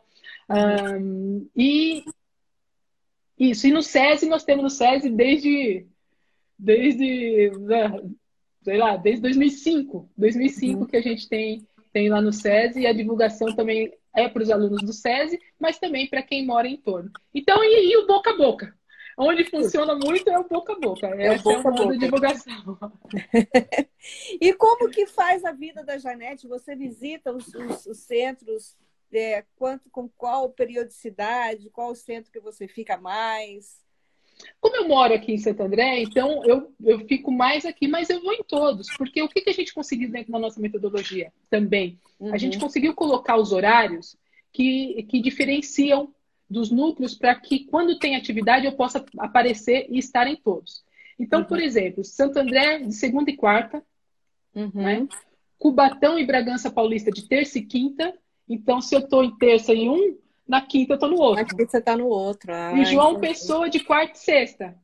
Um, 0.48 1.48
e 1.56 2.04
isso, 3.38 3.66
e 3.66 3.72
no 3.72 3.82
SESI 3.82 4.28
nós 4.28 4.44
temos 4.44 4.62
no 4.62 4.70
SESI 4.70 5.10
desde, 5.10 5.84
desde 6.58 7.50
né, 7.60 7.90
sei 8.62 8.78
lá, 8.78 8.96
desde 8.96 9.22
2005, 9.22 10.08
2005 10.16 10.80
uhum. 10.80 10.86
que 10.86 10.96
a 10.96 11.02
gente 11.02 11.28
tem, 11.28 11.66
tem 11.92 12.08
lá 12.08 12.20
no 12.20 12.32
SESI 12.32 12.80
e 12.80 12.86
a 12.86 12.92
divulgação 12.92 13.54
também 13.54 13.92
é 14.14 14.28
para 14.28 14.42
os 14.42 14.50
alunos 14.50 14.82
do 14.82 14.92
SESI, 14.92 15.40
mas 15.58 15.78
também 15.78 16.08
para 16.08 16.22
quem 16.22 16.46
mora 16.46 16.68
em 16.68 16.76
torno. 16.76 17.10
Então, 17.34 17.62
e, 17.64 17.90
e, 17.90 17.96
o 17.96 18.06
boca 18.06 18.30
a 18.30 18.36
boca? 18.36 18.74
Onde 19.18 19.44
funciona 19.44 19.94
muito 19.94 20.28
é 20.30 20.38
o 20.38 20.48
boca 20.48 20.72
a 20.72 20.78
boca. 20.78 21.06
É 21.06 21.26
Essa 21.26 21.40
o 21.40 21.42
boca 21.42 21.68
é 21.68 21.82
uma 21.82 21.98
divulgação. 21.98 22.78
e 24.40 24.52
como 24.54 24.88
que 24.90 25.06
faz 25.06 25.44
a 25.44 25.52
vida 25.52 25.84
da 25.84 25.98
Janete? 25.98 26.48
Você 26.48 26.74
visita 26.74 27.32
os, 27.32 27.48
os, 27.54 27.86
os 27.86 27.98
centros, 27.98 28.76
é, 29.12 29.44
quanto, 29.56 29.90
com 29.90 30.08
qual 30.08 30.48
periodicidade, 30.50 31.70
qual 31.70 31.94
centro 31.94 32.32
que 32.32 32.40
você 32.40 32.66
fica 32.66 32.96
mais? 32.96 33.81
Como 34.60 34.76
eu 34.76 34.88
moro 34.88 35.14
aqui 35.14 35.32
em 35.32 35.38
Santo 35.38 35.62
André, 35.62 36.02
então 36.02 36.44
eu, 36.44 36.72
eu 36.84 37.00
fico 37.06 37.30
mais 37.30 37.64
aqui, 37.64 37.88
mas 37.88 38.10
eu 38.10 38.22
vou 38.22 38.32
em 38.32 38.42
todos, 38.42 38.86
porque 38.96 39.22
o 39.22 39.28
que, 39.28 39.40
que 39.40 39.50
a 39.50 39.54
gente 39.54 39.74
conseguiu 39.74 40.10
dentro 40.10 40.32
da 40.32 40.38
nossa 40.38 40.60
metodologia 40.60 41.32
também? 41.50 41.98
Uhum. 42.18 42.32
A 42.32 42.38
gente 42.38 42.56
uhum. 42.56 42.62
conseguiu 42.62 42.94
colocar 42.94 43.36
os 43.36 43.52
horários 43.52 44.16
que, 44.52 45.04
que 45.08 45.20
diferenciam 45.20 46.14
dos 46.48 46.70
núcleos 46.70 47.14
para 47.14 47.34
que, 47.34 47.60
quando 47.64 47.98
tem 47.98 48.14
atividade, 48.14 48.66
eu 48.66 48.72
possa 48.72 49.04
aparecer 49.18 49.86
e 49.90 49.98
estar 49.98 50.26
em 50.26 50.36
todos. 50.36 50.84
Então, 51.18 51.40
uhum. 51.40 51.46
por 51.46 51.60
exemplo, 51.60 52.04
Santo 52.04 52.38
André 52.38 52.80
de 52.80 52.94
segunda 52.94 53.30
e 53.30 53.36
quarta, 53.36 53.82
uhum. 54.54 54.70
né? 54.74 55.08
Cubatão 55.58 56.18
e 56.18 56.26
Bragança 56.26 56.70
Paulista 56.70 57.10
de 57.10 57.26
terça 57.26 57.58
e 57.58 57.62
quinta. 57.62 58.12
Então, 58.48 58.80
se 58.80 58.94
eu 58.94 59.00
estou 59.00 59.22
em 59.24 59.36
terça 59.38 59.72
em 59.72 59.88
um, 59.88 60.18
na 60.46 60.60
quinta 60.60 60.94
eu 60.94 60.98
tô 60.98 61.08
no 61.08 61.18
outro. 61.18 61.42
Na 61.42 61.48
quinta 61.48 61.70
você 61.70 61.80
tá 61.80 61.96
no 61.96 62.06
outro. 62.06 62.52
Ah, 62.52 62.72
e 62.76 62.84
João 62.84 63.12
entendi. 63.12 63.28
Pessoa 63.28 63.70
de 63.70 63.80
quarta 63.80 64.14
e 64.14 64.18
sexta. 64.18 64.76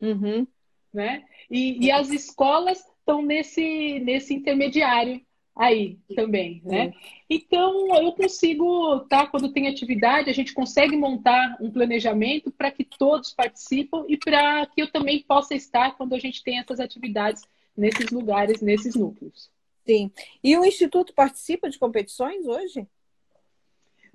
Uhum. 0.00 0.46
Né? 0.92 1.24
E, 1.50 1.86
e 1.86 1.90
as 1.90 2.10
escolas 2.10 2.78
estão 2.78 3.22
nesse, 3.22 4.00
nesse 4.00 4.34
intermediário 4.34 5.20
aí 5.56 5.98
também, 6.14 6.60
né? 6.64 6.92
Então 7.30 7.88
eu 7.96 8.12
consigo, 8.12 9.00
tá? 9.08 9.26
Quando 9.26 9.52
tem 9.52 9.68
atividade, 9.68 10.28
a 10.28 10.32
gente 10.32 10.52
consegue 10.52 10.96
montar 10.96 11.56
um 11.60 11.70
planejamento 11.70 12.50
para 12.50 12.70
que 12.70 12.84
todos 12.84 13.32
participam 13.32 14.04
e 14.06 14.18
para 14.18 14.66
que 14.66 14.82
eu 14.82 14.92
também 14.92 15.22
possa 15.22 15.54
estar 15.54 15.96
quando 15.96 16.14
a 16.14 16.18
gente 16.18 16.44
tem 16.44 16.58
essas 16.58 16.78
atividades 16.78 17.42
nesses 17.74 18.10
lugares, 18.10 18.60
nesses 18.60 18.94
núcleos. 18.94 19.50
Sim. 19.86 20.10
E 20.44 20.56
o 20.58 20.64
Instituto 20.64 21.14
participa 21.14 21.70
de 21.70 21.78
competições 21.78 22.46
hoje? 22.46 22.86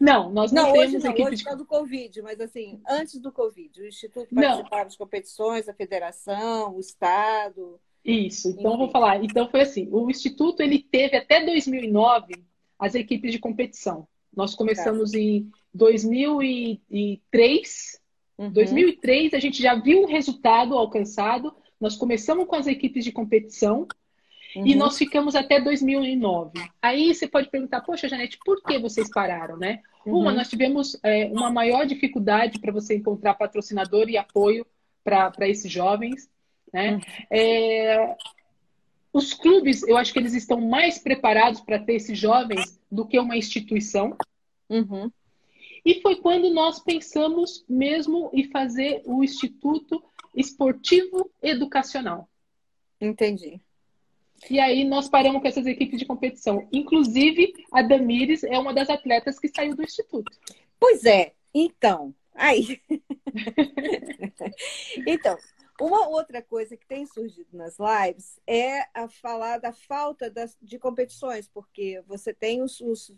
Não, 0.01 0.29
nós 0.31 0.51
não, 0.51 0.63
não 0.63 0.73
temos 0.73 0.95
hoje 0.95 1.03
não, 1.03 1.11
equipe 1.11 1.29
hoje 1.29 1.43
de... 1.43 1.55
do 1.55 1.63
Covid, 1.63 2.23
mas 2.23 2.41
assim, 2.41 2.81
antes 2.89 3.19
do 3.19 3.31
Covid, 3.31 3.81
o 3.81 3.87
Instituto 3.87 4.33
participava 4.33 4.89
de 4.89 4.97
competições, 4.97 5.69
a 5.69 5.75
federação, 5.75 6.75
o 6.75 6.79
Estado. 6.79 7.79
Isso, 8.03 8.49
então 8.49 8.79
vou 8.79 8.89
falar. 8.89 9.23
Então 9.23 9.47
foi 9.47 9.61
assim, 9.61 9.87
o 9.91 10.09
Instituto 10.09 10.63
ele 10.63 10.79
teve 10.79 11.17
até 11.17 11.45
2009 11.45 12.33
as 12.79 12.95
equipes 12.95 13.31
de 13.31 13.37
competição. 13.37 14.07
Nós 14.35 14.55
começamos 14.55 15.11
tá. 15.11 15.19
em 15.19 15.51
2003. 15.71 18.01
Uhum. 18.39 18.51
2003 18.51 19.35
a 19.35 19.39
gente 19.39 19.61
já 19.61 19.75
viu 19.75 20.01
o 20.01 20.07
resultado 20.07 20.75
alcançado. 20.75 21.55
Nós 21.79 21.95
começamos 21.95 22.47
com 22.47 22.55
as 22.55 22.65
equipes 22.65 23.03
de 23.03 23.11
competição 23.11 23.87
Uhum. 24.55 24.67
E 24.67 24.75
nós 24.75 24.97
ficamos 24.97 25.35
até 25.35 25.59
2009. 25.59 26.51
Aí 26.81 27.13
você 27.13 27.27
pode 27.27 27.49
perguntar, 27.49 27.81
poxa, 27.81 28.07
Janete, 28.07 28.37
por 28.43 28.61
que 28.61 28.77
vocês 28.77 29.09
pararam, 29.09 29.57
né? 29.57 29.81
Uhum. 30.05 30.19
Uma, 30.19 30.33
nós 30.33 30.49
tivemos 30.49 30.99
é, 31.03 31.25
uma 31.25 31.49
maior 31.49 31.85
dificuldade 31.85 32.59
para 32.59 32.71
você 32.71 32.95
encontrar 32.95 33.35
patrocinador 33.35 34.09
e 34.09 34.17
apoio 34.17 34.65
para 35.03 35.47
esses 35.47 35.71
jovens, 35.71 36.29
né? 36.73 36.95
Uhum. 36.95 37.01
É, 37.29 38.15
os 39.13 39.33
clubes, 39.33 39.83
eu 39.83 39.97
acho 39.97 40.13
que 40.13 40.19
eles 40.19 40.33
estão 40.33 40.61
mais 40.61 40.97
preparados 40.97 41.61
para 41.61 41.79
ter 41.79 41.95
esses 41.95 42.17
jovens 42.17 42.79
do 42.89 43.05
que 43.05 43.19
uma 43.19 43.37
instituição. 43.37 44.15
Uhum. 44.69 45.11
E 45.83 46.01
foi 46.01 46.17
quando 46.17 46.53
nós 46.53 46.79
pensamos 46.79 47.65
mesmo 47.67 48.29
em 48.33 48.43
fazer 48.45 49.01
o 49.05 49.23
Instituto 49.23 50.01
Esportivo 50.35 51.29
Educacional. 51.41 52.29
Entendi. 52.99 53.59
E 54.49 54.59
aí 54.59 54.83
nós 54.83 55.09
paramos 55.09 55.41
com 55.41 55.47
essas 55.47 55.65
equipes 55.65 55.99
de 55.99 56.05
competição. 56.05 56.67
Inclusive, 56.71 57.53
a 57.71 57.81
Damires 57.81 58.43
é 58.43 58.57
uma 58.57 58.73
das 58.73 58.89
atletas 58.89 59.39
que 59.39 59.47
saiu 59.47 59.75
do 59.75 59.83
Instituto. 59.83 60.31
Pois 60.79 61.05
é, 61.05 61.33
então. 61.53 62.13
Aí. 62.33 62.81
então, 65.05 65.37
uma 65.79 66.07
outra 66.07 66.41
coisa 66.41 66.77
que 66.77 66.85
tem 66.85 67.05
surgido 67.05 67.57
nas 67.57 67.77
lives 67.77 68.39
é 68.47 68.87
a 68.93 69.07
falar 69.07 69.57
da 69.57 69.73
falta 69.73 70.29
das, 70.29 70.57
de 70.61 70.79
competições, 70.79 71.47
porque 71.47 72.01
você 72.07 72.33
tem 72.33 72.61
os, 72.61 72.79
os, 72.81 73.13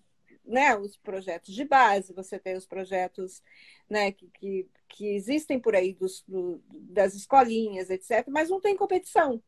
né, 0.46 0.76
os 0.76 0.98
projetos 0.98 1.54
de 1.54 1.66
base, 1.66 2.14
você 2.14 2.40
tem 2.40 2.56
os 2.56 2.66
projetos 2.66 3.42
né, 3.90 4.12
que, 4.12 4.30
que, 4.30 4.68
que 4.90 5.08
existem 5.08 5.60
por 5.60 5.76
aí 5.76 5.94
dos, 5.94 6.24
do, 6.28 6.62
das 6.70 7.16
escolinhas, 7.16 7.90
etc., 7.90 8.28
mas 8.30 8.50
não 8.50 8.62
tem 8.62 8.76
competição. 8.76 9.42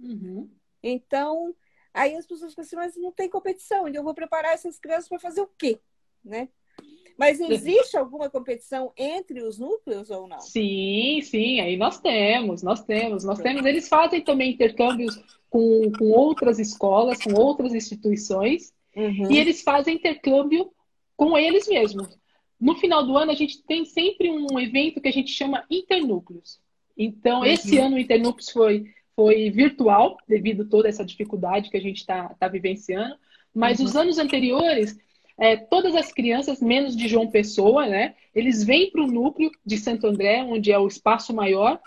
Uhum. 0.00 0.50
Então, 0.82 1.54
aí 1.92 2.14
as 2.14 2.26
pessoas 2.26 2.52
ficam 2.52 2.64
assim, 2.64 2.76
mas 2.76 2.96
não 2.96 3.12
tem 3.12 3.28
competição, 3.28 3.86
então 3.86 4.00
eu 4.00 4.04
vou 4.04 4.14
preparar 4.14 4.54
essas 4.54 4.78
crianças 4.78 5.08
para 5.08 5.18
fazer 5.18 5.40
o 5.40 5.50
quê? 5.58 5.80
Né? 6.24 6.48
Mas 7.18 7.40
existe 7.40 7.96
alguma 7.96 8.28
competição 8.30 8.92
entre 8.96 9.42
os 9.42 9.58
núcleos 9.58 10.10
ou 10.10 10.26
não? 10.26 10.40
Sim, 10.40 11.20
sim, 11.22 11.60
aí 11.60 11.76
nós 11.76 12.00
temos, 12.00 12.62
nós 12.62 12.84
temos, 12.84 13.22
nós 13.22 13.38
temos. 13.38 13.64
Eles 13.64 13.88
fazem 13.88 14.22
também 14.22 14.52
intercâmbios 14.52 15.16
com, 15.50 15.92
com 15.98 16.10
outras 16.10 16.58
escolas, 16.58 17.22
com 17.22 17.34
outras 17.34 17.74
instituições, 17.74 18.72
uhum. 18.96 19.30
e 19.30 19.38
eles 19.38 19.62
fazem 19.62 19.96
intercâmbio 19.96 20.72
com 21.16 21.36
eles 21.36 21.68
mesmos. 21.68 22.18
No 22.58 22.76
final 22.76 23.04
do 23.04 23.16
ano, 23.16 23.30
a 23.32 23.34
gente 23.34 23.62
tem 23.64 23.84
sempre 23.84 24.30
um 24.30 24.58
evento 24.58 25.00
que 25.00 25.08
a 25.08 25.12
gente 25.12 25.30
chama 25.30 25.64
Internúcleos. 25.70 26.60
Então, 26.96 27.40
uhum. 27.40 27.46
esse 27.46 27.78
ano 27.78 27.96
o 27.96 27.98
Internúcleos 27.98 28.50
foi 28.50 28.86
foi 29.22 29.50
virtual, 29.50 30.18
devido 30.28 30.62
a 30.62 30.66
toda 30.66 30.88
essa 30.88 31.04
dificuldade 31.04 31.70
que 31.70 31.76
a 31.76 31.80
gente 31.80 31.98
está 31.98 32.30
tá 32.40 32.48
vivenciando. 32.48 33.14
Mas 33.54 33.78
uhum. 33.78 33.86
os 33.86 33.94
anos 33.94 34.18
anteriores, 34.18 34.98
é, 35.38 35.56
todas 35.56 35.94
as 35.94 36.12
crianças, 36.12 36.60
menos 36.60 36.96
de 36.96 37.06
João 37.06 37.30
Pessoa, 37.30 37.86
né? 37.86 38.16
Eles 38.34 38.64
vêm 38.64 38.90
para 38.90 39.04
o 39.04 39.06
núcleo 39.06 39.52
de 39.64 39.78
Santo 39.78 40.08
André, 40.08 40.42
onde 40.42 40.72
é 40.72 40.78
o 40.78 40.88
espaço 40.88 41.32
maior. 41.32 41.78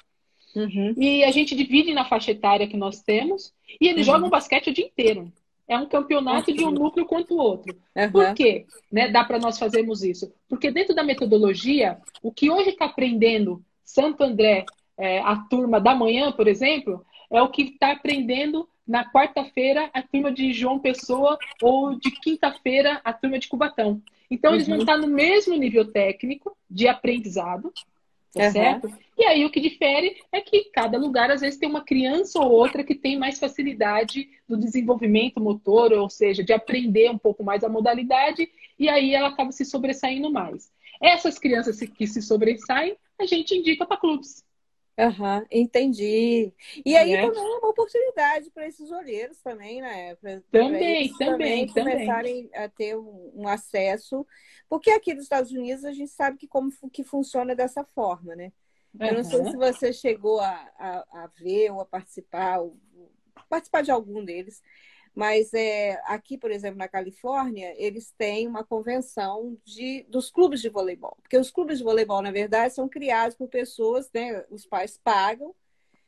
Uhum. 0.56 0.94
E 0.96 1.26
a 1.26 1.32
gente 1.32 1.54
divide 1.58 1.94
na 1.94 2.06
faixa 2.06 2.32
etária 2.32 2.68
que 2.68 2.78
nós 2.78 3.02
temos. 3.02 3.54
E 3.82 3.90
eles 3.90 4.08
uhum. 4.08 4.14
jogam 4.14 4.30
basquete 4.30 4.70
o 4.70 4.74
dia 4.74 4.86
inteiro. 4.86 5.30
É 5.68 5.78
um 5.78 5.88
campeonato 5.88 6.54
de 6.54 6.64
um 6.64 6.72
núcleo 6.72 7.06
quanto 7.06 7.34
o 7.34 7.38
outro. 7.38 7.76
Uhum. 7.94 8.12
Por 8.14 8.34
quê? 8.34 8.66
Né, 8.90 9.10
dá 9.10 9.26
para 9.26 9.40
nós 9.40 9.60
fazermos 9.60 10.04
isso? 10.04 10.32
Porque 10.48 10.72
dentro 10.72 10.96
da 10.96 11.04
metodologia, 11.04 11.98
o 12.24 12.32
que 12.32 12.50
hoje 12.50 12.70
está 12.70 12.86
aprendendo 12.86 13.62
Santo 13.84 14.24
André, 14.24 14.64
é, 14.98 15.20
a 15.20 15.36
turma 15.36 15.82
da 15.82 15.94
manhã, 15.94 16.32
por 16.32 16.48
exemplo, 16.48 17.06
é 17.32 17.42
o 17.42 17.50
que 17.50 17.64
está 17.64 17.92
aprendendo 17.92 18.68
na 18.88 19.04
quarta-feira 19.10 19.90
a 19.94 20.02
turma 20.02 20.32
de 20.32 20.54
João 20.54 20.80
Pessoa 20.80 21.38
ou 21.62 21.98
de 21.98 22.12
quinta-feira 22.12 23.02
a 23.04 23.12
turma 23.12 23.40
de 23.40 23.48
Cubatão. 23.48 24.02
Então, 24.30 24.52
uhum. 24.52 24.56
eles 24.56 24.68
vão 24.68 24.78
estar 24.78 24.98
no 24.98 25.08
mesmo 25.08 25.56
nível 25.56 25.92
técnico 25.92 26.56
de 26.70 26.88
aprendizado, 26.88 27.72
tá 28.34 28.46
uhum. 28.46 28.52
certo? 28.52 28.94
E 29.18 29.24
aí 29.24 29.46
o 29.46 29.50
que 29.50 29.60
difere 29.60 30.18
é 30.32 30.42
que 30.42 30.66
cada 30.66 30.98
lugar, 30.98 31.32
às 31.32 31.42
vezes, 31.42 31.60
tem 31.60 31.70
uma 31.70 31.84
criança 31.84 32.40
ou 32.40 32.52
outra 32.52 32.84
que 32.84 32.94
tem 32.94 33.18
mais 33.18 33.40
facilidade 33.40 34.30
do 34.48 34.58
desenvolvimento 34.58 35.40
motor, 35.40 35.94
ou 35.94 36.10
seja, 36.10 36.44
de 36.44 36.54
aprender 36.54 37.10
um 37.10 37.18
pouco 37.18 37.44
mais 37.44 37.64
a 37.64 37.70
modalidade, 37.70 38.50
e 38.78 38.90
aí 38.90 39.14
ela 39.14 39.30
acaba 39.30 39.52
se 39.52 39.66
sobressaindo 39.66 40.32
mais. 40.32 40.70
Essas 41.02 41.40
crianças 41.40 41.80
que 41.80 42.08
se 42.08 42.22
sobressaem, 42.22 42.96
a 43.20 43.26
gente 43.26 43.56
indica 43.56 43.86
para 43.86 43.98
clubes. 43.98 44.44
Uhum, 44.98 45.46
entendi. 45.52 46.54
E 46.86 46.96
aí 46.96 47.12
né? 47.12 47.22
também 47.22 47.44
é 47.44 47.58
uma 47.58 47.70
oportunidade 47.70 48.50
para 48.50 48.66
esses 48.66 48.90
olheiros 48.92 49.38
também, 49.42 49.82
né? 49.82 50.16
Pra, 50.16 50.42
também, 50.50 51.10
pra 51.10 51.26
também, 51.26 51.68
também, 51.68 51.68
começarem 51.68 52.50
a 52.54 52.70
ter 52.70 52.98
um, 52.98 53.32
um, 53.36 53.48
acesso, 53.48 54.26
porque 54.70 54.90
aqui 54.90 55.14
nos 55.14 55.24
Estados 55.24 55.52
Unidos 55.52 55.84
a 55.84 55.92
gente 55.92 56.12
sabe 56.12 56.38
que 56.38 56.48
como 56.48 56.72
que 56.92 57.04
funciona 57.04 57.54
dessa 57.54 57.84
forma, 57.84 58.36
né? 58.36 58.54
Eu 58.98 59.16
não 59.16 59.24
sei 59.26 59.44
se 59.44 59.58
você 59.58 59.92
chegou 59.92 60.40
a, 60.40 60.72
a, 60.80 61.24
a 61.24 61.30
ver 61.38 61.72
ou 61.72 61.82
a 61.82 61.86
participar, 61.86 62.60
ou, 62.60 62.78
participar 63.50 63.82
de 63.82 63.92
algum 63.92 64.24
deles, 64.24 64.64
mas 65.16 65.54
é, 65.54 65.94
aqui, 66.08 66.38
por 66.38 66.52
exemplo, 66.52 66.78
na 66.78 66.90
Califórnia, 66.90 67.74
eles 67.78 68.12
têm 68.18 68.48
uma 68.50 68.66
convenção 68.66 69.58
de, 69.64 70.06
dos 70.10 70.30
clubes 70.30 70.62
de 70.62 70.68
voleibol. 70.68 71.18
Porque 71.22 71.38
os 71.38 71.50
clubes 71.50 71.78
de 71.78 71.86
voleibol, 71.86 72.22
na 72.22 72.32
verdade, 72.32 72.74
são 72.74 72.90
criados 72.90 73.38
por 73.38 73.48
pessoas, 73.48 74.12
né? 74.14 74.44
Os 74.50 74.66
pais 74.66 75.00
pagam, 75.02 75.56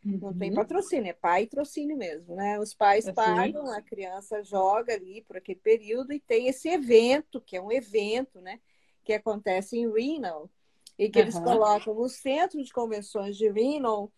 uhum. 0.05 0.19
não 0.21 0.37
tem 0.37 0.49
uhum. 0.49 0.57
patrocínio, 0.57 1.09
é 1.09 1.13
pai 1.13 1.43
e 1.43 1.47
trocínio 1.47 1.95
mesmo, 1.95 2.35
né? 2.35 2.59
Os 2.59 2.73
pais 2.73 3.07
é 3.07 3.13
pagam, 3.13 3.71
a 3.71 3.81
criança 3.81 4.43
joga 4.43 4.93
ali 4.93 5.21
por 5.21 5.37
aquele 5.37 5.59
período 5.59 6.11
e 6.11 6.19
tem 6.19 6.49
esse 6.49 6.67
evento, 6.67 7.39
que 7.39 7.55
é 7.55 7.61
um 7.61 7.71
evento, 7.71 8.41
né? 8.41 8.59
Que 9.05 9.13
acontece 9.13 9.77
em 9.77 9.89
Reno, 9.89 10.51
e 10.99 11.09
que 11.09 11.17
uhum. 11.19 11.23
eles 11.23 11.39
colocam 11.39 11.93
no 11.93 12.09
centro 12.09 12.61
de 12.61 12.73
convenções 12.73 13.37
de 13.37 13.49
Reno 13.49 14.11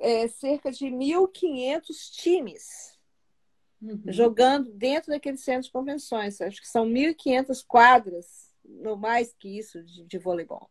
é, 0.00 0.26
cerca 0.26 0.72
de 0.72 0.86
1.500 0.86 2.10
times 2.12 2.91
uhum. 3.82 4.00
jogando 4.06 4.72
dentro 4.72 5.10
daquele 5.10 5.36
centro 5.36 5.62
de 5.62 5.72
convenções. 5.72 6.40
Acho 6.40 6.60
que 6.60 6.68
são 6.68 6.86
1.500 6.86 7.64
quadras, 7.66 8.54
não 8.64 8.96
mais 8.96 9.34
que 9.34 9.58
isso, 9.58 9.82
de, 9.82 10.04
de 10.04 10.18
voleibol 10.18 10.70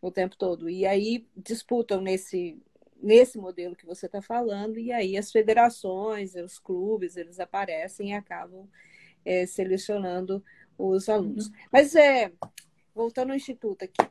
o 0.00 0.10
tempo 0.10 0.36
todo. 0.36 0.68
E 0.68 0.84
aí 0.84 1.26
disputam 1.36 2.00
nesse, 2.00 2.60
nesse 3.00 3.38
modelo 3.38 3.76
que 3.76 3.86
você 3.86 4.06
está 4.06 4.20
falando, 4.20 4.78
e 4.78 4.92
aí 4.92 5.16
as 5.16 5.30
federações, 5.30 6.34
os 6.34 6.58
clubes, 6.58 7.16
eles 7.16 7.38
aparecem 7.38 8.10
e 8.10 8.14
acabam 8.14 8.68
é, 9.24 9.46
selecionando 9.46 10.44
os 10.76 11.08
alunos. 11.08 11.46
Uhum. 11.46 11.52
Mas 11.70 11.94
é, 11.94 12.32
voltando 12.92 13.30
ao 13.30 13.36
Instituto 13.36 13.84
aqui, 13.84 14.02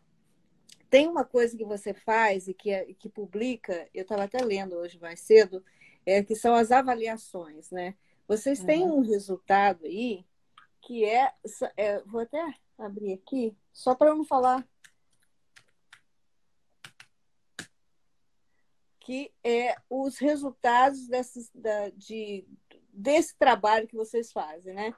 tem 0.89 1.07
uma 1.07 1.25
coisa 1.25 1.55
que 1.55 1.65
você 1.65 1.93
faz 1.93 2.47
e 2.47 2.53
que, 2.53 2.69
é, 2.69 2.85
que 2.93 3.09
publica, 3.09 3.87
eu 3.93 4.03
estava 4.03 4.23
até 4.23 4.43
lendo 4.43 4.75
hoje 4.75 4.99
mais 4.99 5.19
cedo, 5.19 5.63
é, 6.05 6.23
que 6.23 6.35
são 6.35 6.55
as 6.55 6.71
avaliações, 6.71 7.69
né? 7.71 7.95
Vocês 8.31 8.63
têm 8.63 8.83
uhum. 8.83 8.99
um 8.99 9.01
resultado 9.01 9.83
aí 9.83 10.25
que 10.81 11.03
é, 11.03 11.33
é 11.75 11.99
vou 12.03 12.21
até 12.21 12.41
abrir 12.77 13.11
aqui, 13.11 13.53
só 13.73 13.93
para 13.93 14.11
eu 14.11 14.15
não 14.15 14.23
falar 14.23 14.65
que 19.01 19.33
é 19.43 19.75
os 19.89 20.17
resultados 20.17 21.09
desses, 21.09 21.51
da, 21.53 21.89
de, 21.89 22.47
desse 22.93 23.37
trabalho 23.37 23.85
que 23.85 23.97
vocês 23.97 24.31
fazem, 24.31 24.73
né? 24.73 24.95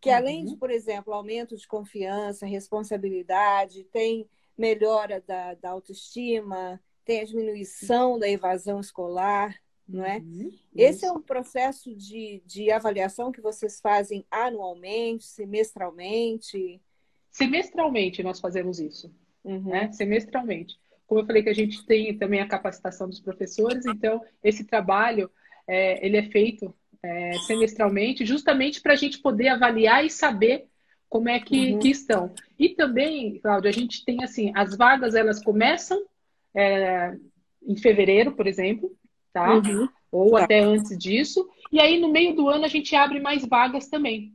Que 0.00 0.08
uhum. 0.08 0.16
além 0.16 0.44
de, 0.46 0.56
por 0.56 0.70
exemplo, 0.70 1.12
aumento 1.12 1.54
de 1.54 1.68
confiança, 1.68 2.46
responsabilidade, 2.46 3.84
tem 3.84 4.26
melhora 4.56 5.20
da, 5.20 5.52
da 5.52 5.72
autoestima, 5.72 6.82
tem 7.04 7.20
a 7.20 7.26
diminuição 7.26 8.18
da 8.18 8.30
evasão 8.30 8.80
escolar, 8.80 9.60
não 9.92 10.04
é? 10.04 10.18
Uhum, 10.18 10.52
Esse 10.74 11.04
é 11.04 11.12
um 11.12 11.20
processo 11.20 11.94
de, 11.94 12.42
de 12.46 12.70
avaliação 12.70 13.30
que 13.30 13.40
vocês 13.40 13.80
fazem 13.80 14.24
anualmente, 14.30 15.24
semestralmente? 15.24 16.80
Semestralmente 17.30 18.22
nós 18.22 18.40
fazemos 18.40 18.80
isso, 18.80 19.14
uhum. 19.44 19.70
né? 19.70 19.92
Semestralmente. 19.92 20.78
Como 21.06 21.20
eu 21.20 21.26
falei 21.26 21.42
que 21.42 21.50
a 21.50 21.54
gente 21.54 21.84
tem 21.84 22.16
também 22.16 22.40
a 22.40 22.48
capacitação 22.48 23.08
dos 23.08 23.20
professores, 23.20 23.84
então 23.84 24.22
esse 24.42 24.64
trabalho 24.64 25.30
é, 25.66 26.04
ele 26.04 26.16
é 26.16 26.22
feito 26.22 26.74
é, 27.02 27.32
semestralmente, 27.46 28.24
justamente 28.24 28.80
para 28.80 28.92
a 28.92 28.96
gente 28.96 29.18
poder 29.18 29.48
avaliar 29.48 30.04
e 30.04 30.10
saber 30.10 30.66
como 31.08 31.28
é 31.28 31.38
que, 31.38 31.74
uhum. 31.74 31.78
que, 31.78 31.90
estão. 31.90 32.34
E 32.58 32.70
também, 32.70 33.38
Cláudia, 33.40 33.68
a 33.68 33.72
gente 33.72 34.04
tem 34.04 34.24
assim, 34.24 34.50
as 34.54 34.74
vagas 34.74 35.14
elas 35.14 35.44
começam 35.44 36.02
é, 36.54 37.14
em 37.66 37.76
fevereiro, 37.76 38.32
por 38.32 38.46
exemplo, 38.46 38.96
tá? 39.32 39.54
Uhum. 39.54 39.88
Ou 40.10 40.32
tá. 40.32 40.44
até 40.44 40.60
antes 40.60 40.96
disso. 40.96 41.48
E 41.70 41.80
aí, 41.80 41.98
no 41.98 42.08
meio 42.08 42.34
do 42.34 42.48
ano, 42.48 42.64
a 42.64 42.68
gente 42.68 42.94
abre 42.94 43.18
mais 43.18 43.44
vagas 43.46 43.88
também. 43.88 44.32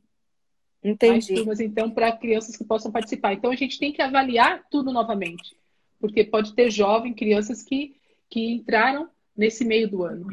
Entendi. 0.83 1.11
Mais 1.11 1.27
turmas, 1.27 1.59
então, 1.59 1.89
para 1.89 2.11
crianças 2.11 2.55
que 2.55 2.63
possam 2.63 2.91
participar. 2.91 3.33
Então, 3.33 3.51
a 3.51 3.55
gente 3.55 3.79
tem 3.79 3.91
que 3.91 4.01
avaliar 4.01 4.63
tudo 4.71 4.91
novamente. 4.91 5.55
Porque 5.99 6.23
pode 6.23 6.53
ter 6.53 6.71
jovem, 6.71 7.13
crianças 7.13 7.61
que, 7.61 7.95
que 8.29 8.51
entraram 8.51 9.09
nesse 9.35 9.63
meio 9.63 9.89
do 9.89 10.03
ano. 10.03 10.27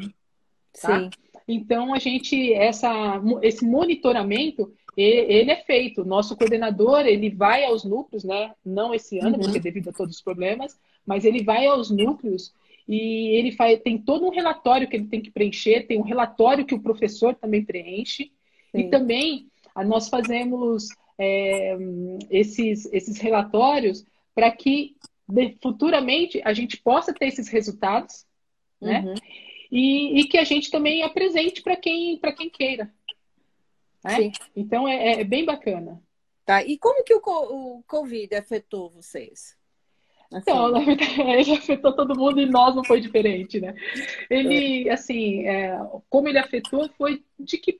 Tá? 0.81 0.99
Sim. 0.99 1.09
Então, 1.47 1.93
a 1.93 1.99
gente, 1.99 2.53
essa, 2.53 3.21
esse 3.43 3.63
monitoramento, 3.63 4.73
ele 4.97 5.51
é 5.51 5.57
feito. 5.57 6.03
Nosso 6.03 6.35
coordenador, 6.35 7.05
ele 7.05 7.29
vai 7.29 7.63
aos 7.65 7.83
núcleos, 7.83 8.23
né? 8.23 8.53
Não 8.65 8.93
esse 8.93 9.19
ano, 9.19 9.35
uhum. 9.35 9.43
porque 9.43 9.59
devido 9.59 9.89
a 9.89 9.93
todos 9.93 10.15
os 10.15 10.21
problemas, 10.21 10.77
mas 11.05 11.23
ele 11.23 11.43
vai 11.43 11.67
aos 11.67 11.91
núcleos 11.91 12.51
e 12.87 13.35
ele 13.35 13.51
faz, 13.51 13.79
tem 13.81 13.97
todo 13.97 14.25
um 14.25 14.29
relatório 14.29 14.87
que 14.87 14.95
ele 14.95 15.07
tem 15.07 15.21
que 15.21 15.31
preencher, 15.31 15.87
tem 15.87 15.99
um 15.99 16.03
relatório 16.03 16.65
que 16.65 16.75
o 16.75 16.81
professor 16.81 17.33
também 17.33 17.63
preenche, 17.63 18.31
Sim. 18.71 18.81
e 18.81 18.89
também 18.89 19.47
nós 19.85 20.07
fazemos 20.07 20.87
é, 21.17 21.77
esses, 22.29 22.85
esses 22.93 23.17
relatórios 23.19 24.05
para 24.33 24.51
que 24.51 24.95
futuramente 25.61 26.41
a 26.45 26.53
gente 26.53 26.77
possa 26.77 27.13
ter 27.13 27.27
esses 27.27 27.47
resultados, 27.47 28.25
né? 28.79 29.01
Uhum. 29.01 29.15
E, 29.71 30.19
e, 30.19 30.23
que 30.25 30.37
a 30.37 30.43
gente 30.43 30.69
também 30.69 31.01
apresente 31.01 31.61
para 31.61 31.75
quem, 31.75 32.19
quem 32.37 32.49
queira. 32.49 32.93
Né? 34.03 34.31
Então 34.55 34.87
é, 34.87 35.21
é, 35.21 35.23
bem 35.23 35.43
bacana. 35.43 36.01
Tá. 36.45 36.63
E 36.63 36.77
como 36.77 37.03
que 37.03 37.15
o, 37.15 37.19
o 37.19 37.83
Covid 37.87 38.35
afetou 38.35 38.91
vocês? 38.91 39.57
Assim. 40.35 40.51
Então, 40.51 40.69
na 40.69 40.79
verdade, 40.79 41.21
ele 41.21 41.53
afetou 41.53 41.93
todo 41.93 42.17
mundo 42.17 42.41
e 42.41 42.45
nós 42.45 42.75
não 42.75 42.83
foi 42.83 42.99
diferente, 42.99 43.59
né? 43.61 43.73
Ele, 44.29 44.89
é. 44.89 44.91
assim, 44.91 45.47
é, 45.47 45.79
como 46.09 46.27
ele 46.27 46.37
afetou 46.37 46.89
foi 46.97 47.23
de 47.39 47.57
que 47.57 47.77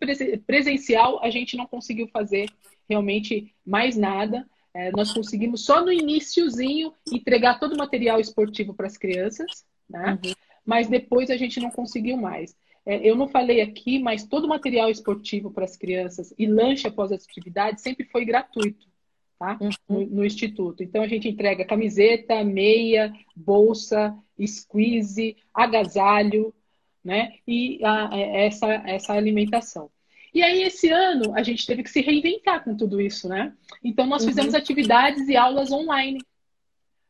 presencial 0.47 1.21
a 1.21 1.29
gente 1.29 1.57
não 1.57 1.67
conseguiu 1.67 2.07
fazer 2.07 2.49
realmente 2.89 3.53
mais 3.65 3.97
nada. 3.97 4.47
É, 4.73 4.89
nós 4.91 5.11
conseguimos 5.11 5.65
só 5.65 5.83
no 5.83 5.91
iníciozinho 5.91 6.93
entregar 7.11 7.59
todo 7.59 7.73
o 7.73 7.77
material 7.77 8.19
esportivo 8.19 8.73
para 8.73 8.87
as 8.87 8.97
crianças, 8.97 9.65
né? 9.89 10.17
Uhum. 10.23 10.33
Mas 10.65 10.87
depois 10.87 11.29
a 11.29 11.37
gente 11.37 11.59
não 11.59 11.69
conseguiu 11.69 12.15
mais. 12.15 12.55
É, 12.85 12.97
eu 12.97 13.15
não 13.15 13.27
falei 13.27 13.59
aqui, 13.59 13.99
mas 13.99 14.25
todo 14.25 14.45
o 14.45 14.49
material 14.49 14.89
esportivo 14.89 15.51
para 15.51 15.65
as 15.65 15.75
crianças 15.75 16.33
e 16.37 16.45
lanche 16.45 16.87
após 16.87 17.11
as 17.11 17.23
atividades 17.25 17.83
sempre 17.83 18.05
foi 18.05 18.23
gratuito 18.23 18.87
tá? 19.37 19.57
Uhum. 19.61 19.69
No, 19.87 20.05
no, 20.17 20.25
Instituto. 20.25 20.83
Então 20.83 21.01
a 21.01 21.07
gente 21.07 21.27
entrega 21.27 21.65
camiseta, 21.65 22.43
meia, 22.43 23.13
bolsa, 23.35 24.15
squeeze, 24.45 25.37
agasalho, 25.53 26.53
né? 27.03 27.33
E 27.47 27.79
a, 27.83 28.09
é, 28.17 28.47
essa, 28.47 28.67
essa 28.67 29.13
alimentação. 29.13 29.89
E 30.33 30.43
aí, 30.43 30.63
esse 30.63 30.89
ano, 30.89 31.33
a 31.33 31.41
gente 31.41 31.65
teve 31.65 31.81
que 31.81 31.89
se 31.89 32.01
reinventar 32.01 32.61
com 32.61 32.75
tudo 32.75 32.99
isso, 32.99 33.29
né? 33.29 33.53
Então, 33.81 34.05
nós 34.05 34.25
fizemos 34.25 34.53
uhum. 34.53 34.59
atividades 34.59 35.29
e 35.29 35.37
aulas 35.37 35.71
online 35.71 36.19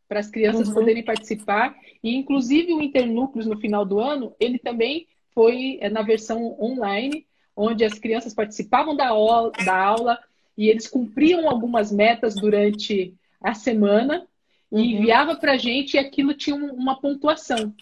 para 0.07 0.19
as 0.19 0.30
crianças 0.30 0.67
uhum. 0.67 0.76
poderem 0.76 1.03
participar. 1.03 1.76
E, 2.03 2.15
inclusive, 2.15 2.71
o 2.71 2.84
Internúcleos, 2.84 3.47
no 3.47 3.59
final 3.59 3.84
do 3.84 3.99
ano, 3.99 4.36
ele 4.39 4.59
também 4.59 5.07
foi 5.34 5.80
é, 5.82 5.89
na 5.89 6.03
versão 6.03 6.55
online, 6.61 7.26
onde 7.55 7.84
as 7.84 7.97
crianças 7.97 8.32
participavam 8.32 8.95
da 8.95 9.07
aula, 9.07 9.51
da 9.65 9.76
aula 9.76 10.19
e 10.57 10.69
eles 10.69 10.87
cumpriam 10.87 11.49
algumas 11.49 11.91
metas 11.91 12.35
durante 12.35 13.13
a 13.41 13.53
semana 13.53 14.27
e 14.71 14.75
uhum. 14.75 14.81
enviava 14.81 15.35
para 15.35 15.53
a 15.53 15.57
gente 15.57 15.95
e 15.95 15.99
aquilo 15.99 16.33
tinha 16.33 16.55
uma 16.55 16.99
pontuação. 16.99 17.73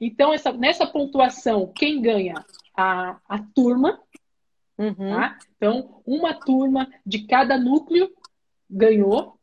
Então, 0.00 0.32
essa, 0.32 0.52
nessa 0.52 0.86
pontuação, 0.86 1.72
quem 1.74 2.00
ganha? 2.00 2.44
A, 2.76 3.18
a 3.28 3.38
turma. 3.38 4.00
Uhum. 4.76 4.94
Tá? 4.94 5.38
Então, 5.56 6.00
uma 6.06 6.34
turma 6.34 6.88
de 7.04 7.26
cada 7.26 7.58
núcleo 7.58 8.10
ganhou. 8.70 9.38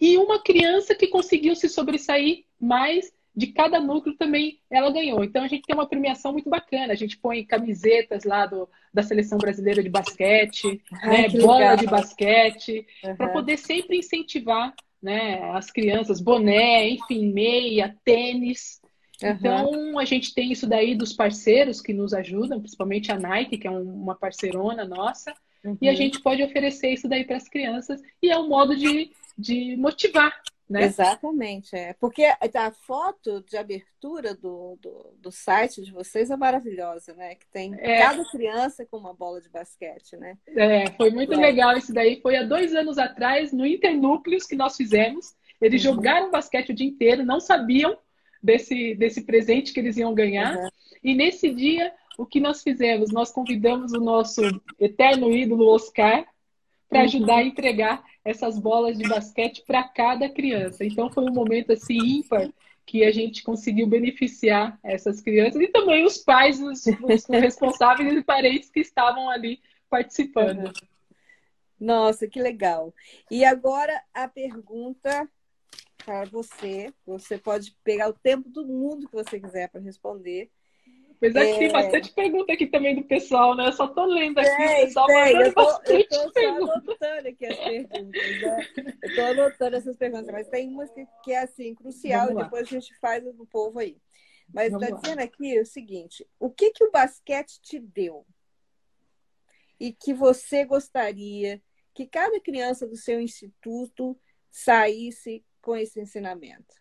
E 0.00 0.18
uma 0.18 0.42
criança 0.42 0.94
que 0.94 1.06
conseguiu 1.06 1.54
se 1.54 1.68
sobressair 1.68 2.44
mais 2.60 3.12
de 3.36 3.48
cada 3.48 3.80
núcleo 3.80 4.16
também 4.16 4.60
ela 4.70 4.92
ganhou. 4.92 5.24
Então 5.24 5.42
a 5.42 5.48
gente 5.48 5.64
tem 5.64 5.74
uma 5.74 5.88
premiação 5.88 6.32
muito 6.32 6.48
bacana. 6.48 6.92
A 6.92 6.96
gente 6.96 7.18
põe 7.18 7.44
camisetas 7.44 8.24
lá 8.24 8.46
do, 8.46 8.68
da 8.92 9.02
seleção 9.02 9.38
brasileira 9.38 9.82
de 9.82 9.88
basquete, 9.88 10.80
Ai, 11.02 11.22
né, 11.22 11.28
bola 11.40 11.58
legal. 11.58 11.76
de 11.76 11.86
basquete, 11.86 12.86
uhum. 13.02 13.16
para 13.16 13.28
poder 13.28 13.56
sempre 13.56 13.98
incentivar 13.98 14.72
né, 15.02 15.40
as 15.52 15.70
crianças, 15.70 16.20
boné, 16.20 16.88
enfim, 16.88 17.32
meia, 17.32 17.96
tênis. 18.04 18.80
Uhum. 19.20 19.30
Então 19.30 19.98
a 19.98 20.04
gente 20.04 20.32
tem 20.32 20.52
isso 20.52 20.66
daí 20.66 20.94
dos 20.94 21.12
parceiros 21.12 21.80
que 21.80 21.92
nos 21.92 22.14
ajudam, 22.14 22.60
principalmente 22.60 23.10
a 23.10 23.18
Nike, 23.18 23.58
que 23.58 23.66
é 23.66 23.70
uma 23.70 24.14
parceirona 24.14 24.84
nossa, 24.84 25.34
uhum. 25.64 25.76
e 25.82 25.88
a 25.88 25.90
uhum. 25.90 25.96
gente 25.96 26.22
pode 26.22 26.42
oferecer 26.42 26.92
isso 26.92 27.08
daí 27.08 27.24
para 27.24 27.36
as 27.36 27.48
crianças 27.48 28.00
e 28.22 28.30
é 28.30 28.38
um 28.38 28.48
modo 28.48 28.76
de, 28.76 29.10
de 29.36 29.76
motivar 29.76 30.32
Né? 30.68 30.84
Exatamente, 30.84 31.76
é. 31.76 31.92
Porque 31.94 32.24
a 32.24 32.70
foto 32.70 33.42
de 33.42 33.56
abertura 33.56 34.34
do, 34.34 34.78
do, 34.80 35.14
do 35.20 35.30
site 35.30 35.82
de 35.82 35.92
vocês 35.92 36.30
é 36.30 36.36
maravilhosa, 36.36 37.12
né? 37.14 37.34
Que 37.34 37.46
tem 37.48 37.74
é. 37.78 37.98
cada 37.98 38.24
criança 38.30 38.86
com 38.86 38.96
uma 38.96 39.12
bola 39.12 39.42
de 39.42 39.50
basquete, 39.50 40.16
né? 40.16 40.38
É, 40.48 40.90
foi 40.92 41.10
muito 41.10 41.34
é. 41.34 41.36
legal 41.36 41.76
isso 41.76 41.92
daí. 41.92 42.18
Foi 42.22 42.36
há 42.36 42.42
dois 42.42 42.74
anos 42.74 42.96
atrás, 42.96 43.52
no 43.52 43.66
Internúcleos, 43.66 44.46
que 44.46 44.56
nós 44.56 44.74
fizemos. 44.74 45.34
Eles 45.60 45.84
uhum. 45.84 45.94
jogaram 45.94 46.30
basquete 46.30 46.70
o 46.70 46.74
dia 46.74 46.88
inteiro, 46.88 47.26
não 47.26 47.40
sabiam 47.40 47.98
desse, 48.42 48.94
desse 48.94 49.22
presente 49.22 49.72
que 49.72 49.80
eles 49.80 49.98
iam 49.98 50.14
ganhar. 50.14 50.56
Uhum. 50.56 50.68
E 51.02 51.14
nesse 51.14 51.50
dia, 51.50 51.92
o 52.16 52.24
que 52.24 52.40
nós 52.40 52.62
fizemos? 52.62 53.12
Nós 53.12 53.30
convidamos 53.30 53.92
o 53.92 54.00
nosso 54.00 54.40
eterno 54.80 55.30
ídolo 55.30 55.68
Oscar 55.68 56.26
para 56.88 57.00
uhum. 57.00 57.04
ajudar 57.04 57.36
a 57.36 57.44
entregar 57.44 58.04
essas 58.24 58.58
bolas 58.58 58.96
de 58.96 59.08
basquete 59.08 59.62
para 59.66 59.84
cada 59.84 60.28
criança. 60.28 60.84
Então 60.84 61.10
foi 61.10 61.24
um 61.24 61.32
momento 61.32 61.72
assim 61.72 61.96
ímpar 61.96 62.52
que 62.86 63.04
a 63.04 63.10
gente 63.10 63.42
conseguiu 63.42 63.86
beneficiar 63.86 64.78
essas 64.82 65.20
crianças 65.20 65.60
e 65.60 65.68
também 65.68 66.04
os 66.04 66.18
pais, 66.18 66.60
os, 66.60 66.84
os 66.86 67.26
responsáveis 67.28 68.12
e 68.12 68.22
parentes 68.22 68.70
que 68.70 68.80
estavam 68.80 69.30
ali 69.30 69.60
participando. 69.88 70.72
Nossa, 71.80 72.26
que 72.28 72.40
legal. 72.40 72.94
E 73.30 73.44
agora 73.44 74.02
a 74.12 74.28
pergunta 74.28 75.28
para 76.04 76.24
você. 76.24 76.92
Você 77.06 77.38
pode 77.38 77.76
pegar 77.82 78.08
o 78.08 78.12
tempo 78.12 78.48
do 78.48 78.66
mundo 78.66 79.08
que 79.08 79.14
você 79.14 79.40
quiser 79.40 79.68
para 79.68 79.80
responder. 79.80 80.50
Apesar 81.24 81.44
é... 81.44 81.52
que 81.52 81.58
tem 81.58 81.72
bastante 81.72 82.12
pergunta 82.12 82.52
aqui 82.52 82.66
também 82.66 82.94
do 82.94 83.04
pessoal, 83.04 83.56
né? 83.56 83.68
Eu 83.68 83.72
só 83.72 83.88
tô 83.88 84.04
lendo 84.04 84.38
aqui, 84.38 84.56
tem, 84.56 84.66
o 84.66 84.86
pessoal 84.86 85.06
tem. 85.06 85.36
Eu 85.36 85.54
tô, 85.54 85.62
eu 85.62 86.32
tô 86.32 86.72
anotando 86.72 87.28
aqui 87.28 87.46
as 87.46 87.56
perguntas, 87.56 88.40
né? 88.42 88.68
Eu 89.02 89.14
tô 89.14 89.20
anotando 89.22 89.76
essas 89.76 89.96
perguntas, 89.96 90.30
mas 90.30 90.48
tem 90.48 90.68
umas 90.68 90.90
que, 90.90 91.06
que 91.22 91.32
é 91.32 91.38
assim, 91.38 91.74
crucial, 91.74 92.30
e 92.30 92.34
depois 92.34 92.68
a 92.68 92.70
gente 92.70 92.94
faz 92.98 93.24
no 93.24 93.46
povo 93.46 93.78
aí. 93.78 93.96
Mas 94.52 94.70
está 94.70 94.90
dizendo 94.90 95.20
aqui 95.20 95.58
o 95.58 95.64
seguinte: 95.64 96.26
o 96.38 96.50
que, 96.50 96.72
que 96.72 96.84
o 96.84 96.90
basquete 96.90 97.58
te 97.62 97.78
deu? 97.78 98.26
E 99.80 99.92
que 99.92 100.12
você 100.12 100.64
gostaria 100.64 101.60
que 101.94 102.06
cada 102.06 102.38
criança 102.38 102.86
do 102.86 102.96
seu 102.96 103.18
instituto 103.18 104.18
saísse 104.50 105.42
com 105.62 105.74
esse 105.74 105.98
ensinamento? 106.00 106.74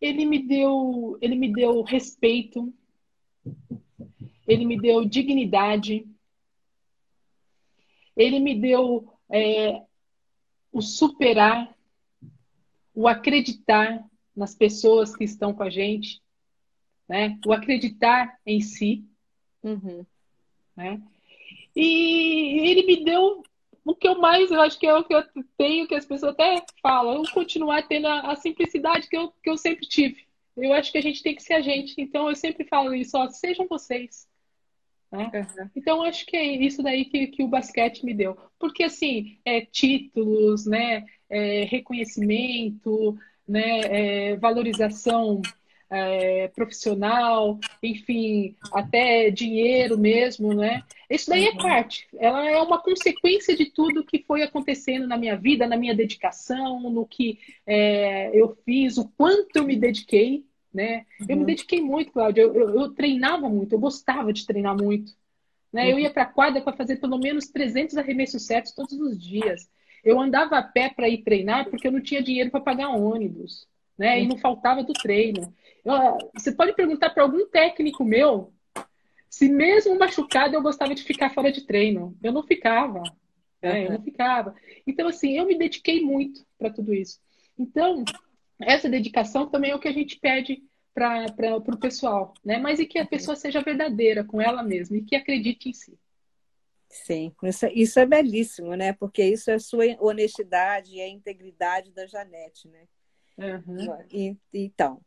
Ele 0.00 0.24
me 0.24 0.38
deu, 0.46 1.18
ele 1.20 1.34
me 1.36 1.52
deu 1.52 1.82
respeito, 1.82 2.72
ele 4.46 4.64
me 4.64 4.80
deu 4.80 5.04
dignidade, 5.04 6.06
ele 8.16 8.38
me 8.38 8.54
deu 8.54 9.12
é, 9.30 9.82
o 10.70 10.80
superar, 10.80 11.74
o 12.94 13.08
acreditar 13.08 14.04
nas 14.34 14.54
pessoas 14.54 15.14
que 15.14 15.24
estão 15.24 15.54
com 15.54 15.62
a 15.62 15.70
gente, 15.70 16.20
né? 17.08 17.38
o 17.46 17.52
acreditar 17.52 18.38
em 18.44 18.60
si. 18.60 19.04
Uhum. 19.62 20.04
Né? 20.76 21.00
E 21.74 22.68
ele 22.68 22.84
me 22.84 23.04
deu 23.04 23.42
o 23.84 23.94
que 23.94 24.06
eu 24.06 24.18
mais, 24.18 24.50
eu 24.50 24.60
acho 24.60 24.78
que 24.78 24.86
é 24.86 24.94
o 24.94 25.04
que 25.04 25.14
eu 25.14 25.22
tenho, 25.56 25.88
que 25.88 25.94
as 25.94 26.04
pessoas 26.04 26.32
até 26.32 26.64
falam, 26.80 27.14
eu 27.14 27.32
continuar 27.32 27.86
tendo 27.88 28.06
a, 28.06 28.32
a 28.32 28.36
simplicidade 28.36 29.08
que 29.08 29.16
eu, 29.16 29.32
que 29.42 29.50
eu 29.50 29.56
sempre 29.56 29.86
tive. 29.86 30.26
Eu 30.56 30.72
acho 30.72 30.92
que 30.92 30.98
a 30.98 31.02
gente 31.02 31.22
tem 31.22 31.34
que 31.34 31.42
ser 31.42 31.54
a 31.54 31.60
gente. 31.60 31.94
Então 31.98 32.28
eu 32.28 32.36
sempre 32.36 32.64
falo 32.64 32.94
isso, 32.94 33.16
ó, 33.16 33.28
sejam 33.28 33.66
vocês. 33.66 34.26
Né? 35.10 35.30
Uhum. 35.34 35.70
Então 35.76 36.02
acho 36.02 36.24
que 36.26 36.36
é 36.36 36.44
isso 36.44 36.82
daí 36.82 37.04
que, 37.04 37.26
que 37.28 37.42
o 37.42 37.48
basquete 37.48 38.04
me 38.04 38.14
deu. 38.14 38.36
Porque 38.58 38.84
assim, 38.84 39.38
é, 39.44 39.60
títulos, 39.60 40.66
né, 40.66 41.04
é, 41.28 41.64
reconhecimento, 41.64 43.18
né, 43.46 43.80
é, 43.80 44.36
valorização 44.36 45.42
é, 45.92 46.48
profissional, 46.48 47.58
enfim, 47.82 48.56
até 48.72 49.30
dinheiro 49.30 49.98
mesmo, 49.98 50.54
né? 50.54 50.82
Isso 51.08 51.28
daí 51.28 51.46
é 51.46 51.50
uhum. 51.50 51.58
parte. 51.58 52.08
Ela 52.18 52.48
é 52.48 52.56
uma 52.62 52.80
consequência 52.80 53.54
de 53.54 53.66
tudo 53.66 54.04
que 54.04 54.24
foi 54.26 54.42
acontecendo 54.42 55.06
na 55.06 55.18
minha 55.18 55.36
vida, 55.36 55.66
na 55.66 55.76
minha 55.76 55.94
dedicação, 55.94 56.80
no 56.90 57.04
que 57.04 57.38
é, 57.66 58.30
eu 58.32 58.56
fiz, 58.64 58.96
o 58.96 59.06
quanto 59.18 59.56
eu 59.56 59.64
me 59.64 59.76
dediquei, 59.76 60.46
né? 60.72 61.04
Uhum. 61.20 61.26
Eu 61.28 61.36
me 61.36 61.42
uhum. 61.42 61.46
dediquei 61.46 61.82
muito, 61.82 62.10
Cláudia. 62.10 62.40
Eu, 62.40 62.54
eu, 62.54 62.80
eu, 62.80 62.94
treinava 62.94 63.46
muito, 63.50 63.74
eu 63.74 63.78
gostava 63.78 64.32
de 64.32 64.46
treinar 64.46 64.74
muito. 64.74 65.12
Né? 65.70 65.84
Uhum. 65.84 65.90
Eu 65.90 65.98
ia 65.98 66.10
para 66.10 66.22
a 66.22 66.32
quadra 66.32 66.62
para 66.62 66.72
fazer 66.72 66.96
pelo 66.96 67.18
menos 67.18 67.48
300 67.48 67.98
arremessos 67.98 68.46
certos 68.46 68.72
todos 68.72 68.98
os 68.98 69.22
dias. 69.22 69.68
Eu 70.02 70.18
andava 70.18 70.56
a 70.56 70.62
pé 70.62 70.88
para 70.88 71.08
ir 71.08 71.18
treinar 71.18 71.68
porque 71.68 71.86
eu 71.86 71.92
não 71.92 72.00
tinha 72.00 72.22
dinheiro 72.22 72.50
para 72.50 72.60
pagar 72.60 72.88
ônibus, 72.88 73.68
né? 73.96 74.20
E 74.20 74.26
não 74.26 74.36
faltava 74.38 74.82
do 74.82 74.92
treino. 74.92 75.52
Você 76.34 76.52
pode 76.52 76.72
perguntar 76.74 77.10
para 77.10 77.22
algum 77.22 77.46
técnico 77.48 78.04
meu 78.04 78.52
se 79.28 79.48
mesmo 79.48 79.98
machucado 79.98 80.54
eu 80.54 80.62
gostava 80.62 80.94
de 80.94 81.02
ficar 81.02 81.30
fora 81.30 81.50
de 81.50 81.66
treino. 81.66 82.16
Eu 82.22 82.32
não 82.32 82.42
ficava. 82.42 83.02
Né? 83.62 83.86
Eu 83.86 83.92
não 83.92 84.02
ficava. 84.02 84.54
Então, 84.86 85.08
assim, 85.08 85.38
eu 85.38 85.46
me 85.46 85.56
dediquei 85.56 86.02
muito 86.02 86.44
para 86.58 86.70
tudo 86.70 86.92
isso. 86.92 87.18
Então, 87.58 88.04
essa 88.60 88.88
dedicação 88.88 89.48
também 89.48 89.70
é 89.70 89.74
o 89.74 89.78
que 89.78 89.88
a 89.88 89.92
gente 89.92 90.18
pede 90.18 90.62
para 90.94 91.56
o 91.56 91.78
pessoal, 91.78 92.34
né? 92.44 92.58
Mas 92.58 92.78
e 92.78 92.84
que 92.84 92.98
a 92.98 93.06
pessoa 93.06 93.34
seja 93.34 93.62
verdadeira 93.62 94.22
com 94.22 94.40
ela 94.40 94.62
mesma 94.62 94.98
e 94.98 95.02
que 95.02 95.16
acredite 95.16 95.70
em 95.70 95.72
si. 95.72 95.98
Sim, 96.90 97.32
isso, 97.44 97.66
isso 97.72 97.98
é 97.98 98.04
belíssimo, 98.04 98.74
né? 98.74 98.92
Porque 98.92 99.24
isso 99.24 99.50
é 99.50 99.54
a 99.54 99.58
sua 99.58 99.84
honestidade 99.98 100.94
e 100.94 101.00
a 101.00 101.08
integridade 101.08 101.90
da 101.90 102.06
Janete, 102.06 102.68
né? 102.68 102.86
Uhum. 103.42 104.06
E, 104.10 104.36
então, 104.52 105.00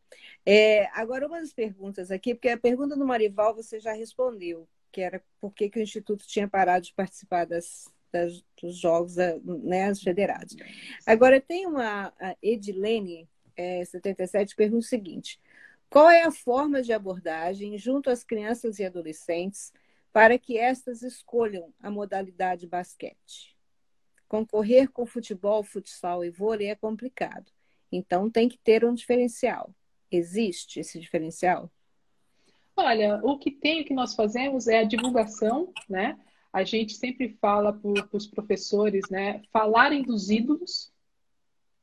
é, 0.44 0.86
agora 0.92 1.26
uma 1.26 1.40
das 1.40 1.52
perguntas 1.52 2.10
aqui, 2.10 2.34
porque 2.34 2.48
a 2.48 2.58
pergunta 2.58 2.96
do 2.96 3.06
Marival 3.06 3.54
você 3.54 3.80
já 3.80 3.92
respondeu, 3.92 4.68
que 4.92 5.00
era 5.00 5.22
por 5.40 5.52
que, 5.52 5.68
que 5.68 5.78
o 5.78 5.82
Instituto 5.82 6.26
tinha 6.26 6.48
parado 6.48 6.84
de 6.86 6.94
participar 6.94 7.44
das, 7.46 7.92
das 8.12 8.44
dos 8.60 8.76
jogos 8.76 9.16
né, 9.16 9.94
federados. 9.94 10.56
Agora 11.06 11.40
tem 11.40 11.66
uma 11.66 12.12
Edilene 12.42 13.28
é, 13.56 13.84
77 13.84 14.54
pergunta 14.54 14.80
o 14.80 14.88
seguinte: 14.88 15.40
qual 15.88 16.10
é 16.10 16.24
a 16.24 16.30
forma 16.30 16.82
de 16.82 16.92
abordagem 16.92 17.78
junto 17.78 18.10
às 18.10 18.22
crianças 18.22 18.78
e 18.78 18.84
adolescentes 18.84 19.72
para 20.12 20.38
que 20.38 20.58
estas 20.58 21.02
escolham 21.02 21.72
a 21.80 21.90
modalidade 21.90 22.66
basquete? 22.66 23.56
Concorrer 24.28 24.90
com 24.90 25.06
futebol, 25.06 25.62
futsal 25.62 26.24
e 26.24 26.30
vôlei 26.30 26.68
é 26.68 26.74
complicado. 26.74 27.52
Então 27.90 28.30
tem 28.30 28.48
que 28.48 28.58
ter 28.58 28.84
um 28.84 28.94
diferencial. 28.94 29.70
Existe 30.10 30.80
esse 30.80 30.98
diferencial? 30.98 31.70
Olha, 32.76 33.20
o 33.22 33.38
que 33.38 33.50
tem, 33.50 33.80
o 33.80 33.84
que 33.84 33.94
nós 33.94 34.14
fazemos 34.14 34.68
é 34.68 34.80
a 34.80 34.84
divulgação, 34.84 35.72
né? 35.88 36.18
A 36.52 36.62
gente 36.62 36.94
sempre 36.94 37.36
fala 37.40 37.72
para 37.72 38.16
os 38.16 38.26
professores, 38.26 39.08
né? 39.10 39.42
Falarem 39.50 40.02
dos 40.02 40.30
ídolos, 40.30 40.92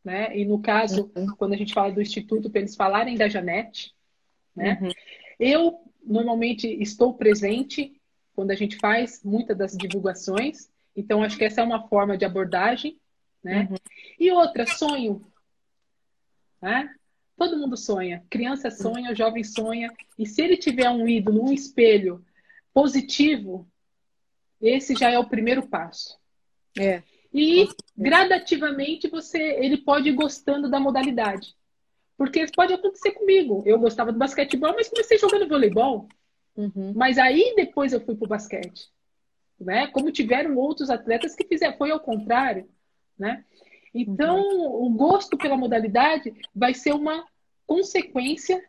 né? 0.04 0.38
E 0.38 0.46
no 0.46 0.62
caso, 0.62 1.12
uhum. 1.16 1.36
quando 1.36 1.54
a 1.54 1.58
gente 1.58 1.74
fala 1.74 1.92
do 1.92 2.02
instituto, 2.02 2.50
para 2.50 2.60
eles 2.60 2.76
falarem 2.76 3.16
da 3.16 3.28
Janete, 3.28 3.94
né? 4.56 4.80
Uhum. 4.82 4.92
Eu 5.40 5.80
normalmente 6.04 6.68
estou 6.68 7.14
presente 7.14 8.00
quando 8.36 8.52
a 8.52 8.56
gente 8.56 8.78
faz 8.78 9.24
muitas 9.24 9.58
das 9.58 9.78
divulgações, 9.78 10.70
então 10.96 11.24
acho 11.24 11.38
que 11.38 11.46
essa 11.46 11.62
é 11.62 11.64
uma 11.64 11.88
forma 11.88 12.18
de 12.18 12.26
abordagem, 12.26 13.00
né? 13.44 13.68
Uhum. 13.70 13.78
E 14.20 14.32
outra, 14.32 14.66
sonho. 14.68 15.26
Né? 16.64 16.90
Todo 17.36 17.58
mundo 17.58 17.76
sonha. 17.76 18.24
Criança 18.30 18.72
sonha, 18.72 19.14
jovem 19.14 19.44
sonha. 19.44 19.92
E 20.18 20.26
se 20.26 20.42
ele 20.42 20.56
tiver 20.56 20.90
um 20.90 21.06
ídolo, 21.06 21.44
um 21.44 21.52
espelho 21.52 22.26
positivo, 22.74 23.68
esse 24.62 24.96
já 24.96 25.12
é 25.12 25.20
o 25.20 25.28
primeiro 25.28 25.68
passo. 25.68 26.18
É. 26.80 27.04
E 27.34 27.68
gradativamente 27.98 29.10
você, 29.10 29.42
ele 29.60 29.76
pode 29.76 30.08
ir 30.08 30.14
gostando 30.14 30.70
da 30.70 30.80
modalidade. 30.80 31.54
Porque 32.16 32.46
pode 32.56 32.74
acontecer 32.74 33.12
comigo. 33.12 33.62
Eu 33.66 33.78
gostava 33.78 34.14
do 34.14 34.18
basquetebol, 34.18 34.74
mas 34.74 34.88
comecei 34.88 35.18
jogando 35.18 35.50
voleibol. 35.50 36.08
Uhum. 36.56 36.94
Mas 36.96 37.18
aí 37.18 37.54
depois 37.58 37.92
eu 37.92 38.00
fui 38.00 38.16
para 38.16 38.26
o 38.26 38.30
basquete. 38.30 38.90
Né? 39.60 39.88
Como 39.88 40.14
tiveram 40.14 40.56
outros 40.56 40.90
atletas 40.90 41.36
que 41.36 41.46
fizeram, 41.46 41.78
foi 41.78 41.92
ao 41.92 42.00
contrário. 42.00 42.70
Né? 43.20 43.44
Então, 43.94 44.42
uhum. 44.42 44.86
o 44.86 44.90
gosto 44.90 45.38
pela 45.38 45.56
modalidade 45.56 46.34
vai 46.54 46.74
ser 46.74 46.94
uma 46.94 47.26
consequência, 47.68 48.64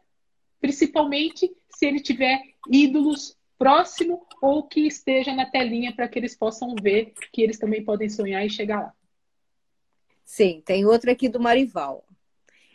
principalmente 0.60 1.50
se 1.70 1.86
ele 1.86 2.00
tiver 2.00 2.40
ídolos 2.70 3.36
próximo 3.58 4.26
ou 4.42 4.62
que 4.62 4.86
esteja 4.86 5.32
na 5.32 5.46
telinha 5.46 5.94
para 5.94 6.08
que 6.08 6.18
eles 6.18 6.36
possam 6.36 6.74
ver 6.74 7.14
que 7.32 7.40
eles 7.40 7.58
também 7.58 7.84
podem 7.84 8.08
sonhar 8.08 8.44
e 8.44 8.50
chegar 8.50 8.80
lá. 8.80 8.92
Sim, 10.24 10.62
tem 10.64 10.84
outra 10.84 11.12
aqui 11.12 11.28
do 11.28 11.40
Marival. 11.40 12.04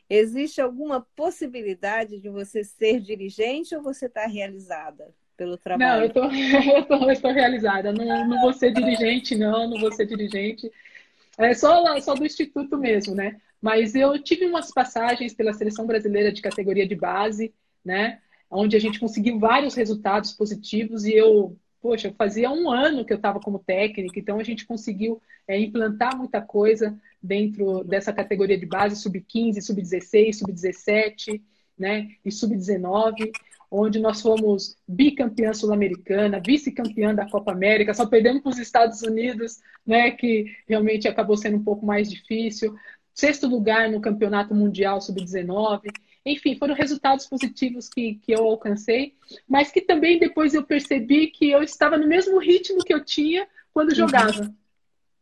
Existe 0.09 0.59
alguma 0.59 1.01
possibilidade 1.15 2.19
de 2.19 2.29
você 2.29 2.63
ser 2.63 2.99
dirigente 2.99 3.75
ou 3.75 3.83
você 3.83 4.07
está 4.07 4.25
realizada 4.25 5.13
pelo 5.37 5.57
trabalho? 5.57 6.11
Não, 6.15 6.31
eu 7.05 7.11
estou 7.13 7.31
realizada. 7.31 7.93
Não, 7.93 8.27
não 8.27 8.41
vou 8.41 8.53
ser 8.53 8.73
dirigente, 8.73 9.35
não, 9.35 9.69
não 9.69 9.79
vou 9.79 9.91
ser 9.91 10.05
dirigente. 10.05 10.71
É 11.39 11.53
só, 11.53 11.99
só 12.01 12.13
do 12.13 12.25
Instituto 12.25 12.77
mesmo, 12.77 13.15
né? 13.15 13.39
Mas 13.61 13.95
eu 13.95 14.21
tive 14.21 14.45
umas 14.45 14.71
passagens 14.71 15.33
pela 15.33 15.53
seleção 15.53 15.87
brasileira 15.87 16.33
de 16.33 16.41
categoria 16.41 16.85
de 16.85 16.95
base, 16.95 17.53
né? 17.83 18.19
Onde 18.51 18.75
a 18.75 18.79
gente 18.79 18.99
conseguiu 18.99 19.39
vários 19.39 19.73
resultados 19.73 20.33
positivos 20.33 21.05
e 21.05 21.13
eu, 21.13 21.57
poxa, 21.81 22.13
fazia 22.17 22.51
um 22.51 22.69
ano 22.69 23.05
que 23.05 23.13
eu 23.13 23.17
estava 23.17 23.39
como 23.39 23.59
técnica, 23.59 24.19
então 24.19 24.37
a 24.37 24.43
gente 24.43 24.65
conseguiu 24.65 25.21
é, 25.47 25.57
implantar 25.57 26.17
muita 26.17 26.41
coisa 26.41 26.99
dentro 27.23 27.85
dessa 27.85 28.11
categoria 28.11 28.57
de 28.57 28.65
base, 28.65 28.97
sub-15, 28.97 29.61
sub-16, 29.61 30.33
sub-17, 30.33 31.41
né? 31.77 32.09
E 32.25 32.31
sub-19 32.31 33.31
onde 33.71 33.99
nós 33.99 34.21
fomos 34.21 34.75
bicampeã 34.87 35.53
sul-americana, 35.53 36.41
vice-campeã 36.43 37.13
da 37.13 37.29
Copa 37.29 37.51
América, 37.51 37.93
só 37.93 38.05
perdemos 38.05 38.41
para 38.41 38.49
os 38.49 38.57
Estados 38.57 39.01
Unidos, 39.03 39.59
né, 39.85 40.11
que 40.11 40.55
realmente 40.67 41.07
acabou 41.07 41.37
sendo 41.37 41.57
um 41.57 41.63
pouco 41.63 41.85
mais 41.85 42.09
difícil. 42.09 42.75
Sexto 43.13 43.47
lugar 43.47 43.89
no 43.89 44.01
Campeonato 44.01 44.55
Mundial 44.55 44.99
Sub-19. 45.01 45.81
Enfim, 46.25 46.55
foram 46.57 46.73
resultados 46.73 47.27
positivos 47.27 47.89
que, 47.89 48.15
que 48.15 48.31
eu 48.31 48.43
alcancei, 48.43 49.15
mas 49.47 49.71
que 49.71 49.81
também 49.81 50.19
depois 50.19 50.53
eu 50.53 50.63
percebi 50.63 51.27
que 51.27 51.49
eu 51.49 51.61
estava 51.61 51.97
no 51.97 52.07
mesmo 52.07 52.39
ritmo 52.39 52.83
que 52.83 52.93
eu 52.93 53.03
tinha 53.03 53.47
quando 53.73 53.95
jogava, 53.95 54.41
uhum. 54.41 54.53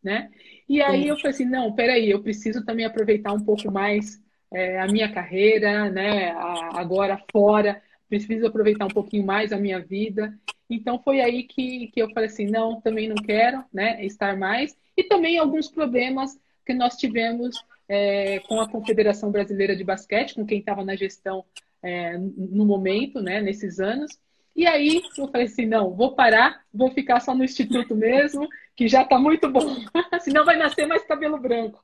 né? 0.02 0.30
E 0.68 0.82
aí 0.82 1.08
eu 1.08 1.16
falei 1.16 1.32
assim, 1.32 1.46
não, 1.46 1.74
peraí, 1.74 2.10
eu 2.10 2.22
preciso 2.22 2.66
também 2.66 2.86
aproveitar 2.86 3.32
um 3.32 3.40
pouco 3.40 3.72
mais 3.72 4.22
é, 4.52 4.80
a 4.80 4.88
minha 4.88 5.12
carreira, 5.12 5.90
né? 5.90 6.32
A, 6.32 6.80
agora 6.80 7.22
fora, 7.32 7.82
preciso 8.08 8.48
aproveitar 8.48 8.86
um 8.86 8.90
pouquinho 8.90 9.26
mais 9.26 9.52
a 9.52 9.58
minha 9.58 9.80
vida. 9.80 10.38
Então 10.70 11.00
foi 11.00 11.22
aí 11.22 11.44
que, 11.44 11.88
que 11.88 12.02
eu 12.02 12.10
falei 12.12 12.30
assim, 12.30 12.46
não, 12.46 12.82
também 12.82 13.08
não 13.08 13.16
quero 13.16 13.64
né, 13.74 14.04
estar 14.06 14.38
mais. 14.38 14.76
E 14.96 15.04
também 15.04 15.38
alguns 15.38 15.70
problemas 15.70 16.38
que 16.66 16.74
nós 16.74 16.98
tivemos 16.98 17.56
é, 17.88 18.40
com 18.40 18.60
a 18.60 18.70
Confederação 18.70 19.32
Brasileira 19.32 19.76
de 19.76 19.84
Basquete, 19.84 20.36
com 20.36 20.46
quem 20.46 20.60
estava 20.60 20.84
na 20.84 20.96
gestão 20.96 21.46
é, 21.82 22.18
no 22.18 22.66
momento, 22.66 23.22
né, 23.22 23.42
nesses 23.42 23.80
anos. 23.80 24.18
E 24.56 24.66
aí 24.66 25.04
eu 25.18 25.28
falei 25.28 25.46
assim, 25.46 25.68
não, 25.68 25.94
vou 25.94 26.16
parar, 26.16 26.62
vou 26.74 26.90
ficar 26.90 27.20
só 27.20 27.36
no 27.36 27.44
Instituto 27.44 27.96
mesmo, 27.96 28.48
que 28.76 28.88
já 28.88 29.04
está 29.04 29.20
muito 29.20 29.48
bom. 29.50 29.76
Senão 30.22 30.44
vai 30.44 30.58
nascer 30.58 30.88
mais 30.88 31.04
cabelo 31.04 31.38
branco. 31.38 31.80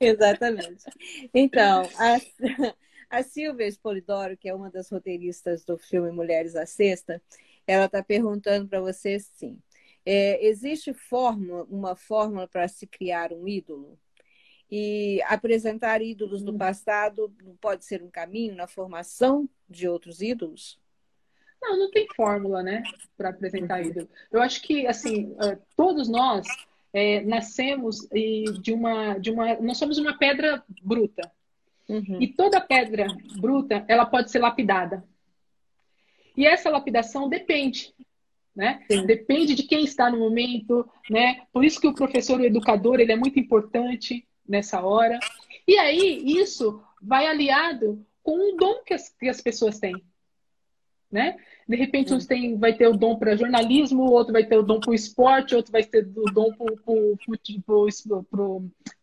Exatamente. 0.00 0.84
Então, 1.34 1.82
a, 1.98 2.16
a 3.10 3.22
Silvia 3.24 3.66
Espolidoro, 3.66 4.36
que 4.36 4.48
é 4.48 4.54
uma 4.54 4.70
das 4.70 4.88
roteiristas 4.88 5.64
do 5.64 5.76
filme 5.76 6.12
Mulheres 6.12 6.54
à 6.54 6.64
Sexta, 6.64 7.20
ela 7.66 7.86
está 7.86 8.02
perguntando 8.02 8.68
para 8.68 8.80
você 8.80 9.18
sim. 9.18 9.58
É, 10.06 10.46
existe 10.46 10.94
fórmula, 10.94 11.64
uma 11.64 11.94
fórmula 11.96 12.48
para 12.48 12.66
se 12.68 12.86
criar 12.86 13.32
um 13.32 13.46
ídolo? 13.46 13.98
E 14.70 15.20
apresentar 15.26 16.00
ídolos 16.00 16.42
do 16.42 16.52
hum. 16.52 16.58
passado 16.58 17.34
pode 17.60 17.84
ser 17.84 18.02
um 18.02 18.10
caminho 18.10 18.54
na 18.54 18.68
formação 18.68 19.48
de 19.68 19.88
outros 19.88 20.22
ídolos? 20.22 20.78
Não, 21.60 21.76
não 21.76 21.90
tem 21.90 22.06
fórmula, 22.14 22.62
né, 22.62 22.82
para 23.16 23.30
apresentar 23.30 23.82
uhum. 23.82 23.88
ídolo. 23.88 24.08
Eu 24.30 24.40
acho 24.40 24.62
que, 24.62 24.86
assim, 24.86 25.36
é, 25.42 25.58
todos 25.76 26.08
nós 26.08 26.46
é, 26.92 27.20
nascemos 27.22 28.08
de 28.62 28.72
uma, 28.72 29.18
de 29.18 29.30
uma. 29.30 29.54
Nós 29.60 29.76
somos 29.76 29.98
uma 29.98 30.16
pedra 30.16 30.64
bruta, 30.82 31.30
Uhum. 31.90 32.22
E 32.22 32.28
toda 32.28 32.60
pedra 32.60 33.08
bruta, 33.40 33.84
ela 33.88 34.06
pode 34.06 34.30
ser 34.30 34.38
lapidada. 34.38 35.04
E 36.36 36.46
essa 36.46 36.70
lapidação 36.70 37.28
depende, 37.28 37.92
né? 38.54 38.80
Depende 39.06 39.56
de 39.56 39.64
quem 39.64 39.82
está 39.82 40.08
no 40.08 40.18
momento, 40.18 40.88
né? 41.10 41.42
Por 41.52 41.64
isso 41.64 41.80
que 41.80 41.88
o 41.88 41.94
professor, 41.94 42.38
o 42.40 42.44
educador, 42.44 43.00
ele 43.00 43.10
é 43.10 43.16
muito 43.16 43.40
importante 43.40 44.24
nessa 44.48 44.80
hora. 44.80 45.18
E 45.66 45.76
aí, 45.76 46.22
isso 46.24 46.80
vai 47.02 47.26
aliado 47.26 48.06
com 48.22 48.36
um 48.36 48.56
dom 48.56 48.84
que 48.84 48.94
as, 48.94 49.08
que 49.08 49.28
as 49.28 49.40
pessoas 49.40 49.80
têm, 49.80 50.00
né? 51.10 51.36
De 51.68 51.76
repente, 51.76 52.14
uns 52.14 52.26
tem, 52.26 52.56
vai 52.56 52.72
ter 52.72 52.86
o 52.86 52.96
dom 52.96 53.16
para 53.16 53.36
jornalismo, 53.36 54.10
outro 54.10 54.32
vai 54.32 54.44
ter 54.44 54.56
o 54.56 54.62
dom 54.62 54.78
para 54.78 54.90
o 54.90 54.94
esporte, 54.94 55.54
outro 55.56 55.72
vai 55.72 55.82
ter 55.82 56.06
o 56.16 56.24
dom 56.32 56.52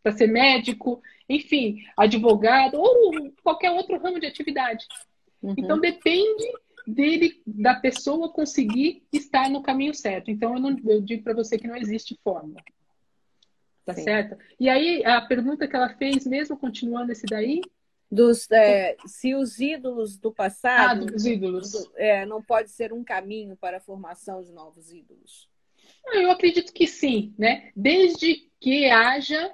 para 0.02 0.12
ser 0.14 0.28
médico 0.28 1.02
enfim, 1.30 1.84
advogado 1.96 2.78
ou 2.78 3.32
qualquer 3.44 3.72
outro 3.72 3.98
ramo 3.98 4.20
de 4.20 4.28
atividade. 4.28 4.86
Uhum. 5.42 5.56
Então 5.58 5.80
depende 5.80 6.52
dele, 6.86 7.42
da 7.46 7.76
pessoa 7.76 8.32
conseguir 8.32 9.04
estar 9.12 9.50
no 9.50 9.62
caminho 9.62 9.94
certo. 9.94 10.32
Então 10.32 10.54
eu, 10.54 10.60
não, 10.60 10.78
eu 10.86 11.02
digo 11.02 11.24
para 11.24 11.34
você 11.34 11.58
que 11.58 11.68
não 11.68 11.76
existe 11.76 12.18
fórmula. 12.24 12.62
Tá 13.86 13.94
Sim. 13.94 14.04
certo? 14.04 14.38
E 14.60 14.70
aí 14.70 15.04
a 15.06 15.22
pergunta 15.22 15.68
que 15.68 15.76
ela 15.76 15.90
fez, 15.90 16.26
mesmo 16.26 16.58
continuando 16.58 17.12
esse 17.12 17.26
daí, 17.26 17.62
dos 18.10 18.50
é, 18.52 18.96
se 19.06 19.36
os 19.36 19.60
ídolos 19.60 20.18
do 20.18 20.32
passado 20.32 21.04
ah, 21.04 21.12
dos 21.12 21.26
ídolos. 21.26 21.90
É, 21.96 22.26
não 22.26 22.42
pode 22.42 22.70
ser 22.70 22.94
um 22.94 23.04
caminho 23.04 23.56
para 23.58 23.78
a 23.78 23.82
formação 23.82 24.42
de 24.42 24.52
novos 24.52 24.92
ídolos 24.92 25.50
eu 26.14 26.32
acredito 26.32 26.72
que 26.74 26.88
sim 26.88 27.34
né 27.38 27.72
desde 27.76 28.50
que 28.60 28.90
haja 28.90 29.54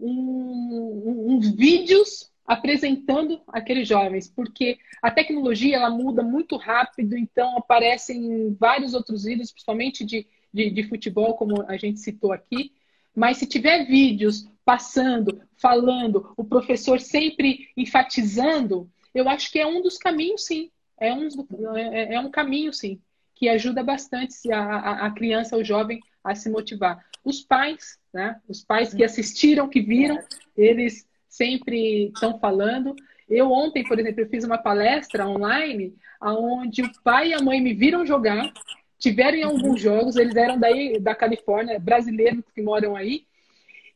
um, 0.00 1.34
um, 1.34 1.40
vídeos 1.40 2.30
apresentando 2.46 3.40
aqueles 3.48 3.86
jovens, 3.86 4.28
porque 4.28 4.78
a 5.00 5.10
tecnologia 5.10 5.76
ela 5.76 5.90
muda 5.90 6.22
muito 6.22 6.56
rápido, 6.56 7.16
então 7.16 7.56
aparecem 7.56 8.56
vários 8.58 8.92
outros 8.94 9.24
vídeos, 9.24 9.52
principalmente 9.52 10.04
de, 10.04 10.26
de, 10.52 10.70
de 10.70 10.82
futebol, 10.84 11.34
como 11.34 11.62
a 11.68 11.76
gente 11.76 12.00
citou 12.00 12.32
aqui. 12.32 12.72
Mas 13.14 13.38
se 13.38 13.46
tiver 13.46 13.86
vídeos 13.86 14.48
passando, 14.64 15.40
falando, 15.56 16.32
o 16.36 16.44
professor 16.44 17.00
sempre 17.00 17.68
enfatizando, 17.76 18.90
eu 19.14 19.28
acho 19.28 19.50
que 19.50 19.58
é 19.58 19.66
um 19.66 19.82
dos 19.82 19.98
caminhos, 19.98 20.44
sim. 20.44 20.70
É 20.98 21.12
um, 21.14 21.28
é, 21.76 22.14
é 22.14 22.20
um 22.20 22.30
caminho, 22.30 22.72
sim, 22.72 23.00
que 23.34 23.48
ajuda 23.48 23.82
bastante 23.82 24.52
a, 24.52 24.60
a, 24.60 25.06
a 25.06 25.10
criança, 25.10 25.56
o 25.56 25.64
jovem, 25.64 26.00
a 26.22 26.34
se 26.34 26.50
motivar. 26.50 27.04
Os 27.24 27.40
pais, 27.42 27.98
né? 28.12 28.40
Os 28.48 28.64
pais 28.64 28.94
que 28.94 29.04
assistiram, 29.04 29.68
que 29.68 29.80
viram, 29.80 30.18
eles 30.56 31.06
sempre 31.28 32.06
estão 32.06 32.38
falando. 32.38 32.94
Eu 33.28 33.50
ontem, 33.52 33.84
por 33.84 33.98
exemplo, 33.98 34.20
eu 34.20 34.28
fiz 34.28 34.44
uma 34.44 34.58
palestra 34.58 35.26
online 35.26 35.94
onde 36.20 36.82
o 36.82 36.90
pai 37.02 37.28
e 37.28 37.34
a 37.34 37.40
mãe 37.40 37.60
me 37.60 37.72
viram 37.72 38.04
jogar, 38.04 38.52
tiveram 38.98 39.38
em 39.38 39.42
alguns 39.42 39.80
jogos, 39.80 40.16
eles 40.16 40.36
eram 40.36 40.58
daí 40.58 40.98
da 40.98 41.14
Califórnia, 41.14 41.78
brasileiros 41.78 42.44
que 42.54 42.60
moram 42.60 42.96
aí, 42.96 43.24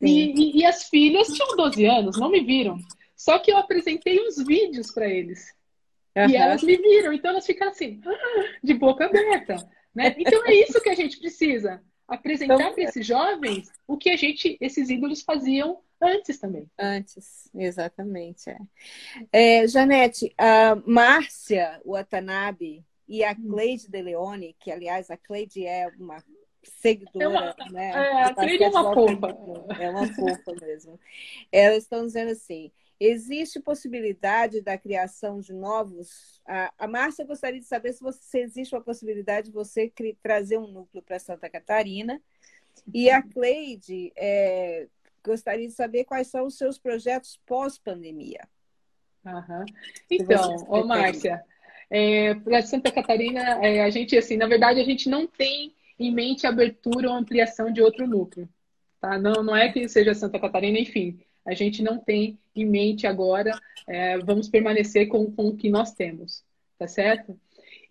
e, 0.01 0.31
e, 0.31 0.59
e, 0.59 0.65
as 0.65 0.89
filhas 0.89 1.27
tinham 1.27 1.55
12 1.55 1.85
anos, 1.85 2.19
não 2.19 2.29
me 2.29 2.41
viram. 2.41 2.77
Só 3.15 3.39
que 3.39 3.51
eu 3.51 3.57
apresentei 3.57 4.19
uns 4.19 4.35
vídeos 4.45 4.91
para 4.91 5.07
eles. 5.07 5.53
Uhum. 6.15 6.29
E 6.29 6.35
elas 6.35 6.61
me 6.61 6.75
viram, 6.77 7.13
então 7.13 7.31
elas 7.31 7.45
ficaram 7.45 7.71
assim, 7.71 8.01
de 8.63 8.73
boca 8.73 9.05
aberta. 9.05 9.55
Né? 9.93 10.13
Então 10.17 10.45
é 10.45 10.53
isso 10.55 10.81
que 10.81 10.89
a 10.89 10.95
gente 10.95 11.17
precisa 11.17 11.81
apresentar 12.07 12.55
então, 12.55 12.73
para 12.73 12.83
esses 12.83 13.05
jovens 13.05 13.71
o 13.87 13.97
que 13.97 14.09
a 14.09 14.15
gente, 14.15 14.57
esses 14.61 14.89
ídolos 14.89 15.21
faziam 15.21 15.79
antes 16.01 16.39
também. 16.39 16.69
Antes, 16.77 17.49
exatamente. 17.55 18.49
É. 18.49 19.61
É, 19.61 19.67
Janete, 19.67 20.33
a 20.37 20.75
Márcia 20.85 21.81
Watanabe 21.85 22.85
e 23.07 23.23
a 23.23 23.31
hum. 23.31 23.49
Cleide 23.49 23.89
De 23.89 24.01
Leone, 24.01 24.55
que 24.59 24.71
aliás 24.71 25.09
a 25.09 25.17
Cleide 25.17 25.65
é 25.65 25.87
uma 25.99 26.23
seguidora, 26.63 27.25
é 27.25 27.63
uma, 27.63 27.71
né? 27.71 27.89
É, 27.91 28.23
a 28.23 28.33
Cleide 28.33 28.63
é 28.63 28.69
uma 28.69 28.93
fofa. 28.93 29.37
É 29.79 29.89
uma 29.89 30.07
fofa 30.07 30.53
mesmo. 30.61 30.99
Elas 31.51 31.83
estão 31.83 32.05
dizendo 32.05 32.31
assim: 32.31 32.71
Existe 32.99 33.59
possibilidade 33.59 34.61
da 34.61 34.77
criação 34.77 35.39
de 35.41 35.53
novos? 35.53 36.41
A, 36.47 36.73
a 36.77 36.87
Márcia 36.87 37.25
gostaria 37.25 37.59
de 37.59 37.65
saber 37.65 37.91
se, 37.91 38.01
você, 38.01 38.19
se 38.21 38.39
existe 38.39 38.73
uma 38.73 38.81
possibilidade 38.81 39.47
de 39.47 39.53
você 39.53 39.91
trazer 40.23 40.57
um 40.57 40.67
núcleo 40.67 41.03
para 41.03 41.19
Santa 41.19 41.49
Catarina. 41.49 42.21
E 42.93 43.09
a 43.09 43.21
Cleide 43.21 44.13
é, 44.15 44.87
gostaria 45.23 45.67
de 45.67 45.73
saber 45.73 46.05
quais 46.05 46.27
são 46.27 46.45
os 46.45 46.57
seus 46.57 46.77
projetos 46.77 47.39
pós-pandemia. 47.45 48.47
Uhum. 49.25 49.65
Então, 50.09 50.55
ô 50.69 50.85
Márcia, 50.85 51.43
é, 51.89 52.33
para 52.35 52.61
Santa 52.61 52.91
Catarina, 52.91 53.41
é, 53.65 53.83
a 53.83 53.89
gente, 53.89 54.17
assim, 54.17 54.37
na 54.37 54.47
verdade, 54.47 54.79
a 54.79 54.85
gente 54.85 55.09
não 55.09 55.27
tem 55.27 55.75
em 55.99 56.13
mente 56.13 56.47
abertura 56.47 57.09
ou 57.09 57.15
ampliação 57.15 57.73
de 57.73 57.81
outro 57.81 58.07
núcleo. 58.07 58.47
Tá? 59.01 59.17
Não, 59.17 59.43
não 59.43 59.55
é 59.55 59.69
que 59.69 59.87
seja 59.89 60.13
Santa 60.13 60.39
Catarina, 60.39 60.79
enfim 60.79 61.19
a 61.45 61.53
gente 61.53 61.83
não 61.83 61.97
tem 61.97 62.39
em 62.55 62.65
mente 62.65 63.05
agora, 63.05 63.51
é, 63.87 64.17
vamos 64.19 64.49
permanecer 64.49 65.07
com, 65.07 65.31
com 65.31 65.49
o 65.49 65.55
que 65.55 65.69
nós 65.69 65.93
temos, 65.93 66.43
tá 66.79 66.87
certo? 66.87 67.39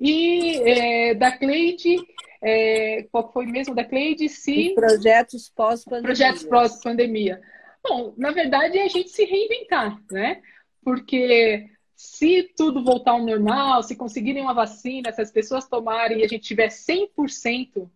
E 0.01 0.57
é, 0.63 1.15
da 1.15 1.31
Cleide, 1.33 1.97
é, 2.43 3.07
qual 3.13 3.33
foi 3.33 3.47
mesmo 3.47 3.75
da 3.75 3.85
Cleide? 3.85 4.29
Se... 4.29 4.75
projetos 4.75 5.49
pós-pandemia. 5.55 6.07
Projetos 6.07 6.45
pós-pandemia. 6.45 7.41
Bom, 7.83 8.15
na 8.17 8.31
verdade 8.31 8.79
é 8.79 8.85
a 8.85 8.89
gente 8.89 9.11
se 9.11 9.25
reinventar, 9.25 10.03
né? 10.11 10.43
Porque 10.83 11.71
se 11.95 12.51
tudo 12.57 12.83
voltar 12.83 13.13
ao 13.13 13.25
normal, 13.25 13.83
se 13.83 13.95
conseguirem 13.95 14.43
uma 14.43 14.55
vacina, 14.55 15.13
se 15.13 15.21
as 15.21 15.31
pessoas 15.31 15.69
tomarem 15.69 16.19
e 16.21 16.25
a 16.25 16.29
gente 16.29 16.45
tiver 16.45 16.69
100% 16.69 17.89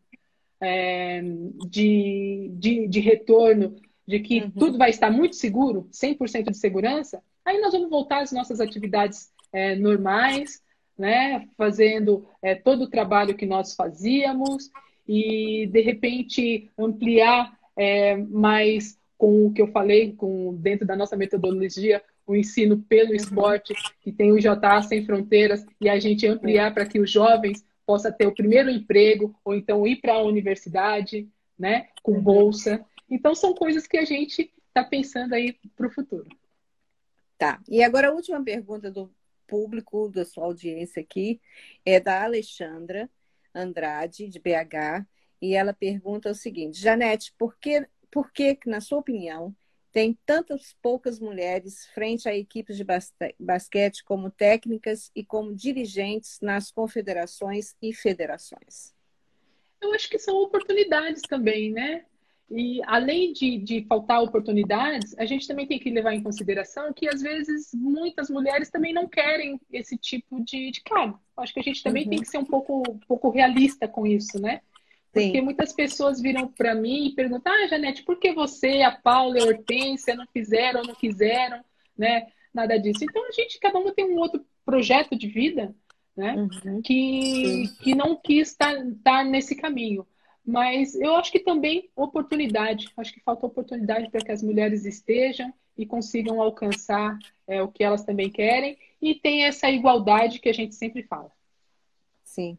é, 0.61 1.23
de, 1.69 2.51
de, 2.55 2.87
de 2.87 3.01
retorno 3.01 3.77
de 4.09 4.21
que 4.21 4.41
uhum. 4.41 4.51
tudo 4.51 4.79
vai 4.79 4.89
estar 4.89 5.11
muito 5.11 5.37
seguro, 5.37 5.87
100% 5.93 6.51
de 6.51 6.57
segurança, 6.57 7.23
aí 7.45 7.61
nós 7.61 7.73
vamos 7.73 7.91
voltar 7.91 8.23
às 8.23 8.33
nossas 8.33 8.59
atividades 8.59 9.31
é, 9.53 9.77
normais, 9.77 10.63
né? 10.97 11.47
Fazendo 11.59 12.27
é, 12.41 12.55
todo 12.55 12.85
o 12.85 12.91
trabalho 12.91 13.37
que 13.37 13.45
nós 13.45 13.75
fazíamos 13.75 14.71
e, 15.07 15.69
de 15.71 15.83
repente, 15.83 16.71
ampliar 16.79 17.53
é, 17.77 18.17
mais 18.17 18.99
com 19.19 19.47
o 19.47 19.53
que 19.53 19.61
eu 19.61 19.69
falei, 19.69 20.15
com 20.15 20.55
dentro 20.55 20.87
da 20.87 20.97
nossa 20.97 21.15
metodologia, 21.15 22.03
o 22.27 22.35
ensino 22.35 22.79
pelo 22.79 23.11
uhum. 23.11 23.17
esporte, 23.17 23.75
que 24.01 24.11
tem 24.11 24.33
o 24.33 24.39
JA 24.39 24.81
Sem 24.81 25.05
Fronteiras, 25.05 25.67
e 25.79 25.87
a 25.87 26.01
gente 26.01 26.27
ampliar 26.27 26.73
para 26.73 26.87
que 26.87 26.99
os 26.99 27.11
jovens 27.11 27.63
possam 27.87 28.11
ter 28.11 28.27
o 28.27 28.35
primeiro 28.35 28.71
emprego, 28.71 29.35
ou 29.45 29.55
então 29.55 29.87
ir 29.87 29.97
para 29.97 30.15
a 30.15 30.23
universidade, 30.23 31.29
né, 31.59 31.89
com 32.03 32.13
uhum. 32.13 32.23
bolsa. 32.23 32.83
Então, 33.11 33.35
são 33.35 33.55
coisas 33.55 33.87
que 33.87 33.97
a 33.97 34.05
gente 34.05 34.53
está 34.69 34.85
pensando 34.85 35.35
aí 35.35 35.59
para 35.75 35.87
o 35.87 35.91
futuro. 35.91 36.29
Tá. 37.37 37.61
E 37.69 37.83
agora 37.83 38.09
a 38.09 38.13
última 38.13 38.43
pergunta 38.43 38.91
do 38.91 39.13
público, 39.47 40.09
da 40.09 40.25
sua 40.25 40.45
audiência 40.45 41.01
aqui, 41.01 41.41
é 41.85 41.99
da 41.99 42.25
Alexandra 42.25 43.09
Andrade, 43.55 44.29
de 44.29 44.39
BH, 44.39 45.07
e 45.41 45.55
ela 45.55 45.73
pergunta 45.73 46.31
o 46.31 46.35
seguinte: 46.35 46.81
Janete, 46.81 47.33
por 47.39 47.57
que, 47.57 47.87
por 48.11 48.33
que, 48.33 48.59
na 48.67 48.81
sua 48.81 48.99
opinião, 48.99 49.55
tem 49.91 50.19
tantas 50.27 50.77
poucas 50.83 51.19
mulheres 51.19 51.87
frente 51.95 52.29
a 52.29 52.37
equipes 52.37 52.77
de 52.77 52.85
basquete 53.39 54.05
como 54.05 54.31
técnicas 54.31 55.11
e 55.15 55.25
como 55.25 55.55
dirigentes 55.55 56.39
nas 56.41 56.71
confederações 56.71 57.75
e 57.81 57.93
federações? 57.95 58.95
Eu 59.81 59.95
acho 59.95 60.11
que 60.11 60.19
são 60.19 60.37
oportunidades 60.37 61.23
também, 61.23 61.73
né? 61.73 62.05
E 62.51 62.81
além 62.87 63.33
de, 63.33 63.59
de 63.59 63.85
faltar 63.85 64.23
oportunidades, 64.23 65.15
a 65.19 65.27
gente 65.27 65.47
também 65.47 65.67
tem 65.67 65.79
que 65.79 65.91
levar 65.91 66.15
em 66.15 66.23
consideração 66.23 66.93
que 66.95 67.07
às 67.07 67.21
vezes 67.21 67.71
muitas 67.75 68.31
mulheres 68.31 68.71
também 68.71 68.93
não 68.93 69.07
querem 69.07 69.61
esse 69.71 69.99
tipo 69.99 70.43
de, 70.43 70.71
de 70.71 70.81
cargo. 70.81 71.21
Acho 71.37 71.53
que 71.53 71.61
a 71.61 71.63
gente 71.63 71.83
também 71.83 72.05
uhum. 72.05 72.11
tem 72.11 72.21
que 72.21 72.29
ser 72.29 72.39
um 72.39 72.45
pouco, 72.45 72.83
um 72.91 72.99
pouco 73.07 73.29
realista 73.29 73.87
com 73.87 74.07
isso, 74.07 74.41
né? 74.41 74.63
Porque 75.13 75.39
Sim. 75.39 75.41
muitas 75.43 75.73
pessoas 75.73 76.21
viram 76.21 76.49
para 76.49 76.75
mim 76.75 77.09
e 77.09 77.15
perguntam: 77.15 77.53
Ah, 77.53 77.67
Janete, 77.67 78.03
por 78.03 78.19
que 78.19 78.33
você, 78.33 78.83
a 78.83 78.93
Paula 78.93 79.39
e 79.39 79.43
a 79.43 79.47
Hortência 79.47 80.15
não 80.15 80.27
fizeram, 80.33 80.83
não 80.83 80.95
quiseram, 80.95 81.63
né? 81.97 82.29
Nada 82.53 82.79
disso. 82.79 83.05
Então 83.05 83.27
a 83.27 83.33
gente, 83.33 83.59
cada 83.61 83.79
um 83.79 83.93
tem 83.93 84.07
um 84.07 84.19
outro 84.19 84.45
projeto 84.65 85.17
de 85.17 85.29
vida, 85.29 85.75
né? 86.17 86.35
Uhum. 86.35 86.83
Que, 86.83 87.65
que 87.83 87.95
não 87.95 88.17
quis 88.17 88.51
estar, 88.51 88.75
estar 88.87 89.25
nesse 89.25 89.55
caminho. 89.55 90.07
Mas 90.49 90.95
eu 90.95 91.15
acho 91.15 91.31
que 91.31 91.41
também 91.41 91.91
oportunidade. 91.95 92.91
Acho 92.97 93.13
que 93.13 93.21
falta 93.21 93.45
oportunidade 93.45 94.11
para 94.11 94.25
que 94.25 94.33
as 94.33 94.43
mulheres 94.43 94.87
estejam 94.87 95.53
e 95.77 95.85
consigam 95.85 96.41
alcançar 96.41 97.19
é, 97.47 97.61
o 97.61 97.69
que 97.69 97.85
elas 97.85 98.03
também 98.03 98.31
querem 98.31 98.79
e 99.01 99.15
tem 99.15 99.45
essa 99.45 99.69
igualdade 99.69 100.39
que 100.39 100.49
a 100.49 100.55
gente 100.55 100.75
sempre 100.75 101.03
fala. 101.03 101.31
Sim. 102.25 102.57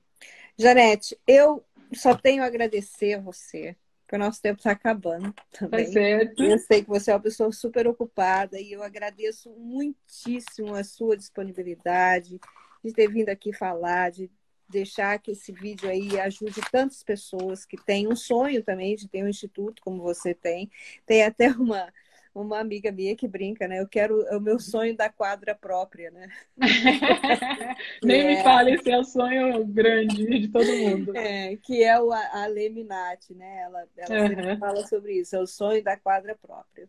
Janete, 0.56 1.18
eu 1.26 1.66
só 1.92 2.16
tenho 2.16 2.44
a 2.44 2.46
agradecer 2.46 3.16
a 3.16 3.22
você, 3.22 3.76
porque 4.04 4.16
o 4.18 4.20
nosso 4.20 4.40
tempo 4.40 4.60
está 4.60 4.70
acabando 4.70 5.34
também. 5.52 5.86
Tá 5.86 5.92
certo. 5.92 6.44
Eu 6.44 6.60
sei 6.60 6.84
que 6.84 6.90
você 6.90 7.10
é 7.10 7.16
uma 7.16 7.20
pessoa 7.20 7.52
super 7.52 7.88
ocupada 7.88 8.60
e 8.60 8.72
eu 8.72 8.84
agradeço 8.84 9.50
muitíssimo 9.58 10.76
a 10.76 10.84
sua 10.84 11.18
disponibilidade 11.18 12.40
de 12.86 12.94
ter 12.94 13.12
vindo 13.12 13.30
aqui 13.30 13.52
falar, 13.52 14.12
de 14.12 14.30
deixar 14.70 15.20
que 15.20 15.32
esse 15.32 15.52
vídeo 15.52 15.90
aí 15.90 16.20
ajude 16.20 16.62
tantas 16.72 17.04
pessoas 17.04 17.66
que 17.66 17.78
têm 17.78 18.08
um 18.08 18.16
sonho 18.16 18.64
também 18.64 18.96
de 18.96 19.08
ter 19.08 19.24
um 19.24 19.28
instituto 19.28 19.82
como 19.82 20.02
você 20.02 20.34
tem. 20.34 20.70
Tem 21.06 21.24
até 21.24 21.50
uma 21.52 21.92
uma 22.34 22.60
amiga 22.60 22.92
minha 22.92 23.16
que 23.16 23.28
brinca, 23.28 23.68
né? 23.68 23.80
Eu 23.80 23.88
quero 23.88 24.22
é 24.28 24.38
o 24.38 24.42
meu 24.42 24.60
sonho 24.60 24.96
da 24.96 25.10
quadra 25.10 25.56
própria, 25.56 26.12
né? 26.12 26.30
Nem 28.04 28.22
é, 28.22 28.28
me 28.28 28.44
fale, 28.44 28.76
esse 28.76 28.90
é 28.90 28.98
o 28.98 29.04
sonho 29.04 29.66
grande 29.66 30.26
de 30.26 30.48
todo 30.48 30.66
mundo. 30.66 31.18
É, 31.18 31.58
que 31.58 31.84
é 31.84 32.00
o, 32.00 32.12
a 32.14 32.46
Leminati, 32.46 33.34
né? 33.34 33.62
Ela, 33.64 33.88
ela 33.98 34.22
uhum. 34.22 34.28
sempre 34.28 34.58
fala 34.58 34.88
sobre 34.88 35.14
isso, 35.20 35.36
é 35.36 35.40
o 35.40 35.48
sonho 35.48 35.84
da 35.84 35.98
quadra 35.98 36.36
própria. 36.36 36.88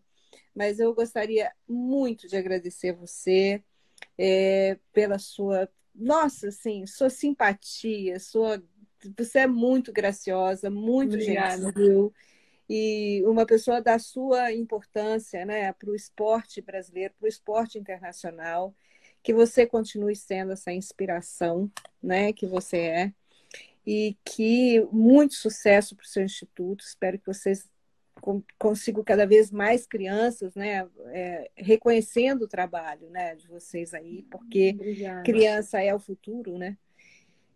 Mas 0.54 0.78
eu 0.78 0.94
gostaria 0.94 1.50
muito 1.68 2.28
de 2.28 2.36
agradecer 2.36 2.92
você 2.92 3.62
é, 4.18 4.76
pela 4.92 5.18
sua, 5.18 5.68
nossa, 5.94 6.48
assim, 6.48 6.86
sua 6.86 7.10
simpatia, 7.10 8.18
sua, 8.18 8.62
você 9.16 9.40
é 9.40 9.46
muito 9.46 9.92
graciosa, 9.92 10.70
muito 10.70 11.14
Obrigada. 11.14 11.62
gentil 11.62 12.12
e 12.72 13.20
uma 13.26 13.44
pessoa 13.44 13.82
da 13.82 13.98
sua 13.98 14.52
importância 14.52 15.44
né, 15.44 15.72
para 15.72 15.90
o 15.90 15.94
esporte 15.96 16.62
brasileiro, 16.62 17.12
para 17.18 17.26
o 17.26 17.28
esporte 17.28 17.76
internacional, 17.76 18.72
que 19.24 19.34
você 19.34 19.66
continue 19.66 20.14
sendo 20.14 20.52
essa 20.52 20.72
inspiração 20.72 21.68
né, 22.00 22.32
que 22.32 22.46
você 22.46 22.76
é. 22.78 23.12
E 23.84 24.16
que 24.24 24.86
muito 24.92 25.34
sucesso 25.34 25.96
para 25.96 26.04
o 26.04 26.08
seu 26.08 26.22
instituto. 26.22 26.84
Espero 26.84 27.18
que 27.18 27.26
vocês 27.26 27.68
consigam 28.58 29.02
cada 29.02 29.26
vez 29.26 29.50
mais 29.50 29.86
crianças, 29.86 30.54
né, 30.54 30.86
é, 31.06 31.50
reconhecendo 31.56 32.42
o 32.42 32.48
trabalho, 32.48 33.08
né, 33.10 33.34
de 33.34 33.48
vocês 33.48 33.94
aí, 33.94 34.22
porque 34.30 34.72
Obrigada. 34.74 35.22
criança 35.22 35.80
é 35.82 35.94
o 35.94 35.98
futuro, 35.98 36.58
né? 36.58 36.76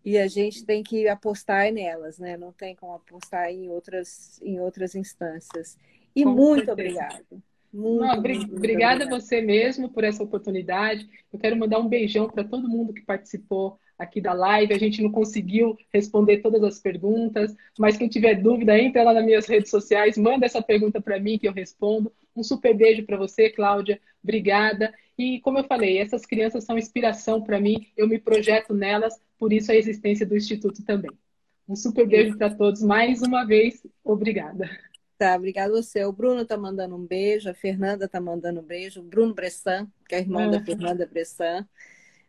e 0.05 0.19
a 0.19 0.29
gente 0.29 0.65
tem 0.65 0.83
que 0.83 1.09
apostar 1.09 1.73
nelas, 1.73 2.19
né? 2.19 2.37
Não 2.37 2.53
tem 2.53 2.77
como 2.77 2.93
apostar 2.93 3.49
em 3.49 3.71
outras, 3.71 4.39
em 4.43 4.61
outras 4.61 4.95
instâncias. 4.95 5.79
E 6.15 6.25
Com 6.25 6.33
muito 6.33 6.71
obrigada. 6.71 7.25
Muito, 7.73 8.05
Não, 8.05 8.21
muito, 8.21 8.55
obrigada 8.55 9.05
a 9.05 9.09
você 9.09 9.41
mesmo 9.41 9.89
por 9.89 10.05
essa 10.05 10.23
oportunidade. 10.23 11.09
Eu 11.33 11.39
quero 11.39 11.57
mandar 11.57 11.79
um 11.79 11.89
beijão 11.89 12.29
para 12.29 12.45
todo 12.45 12.69
mundo 12.69 12.93
que 12.93 13.01
participou 13.01 13.81
aqui 13.99 14.21
da 14.21 14.33
live. 14.33 14.75
A 14.75 14.79
gente 14.79 15.03
não 15.03 15.11
conseguiu 15.11 15.77
responder 15.93 16.39
todas 16.39 16.63
as 16.63 16.79
perguntas, 16.79 17.55
mas 17.79 17.97
quem 17.97 18.09
tiver 18.09 18.35
dúvida, 18.35 18.79
entra 18.79 19.03
lá 19.03 19.15
nas 19.15 19.25
minhas 19.25 19.47
redes 19.47 19.71
sociais, 19.71 20.19
manda 20.19 20.47
essa 20.47 20.63
pergunta 20.63 21.01
para 21.01 21.19
mim 21.19 21.39
que 21.39 21.49
eu 21.49 21.53
respondo. 21.53 22.13
Um 22.37 22.43
super 22.43 22.75
beijo 22.75 23.05
para 23.05 23.17
você, 23.17 23.51
Cláudia. 23.51 24.01
Obrigada. 24.23 24.93
E 25.17 25.41
como 25.41 25.59
eu 25.59 25.65
falei, 25.65 25.99
essas 25.99 26.27
crianças 26.27 26.65
são 26.65 26.77
inspiração 26.77 27.43
para 27.43 27.61
mim. 27.61 27.89
Eu 27.97 28.09
me 28.09 28.19
projeto 28.19 28.75
nelas, 28.75 29.21
por 29.39 29.53
isso 29.53 29.71
a 29.71 29.77
existência 29.77 30.27
do 30.27 30.37
instituto 30.37 30.85
também. 30.85 31.13
Um 31.69 31.77
super 31.77 32.07
beijo 32.07 32.37
para 32.37 32.55
todos 32.55 32.83
mais 32.83 33.23
uma 33.23 33.45
vez. 33.45 33.87
Obrigada. 34.03 34.69
Tá, 35.17 35.37
obrigada 35.37 35.73
você. 35.73 36.05
O 36.05 36.13
Bruno 36.13 36.45
tá 36.45 36.57
mandando 36.57 36.97
um 36.97 37.07
beijo, 37.07 37.49
a 37.49 37.55
Fernanda 37.55 38.09
tá 38.09 38.21
mandando 38.21 38.61
um 38.61 38.65
beijo, 38.65 39.01
o 39.01 39.05
Bruno 39.05 39.33
Bressan, 39.33 39.87
que 40.09 40.17
é 40.17 40.19
irmão 40.19 40.51
da 40.51 40.63
Fernanda 40.63 41.07
Bressan 41.07 41.67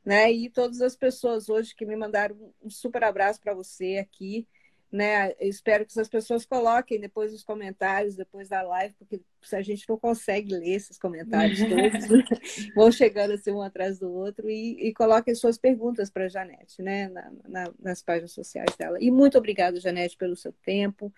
né? 0.06 0.32
E 0.32 0.50
todas 0.50 0.82
as 0.82 0.96
pessoas 0.96 1.50
hoje 1.50 1.76
que 1.76 1.86
me 1.86 1.96
mandaram 1.96 2.38
um 2.62 2.70
super 2.70 3.04
abraço 3.04 3.42
para 3.42 3.56
você 3.56 3.98
aqui, 3.98 4.48
né? 4.92 5.32
Eu 5.40 5.50
espero 5.50 5.84
que 5.84 5.92
essas 5.92 6.08
pessoas 6.08 6.46
coloquem 6.46 7.00
depois 7.00 7.34
os 7.34 7.44
comentários, 7.44 8.16
depois 8.16 8.48
da 8.48 8.62
live, 8.62 8.94
porque 9.00 9.20
a 9.52 9.62
gente 9.62 9.90
não 9.90 9.98
consegue 9.98 10.56
ler 10.56 10.76
esses 10.76 10.98
comentários 10.98 11.60
todos, 11.68 12.72
vão 12.76 12.92
chegando 12.92 13.34
assim 13.34 13.52
um 13.52 13.62
atrás 13.62 13.98
do 13.98 14.12
outro 14.12 14.50
e, 14.50 14.88
e 14.88 14.94
coloquem 14.94 15.34
suas 15.34 15.58
perguntas 15.58 16.12
para 16.12 16.26
a 16.26 16.30
Janete, 16.30 16.84
né? 16.84 17.10
Na, 17.10 17.32
na, 17.48 17.74
nas 17.80 18.02
páginas 18.04 18.32
sociais 18.32 18.76
dela. 18.78 18.98
E 19.02 19.10
muito 19.10 19.38
obrigada, 19.38 19.80
Janete, 19.80 20.16
pelo 20.16 20.36
seu 20.36 20.54
tempo. 20.64 21.12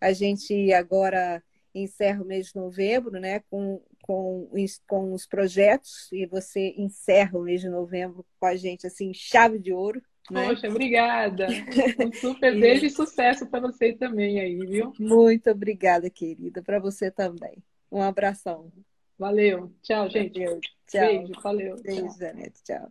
A 0.00 0.12
gente 0.12 0.72
agora 0.72 1.42
encerra 1.74 2.22
o 2.22 2.26
mês 2.26 2.48
de 2.48 2.56
novembro, 2.56 3.18
né? 3.18 3.40
Com 3.50 3.80
com, 4.08 4.48
com 4.86 5.12
os 5.12 5.26
projetos 5.26 6.10
e 6.10 6.24
você 6.24 6.74
encerra 6.78 7.38
o 7.38 7.42
mês 7.42 7.60
de 7.60 7.68
novembro 7.68 8.24
com 8.40 8.46
a 8.46 8.56
gente, 8.56 8.86
assim, 8.86 9.12
chave 9.12 9.58
de 9.58 9.70
ouro. 9.70 10.02
Né? 10.30 10.48
Poxa, 10.48 10.66
obrigada. 10.66 11.46
Um 12.00 12.10
super 12.12 12.58
beijo 12.58 12.86
e 12.86 12.90
sucesso 12.90 13.46
para 13.46 13.60
você 13.60 13.92
também 13.92 14.40
aí, 14.40 14.56
viu? 14.56 14.94
Muito 14.98 15.50
obrigada, 15.50 16.08
querida. 16.08 16.62
Para 16.62 16.78
você 16.78 17.10
também. 17.10 17.62
Um 17.92 18.00
abração. 18.00 18.72
Valeu. 19.18 19.70
Tchau, 19.82 20.08
gente. 20.08 20.40
Tchau. 20.86 21.06
Beijo. 21.06 21.32
Valeu. 21.42 21.76
Beijo, 21.82 22.18
Janete. 22.18 22.62
Tchau. 22.62 22.90